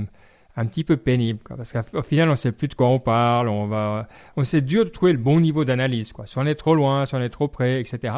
[0.57, 3.49] un petit peu pénible, quoi, parce qu'au final, on sait plus de quoi on parle,
[3.49, 6.25] on va, on sait dur de trouver le bon niveau d'analyse, quoi.
[6.25, 8.13] Si on est trop loin, si on est trop près, etc.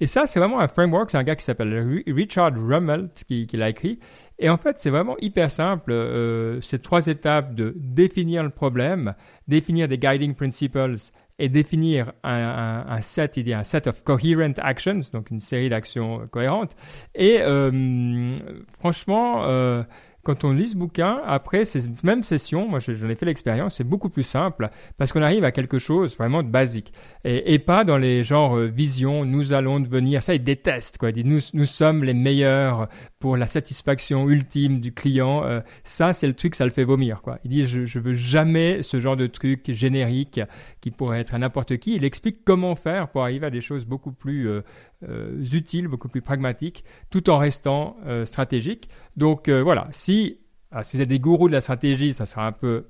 [0.00, 1.10] Et ça, c'est vraiment un framework.
[1.10, 4.00] C'est un gars qui s'appelle Richard Rummelt qui, qui l'a écrit.
[4.38, 5.92] Et en fait, c'est vraiment hyper simple.
[5.92, 9.14] Euh, c'est trois étapes de définir le problème,
[9.46, 10.96] définir des guiding principles
[11.38, 15.40] et définir un, un, un, set, il dit un set of coherent actions, donc une
[15.40, 16.74] série d'actions cohérentes.
[17.14, 18.32] Et euh,
[18.78, 19.82] franchement, euh,
[20.26, 23.84] quand on lit ce bouquin, après ces mêmes sessions, moi j'en ai fait l'expérience, c'est
[23.84, 26.92] beaucoup plus simple parce qu'on arrive à quelque chose vraiment de basique.
[27.24, 31.22] Et, pas dans les genres euh, visions, nous allons devenir, ça ils détestent quoi, ils
[31.22, 32.88] disent nous, nous sommes les meilleurs
[33.26, 37.22] pour la satisfaction ultime du client, euh, ça c'est le truc, ça le fait vomir
[37.22, 37.40] quoi.
[37.42, 40.40] Il dit je, je veux jamais ce genre de truc générique
[40.80, 41.96] qui pourrait être à n'importe qui.
[41.96, 44.62] Il explique comment faire pour arriver à des choses beaucoup plus euh,
[45.08, 47.96] euh, utiles, beaucoup plus pragmatiques, tout en restant
[48.26, 48.88] stratégique.
[49.16, 50.38] Donc voilà, si,
[50.70, 52.86] ah, si vous êtes des gourous de la stratégie, ça sera un peu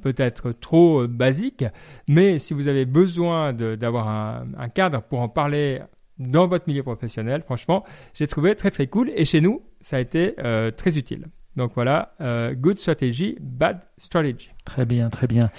[0.00, 1.66] peut-être trop basique,
[2.06, 5.82] mais si vous avez besoin d'avoir un, un, cadre pour en parler
[6.18, 10.00] dans votre milieu professionnel, franchement, j'ai trouvé très très cool et chez nous, ça a
[10.00, 10.34] été
[10.76, 11.26] très utile.
[11.56, 12.14] Donc voilà,
[12.54, 14.50] good strategy, bad strategy.
[14.64, 15.50] Très bien, très bien.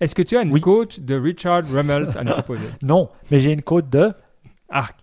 [0.00, 2.66] Est-ce que tu as une quote de Richard Rummelt à nous proposer?
[2.82, 4.12] Non, mais j'ai une quote de
[4.68, 4.98] Arc.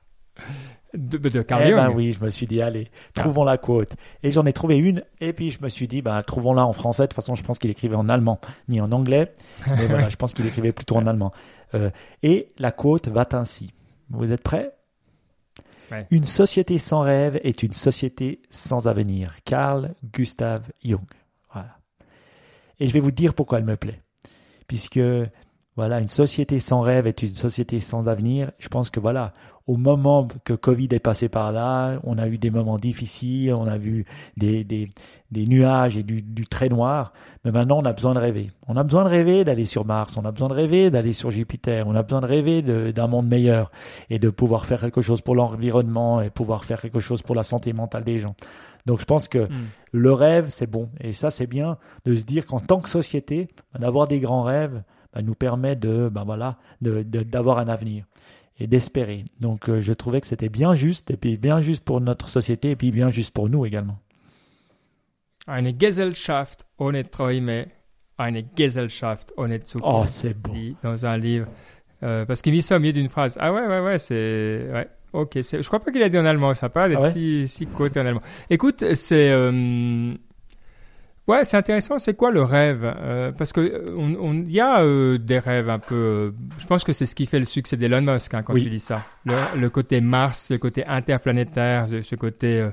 [0.93, 3.95] De, de Carl eh ben oui, je me suis dit, allez, trouvons la quote.
[4.21, 7.03] Et j'en ai trouvé une, et puis je me suis dit, bah, trouvons-la en français.
[7.03, 9.33] De toute façon, je pense qu'il écrivait en allemand, ni en anglais.
[9.67, 11.31] Mais voilà, je pense qu'il écrivait plutôt en allemand.
[11.73, 11.89] Euh,
[12.21, 13.73] et la quote va ainsi.
[14.11, 14.71] Vous êtes prêts?
[16.09, 19.35] Une société sans rêve est une société sans avenir.
[19.45, 21.01] Carl Gustav Jung.
[21.51, 21.77] Voilà.
[22.79, 24.01] Et je vais vous dire pourquoi elle me plaît.
[24.67, 24.99] Puisque
[25.75, 28.51] voilà, une société sans rêve est une société sans avenir.
[28.59, 29.33] Je pense que voilà,
[29.65, 33.65] au moment que Covid est passé par là, on a eu des moments difficiles, on
[33.65, 34.05] a vu
[34.35, 34.89] des, des,
[35.31, 37.13] des nuages et du, du, très noir,
[37.45, 38.51] mais maintenant on a besoin de rêver.
[38.67, 41.31] On a besoin de rêver d'aller sur Mars, on a besoin de rêver d'aller sur
[41.31, 42.61] Jupiter, on a besoin de rêver
[42.91, 43.71] d'un monde meilleur
[44.09, 47.43] et de pouvoir faire quelque chose pour l'environnement et pouvoir faire quelque chose pour la
[47.43, 48.35] santé mentale des gens.
[48.85, 49.67] Donc je pense que hmm.
[49.93, 50.89] le rêve, c'est bon.
[50.99, 53.47] Et ça, c'est bien de se dire qu'en tant que société,
[53.79, 54.83] d'avoir des grands rêves,
[55.13, 58.03] bah, nous permet de, bah, voilà, d'avoir un avenir
[58.59, 59.25] et d'espérer.
[59.39, 62.71] Donc euh, je trouvais que c'était bien juste, et puis bien juste pour notre société,
[62.71, 63.99] et puis bien juste pour nous également.
[65.47, 67.65] Eine Gesellschaft ohne Träume,
[68.17, 69.83] eine Gesellschaft ohne Zukunft.
[69.85, 70.53] Oh, c'est beau.
[70.83, 71.47] Dans un livre.
[72.03, 73.37] Euh, parce qu'il met ça au milieu d'une phrase.
[73.39, 74.69] Ah ouais, ouais, ouais, c'est...
[74.73, 74.87] Ouais.
[75.13, 77.67] Ok, je crois pas qu'il a dit en allemand, ça pas des ah si, si
[77.67, 78.21] côtés en allemand.
[78.49, 79.29] Écoute, c'est...
[79.29, 80.13] Euh,
[81.27, 81.97] Ouais, c'est intéressant.
[81.99, 85.69] C'est quoi le rêve euh, Parce que euh, on, on y a euh, des rêves
[85.69, 85.95] un peu.
[85.95, 88.69] Euh, je pense que c'est ce qui fait le succès d'Elon Musk hein, quand tu
[88.69, 89.05] dis ça.
[89.25, 92.69] Le, le, côté Mars, le côté interplanétaire, ce côté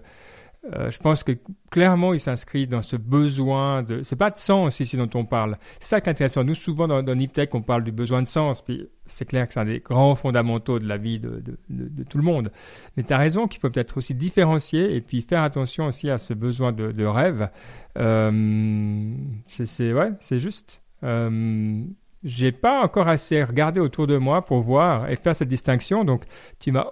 [0.62, 1.32] je pense que
[1.70, 4.02] clairement, il s'inscrit dans ce besoin de.
[4.02, 5.56] C'est pas de sens ici dont on parle.
[5.78, 6.44] C'est ça qui est intéressant.
[6.44, 8.60] Nous, souvent dans, dans Niptech, on parle du besoin de sens.
[8.62, 12.04] Puis c'est clair que c'est un des grands fondamentaux de la vie de, de, de,
[12.04, 12.52] tout le monde.
[12.96, 16.18] Mais tu as raison qu'il faut peut-être aussi différencier et puis faire attention aussi à
[16.18, 17.48] ce besoin de rêve.
[17.98, 19.14] Euh,
[19.46, 20.82] c'est ouais, juste.
[21.02, 21.82] Euh,
[22.22, 26.04] j'ai pas encore assez regardé autour de moi pour voir et faire cette distinction.
[26.04, 26.24] Donc,
[26.58, 26.86] tu m'as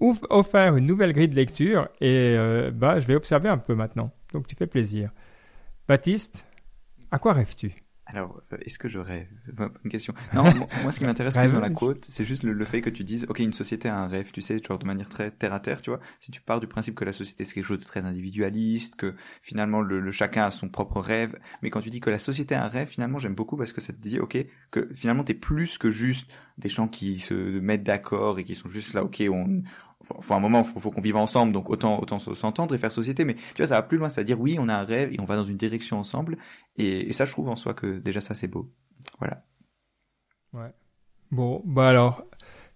[0.00, 4.10] offert une nouvelle grille de lecture et euh, bah, je vais observer un peu maintenant.
[4.32, 5.10] Donc tu fais plaisir.
[5.86, 6.46] Baptiste,
[7.10, 7.81] à quoi rêves-tu?
[8.12, 10.14] Alors, euh, est-ce que je rêve Bonne question.
[10.34, 10.44] Non,
[10.82, 13.26] moi, ce qui m'intéresse plus dans la côte, c'est juste le, fait que tu dises,
[13.28, 15.82] ok, une société a un rêve, tu sais, genre de manière très terre à terre,
[15.82, 16.00] tu vois.
[16.20, 19.14] Si tu pars du principe que la société c'est quelque chose de très individualiste, que
[19.42, 22.64] finalement le, chacun a son propre rêve, mais quand tu dis que la société a
[22.64, 24.38] un rêve, finalement, j'aime beaucoup parce que ça te dit, ok,
[24.70, 28.68] que finalement t'es plus que juste des gens qui se mettent d'accord et qui sont
[28.68, 29.62] juste là, ok, on
[30.20, 33.24] faut un moment, faut, faut qu'on vive ensemble, donc autant autant s'entendre et faire société.
[33.24, 35.24] Mais tu vois, ça va plus loin, c'est-à-dire oui, on a un rêve et on
[35.24, 36.38] va dans une direction ensemble.
[36.76, 38.72] Et, ça, je trouve en soi que déjà ça, c'est beau.
[39.18, 39.44] Voilà.
[40.52, 40.72] Ouais.
[41.30, 42.24] Bon, bah alors,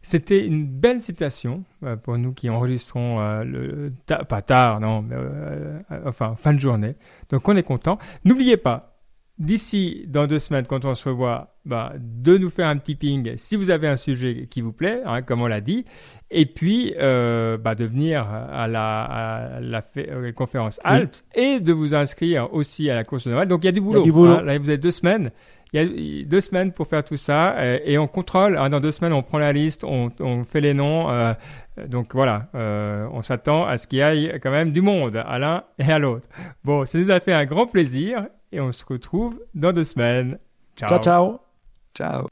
[0.03, 5.17] c'était une belle citation euh, pour nous qui enregistrons euh, le pas tard, non, mais
[5.19, 6.97] euh, enfin fin de journée.
[7.31, 7.99] Donc on est content.
[8.25, 8.96] N'oubliez pas,
[9.39, 13.33] d'ici dans deux semaines, quand on se revoit, bah, de nous faire un petit ping
[13.37, 15.85] si vous avez un sujet qui vous plaît, hein, comme on l'a dit,
[16.31, 21.73] et puis euh, bah, de venir à la, à la, euh, conférence Alps et de
[21.73, 23.49] vous inscrire aussi à la course de Noël.
[23.49, 24.05] Donc il y a du boulot.
[24.27, 24.43] Hein.
[24.43, 25.31] Là, vous avez deux semaines.
[25.73, 28.57] Il y a deux semaines pour faire tout ça euh, et on contrôle.
[28.57, 31.11] Hein, dans deux semaines, on prend la liste, on, on fait les noms.
[31.11, 31.35] Euh,
[31.89, 35.39] donc voilà, euh, on s'attend à ce qu'il y ait quand même du monde à
[35.39, 36.29] l'un et à l'autre.
[36.65, 38.27] Bon, ça nous a fait un grand plaisir
[38.57, 40.39] et on se retrouve dans deux semaines.
[40.77, 41.41] Ciao, ciao.
[41.95, 42.27] Ciao.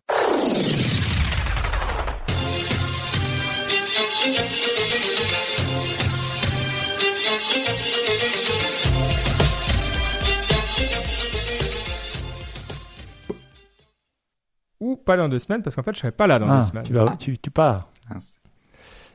[14.81, 16.63] Ou pas dans deux semaines, parce qu'en fait, je serai pas là dans deux ah,
[16.63, 16.85] semaines.
[17.19, 17.91] Tu, tu, tu pars.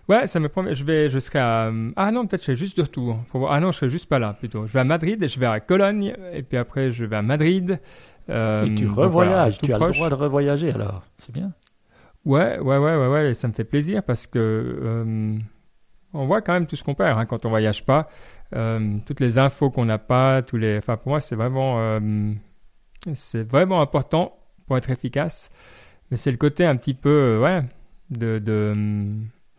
[0.10, 0.74] Ouais, ça me promet.
[0.74, 1.68] Je vais jusqu'à.
[1.68, 3.20] Euh, ah non, peut-être je serai juste de retour.
[3.48, 4.66] Ah non, je serai juste pas là plutôt.
[4.66, 7.22] Je vais à Madrid et je vais à Cologne et puis après je vais à
[7.22, 7.80] Madrid.
[8.28, 9.60] Euh, et tu revoyages.
[9.60, 11.04] tu as le droit de revoyager alors.
[11.18, 11.54] C'est bien.
[12.26, 13.32] Ouais, ouais, ouais, ouais, ouais.
[13.32, 15.38] Et ça me fait plaisir parce que euh,
[16.14, 18.10] on voit quand même tout ce qu'on perd hein, quand on voyage pas.
[18.56, 20.80] Euh, toutes les infos qu'on n'a pas, tous les.
[20.80, 22.00] Enfin, pour moi, c'est vraiment,
[23.14, 25.52] c'est vraiment important pour être efficace.
[26.10, 27.62] Mais c'est le côté un petit peu, ouais,
[28.10, 28.74] de, de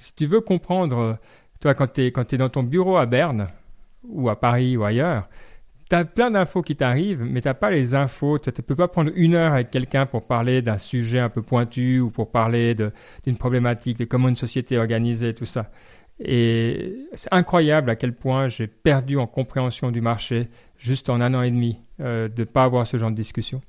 [0.00, 1.14] si tu veux comprendre, euh,
[1.60, 3.48] toi, quand tu es, es dans ton bureau à Berne,
[4.02, 5.28] ou à Paris, ou ailleurs,
[5.88, 8.38] tu as plein d'infos qui t'arrivent, mais tu n'as pas les infos.
[8.38, 11.42] Tu ne peux pas prendre une heure avec quelqu'un pour parler d'un sujet un peu
[11.42, 15.70] pointu ou pour parler d'une problématique, de comment une société est organisée, tout ça.
[16.20, 21.34] Et c'est incroyable à quel point j'ai perdu en compréhension du marché juste en un
[21.34, 23.60] an et demi euh, de ne pas avoir ce genre de discussion.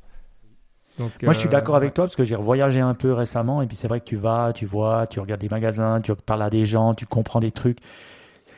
[1.00, 3.68] Moi, je suis euh, d'accord avec toi parce que j'ai revoyagé un peu récemment et
[3.68, 6.50] puis c'est vrai que tu vas, tu vois, tu regardes des magasins, tu parles à
[6.50, 7.80] des gens, tu comprends des trucs.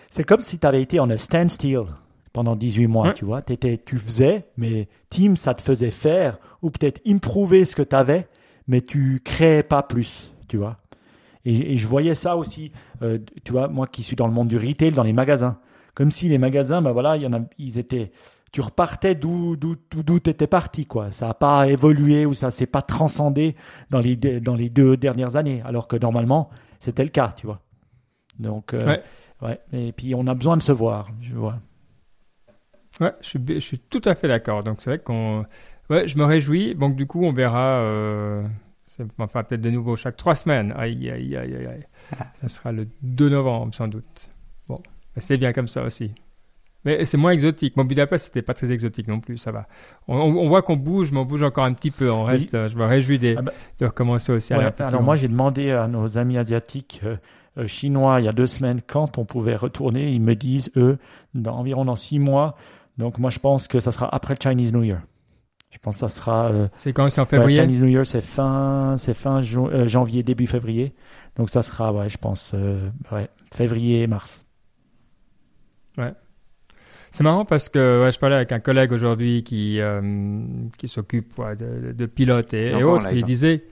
[0.09, 1.84] C'est comme si tu avais été en a standstill
[2.34, 3.41] pendant 18 mois, tu vois.
[3.47, 7.95] Étais, tu faisais, mais Team, ça te faisait faire ou peut-être improver ce que tu
[7.95, 8.27] avais,
[8.67, 10.77] mais tu créais pas plus, tu vois.
[11.45, 12.71] Et, je voyais ça aussi,
[13.01, 15.57] euh, tu vois, moi qui suis dans le monde du retail, dans les magasins.
[15.93, 18.11] Comme si les magasins, ben voilà, il y en a, ils étaient
[18.54, 21.12] tu repartais d'où d'où d'où étais parti quoi.
[21.12, 23.56] Ça n'a pas évolué ou ça s'est pas transcendé
[23.89, 26.49] dans les dans les deux dernières années alors que normalement
[26.80, 27.62] c'était le cas, tu vois.
[28.39, 28.97] Donc, euh,
[29.42, 29.59] ouais.
[29.74, 31.58] Et puis on a besoin de se voir, je vois.
[33.00, 34.63] Ouais, je suis, je suis tout à fait d'accord.
[34.63, 35.46] Donc c'est vrai qu'on,
[35.89, 36.75] ouais, je me réjouis.
[36.75, 37.80] Donc du coup, on verra.
[37.80, 38.43] Euh,
[39.17, 40.74] enfin, peut-être de nouveau chaque trois semaines.
[40.78, 41.88] Aïe, aïe, aïe, aïe, aïe.
[42.20, 42.28] Ah.
[42.42, 44.30] Ça sera le 2 novembre, sans doute.
[44.67, 44.78] Bon,
[45.17, 46.12] c'est bien comme ça aussi.
[46.86, 47.78] Mais c'est moins exotique.
[47.78, 49.68] Mon Budapest, c'était pas très exotique non plus, ça va.
[50.08, 52.12] On, voit qu'on bouge, mais on bouge encore un petit peu.
[52.12, 53.54] On reste, je me réjouis des, ah bah.
[53.80, 57.16] de recommencer aussi à Alors moi, j'ai demandé à nos amis asiatiques euh,
[57.58, 60.12] euh, chinois il y a deux semaines quand on pouvait retourner.
[60.12, 60.97] Ils me disent, eux,
[61.34, 62.55] dans, environ dans six mois.
[62.97, 65.01] Donc moi, je pense que ça sera après le Chinese New Year.
[65.70, 66.51] Je pense que ça sera.
[66.51, 67.58] Euh, c'est quand C'est en février?
[67.58, 70.93] Chinese New Year, c'est fin, c'est fin janvier, début février.
[71.38, 72.54] Donc ça sera, ouais, je pense,
[73.12, 74.46] ouais, février, mars.
[75.97, 76.14] Ouais.
[77.13, 80.01] C'est marrant parce que ouais, je parlais avec un collègue aujourd'hui qui, euh,
[80.79, 83.07] qui s'occupe ouais, de, de, pilotes et, et autres.
[83.11, 83.25] Il hein.
[83.25, 83.63] disait.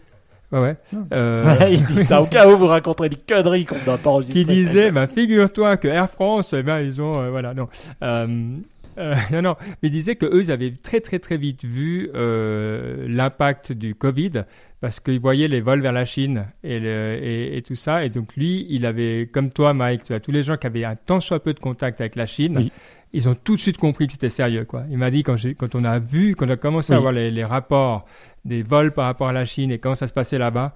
[0.51, 0.75] Ouais, ouais.
[0.93, 1.15] Ah.
[1.15, 1.55] Euh...
[1.71, 4.43] il dit ça au cas où vous raconterez des conneries qu'on doit pas enregistrer.
[4.43, 7.67] Qui disait, bah, figure-toi que Air France, eh ben, ils ont, euh, voilà, non.
[8.03, 8.57] Euh,
[8.99, 12.11] euh, non, non, mais il disait que eux, ils avaient très, très, très vite vu
[12.13, 14.43] euh, l'impact du Covid
[14.81, 18.05] parce qu'ils voyaient les vols vers la Chine et, le, et, et, tout ça.
[18.05, 20.85] Et donc, lui, il avait, comme toi, Mike, tu as tous les gens qui avaient
[20.85, 22.57] un tant soit peu de contact avec la Chine.
[22.57, 22.71] Oui
[23.13, 24.65] ils ont tout de suite compris que c'était sérieux.
[24.65, 24.83] Quoi.
[24.89, 27.31] Il m'a dit quand, quand on a vu, quand on a commencé à voir les,
[27.31, 28.05] les, rapports
[28.45, 30.73] des vols par rapport à la Chine et comment ça se passait là-bas,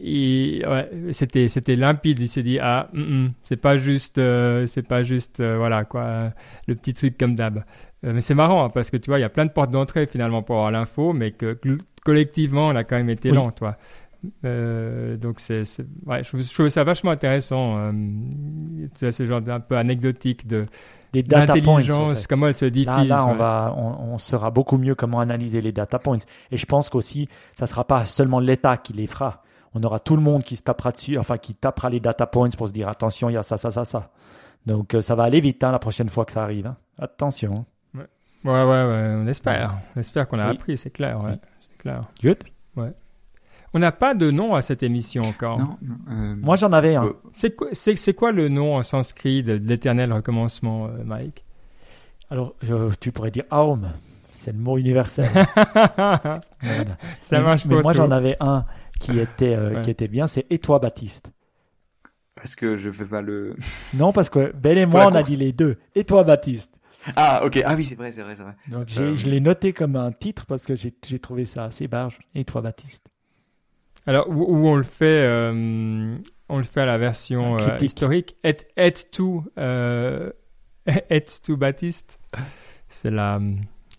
[0.00, 2.18] ouais, c'était c'était limpide.
[2.20, 5.84] Il s'est dit ah mm, mm, c'est pas juste euh, c'est pas juste euh, voilà
[5.84, 6.32] quoi
[6.66, 7.64] le petit truc comme d'hab.
[8.04, 9.70] Euh, mais c'est marrant hein, parce que tu vois il y a plein de portes
[9.70, 11.58] d'entrée finalement pour avoir l'info, mais que
[12.04, 13.76] collectivement on a quand même été lent, toi.
[14.42, 15.62] donc c'est
[16.06, 17.92] ouais, je, je, trouve ça vachement intéressant.
[18.98, 20.66] tu ce genre d'un peu anecdotique de
[21.14, 21.82] les data points.
[22.28, 23.08] comment elle se diffuse.
[23.08, 26.18] Là, on, va, on, sera beaucoup mieux comment analyser les data points.
[26.50, 29.42] Et je pense qu'aussi, ça sera pas seulement l'État qui les fera.
[29.74, 32.50] On aura tout le monde qui se tapera dessus, enfin, qui tapera les data points
[32.50, 34.10] pour se dire attention, il y a ça, ça, ça, ça.
[34.66, 36.66] Donc, euh, ça va aller vite hein, la prochaine fois que ça arrive.
[36.66, 36.76] Hein.
[36.98, 37.64] Attention.
[37.94, 38.04] Ouais.
[38.44, 39.74] ouais, ouais, on espère.
[39.96, 41.22] On espère qu'on a appris, c'est clair.
[41.22, 41.38] Ouais.
[41.60, 42.00] C'est clair.
[42.22, 42.44] Good.
[43.76, 45.58] On n'a pas de nom à cette émission encore.
[45.58, 45.76] Non,
[46.08, 47.12] euh, Moi, j'en avais un.
[47.32, 51.44] C'est quoi, c'est, quoi le nom en sanskrit de, l'éternel recommencement, euh, Mike?
[52.30, 52.54] Alors,
[53.00, 53.90] tu pourrais dire Aum.
[54.32, 55.28] C'est le mot universel.
[57.20, 58.64] Ça marche mais, moi, j'en avais un
[59.00, 60.28] qui était, euh, qui était bien.
[60.28, 61.32] C'est Et toi, Baptiste
[62.36, 63.56] Parce que je fais pas le.
[63.94, 65.78] non, parce que Ben et moi, on a dit les deux.
[65.96, 66.70] Et toi, Baptiste
[67.16, 67.60] ah, ok.
[67.66, 68.54] Ah oui, c'est vrai, c'est vrai, c'est vrai.
[68.68, 72.18] Donc, je l'ai noté comme un titre parce que j'ai trouvé ça assez barge.
[72.34, 73.10] Et toi, Baptiste
[74.06, 76.16] alors, où, on le fait, euh,
[76.48, 78.36] on le fait à la version euh, historique.
[78.44, 80.30] Et, et tout, euh,
[81.10, 82.18] et tout Baptiste.
[82.88, 83.40] C'est la,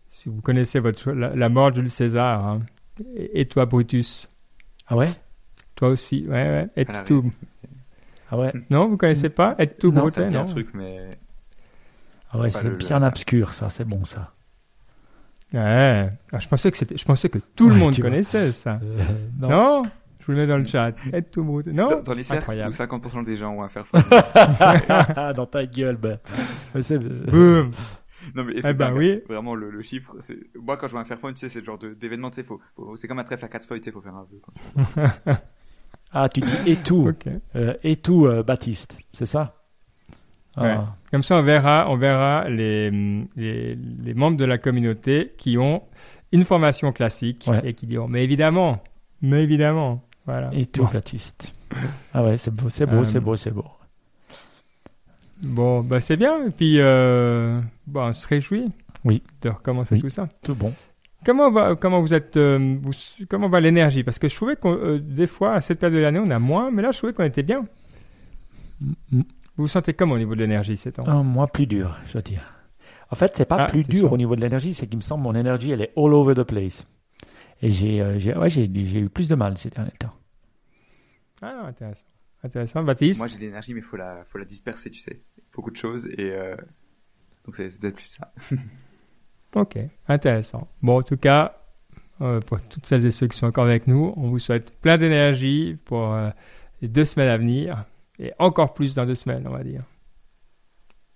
[0.09, 2.45] si vous connaissez votre, la, mort de Jules César.
[2.45, 2.61] Hein.
[3.15, 4.29] Et, toi, Brutus.
[4.87, 5.09] Ah ouais?
[5.75, 6.69] Toi aussi, ouais, ouais.
[6.77, 7.31] Et ah, tout.
[8.29, 8.53] Ah ouais?
[8.69, 9.55] Non, vous connaissez pas?
[9.57, 11.17] Et tout, non, c'est un truc, mais.
[12.31, 14.31] Ah ouais, c'est bien obscur, ça, c'est bon, ça.
[15.53, 16.09] Ouais.
[16.31, 18.79] Ah, je pensais que c'était, je pensais que tout le monde connaissait ça.
[19.43, 19.83] Euh, non?
[20.19, 20.93] Je vous le mets dans le chat.
[21.13, 21.67] Aide tout monde.
[21.67, 22.01] Non?
[22.03, 24.01] Dans, les cercles où 50% des gens ont un Fairphone.
[25.35, 26.17] dans ta gueule, ben.
[27.27, 27.71] Boum.
[28.33, 29.21] Non mais c'est eh ben, oui.
[29.29, 30.15] vraiment le, le chiffre.
[30.19, 32.43] C'est moi quand je vois un Fairphone, tu sais, c'est le genre d'événement, tu sais,
[32.43, 32.59] faut,
[32.95, 35.11] c'est comme un trèfle à quatre feuilles, tu sais, faut faire un vœu.
[36.11, 37.11] ah, tu dis et tout,
[37.55, 39.64] euh, et tout, euh, Baptiste, c'est ça?
[40.57, 40.75] Ouais.
[40.77, 40.95] Ah.
[41.11, 42.89] Comme ça, on verra, on verra les,
[43.35, 45.83] les, les, membres de la communauté qui ont
[46.31, 48.81] une formation classique et qui diront, mais évidemment,
[49.21, 50.49] mais évidemment, voilà.
[50.53, 51.53] Et tout, Baptiste?
[52.13, 53.65] ah ouais, c'est beau, c'est beau, c'est euh, beau, c'est beau.
[55.43, 56.47] Bon, bah c'est bien.
[56.47, 58.69] Et puis, euh, bah, on se réjouit.
[59.03, 59.21] Oui.
[59.41, 60.27] De recommencer tout ça.
[60.41, 60.73] Tout bon.
[61.25, 62.77] Comment va, comment vous êtes, euh,
[63.29, 64.03] comment va l'énergie?
[64.03, 66.71] Parce que je trouvais que des fois, à cette période de l'année, on a moins,
[66.71, 67.65] mais là, je trouvais qu'on était bien.
[69.57, 72.13] Vous vous sentez comment au niveau de l'énergie ces temps oh, Moi, plus dur, je
[72.13, 72.53] veux dire.
[73.09, 75.23] En fait, c'est pas ah, plus dur au niveau de l'énergie, c'est qu'il me semble
[75.23, 76.85] mon énergie, elle est all over the place.
[77.61, 80.13] Et j'ai euh, ouais, j'ai eu plus de mal ces derniers temps.
[81.41, 82.05] Ah, intéressant.
[82.43, 82.83] Intéressant.
[82.83, 85.21] Baptiste Moi, j'ai de l'énergie, mais il faut la, faut la disperser, tu sais.
[85.53, 86.07] Beaucoup de choses.
[86.17, 86.55] Et euh...
[87.45, 88.33] donc, c'est peut-être plus ça.
[89.55, 89.77] ok,
[90.07, 90.67] intéressant.
[90.81, 91.57] Bon, en tout cas,
[92.21, 94.97] euh, pour toutes celles et ceux qui sont encore avec nous, on vous souhaite plein
[94.97, 96.29] d'énergie pour euh,
[96.81, 97.85] les deux semaines à venir.
[98.19, 99.83] Et encore plus dans deux semaines, on va dire.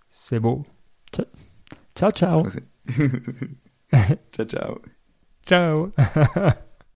[0.10, 0.66] C'est beau.
[1.96, 2.46] Ciao, ciao.
[4.32, 4.82] ciao, ciao.
[5.92, 5.92] Ciao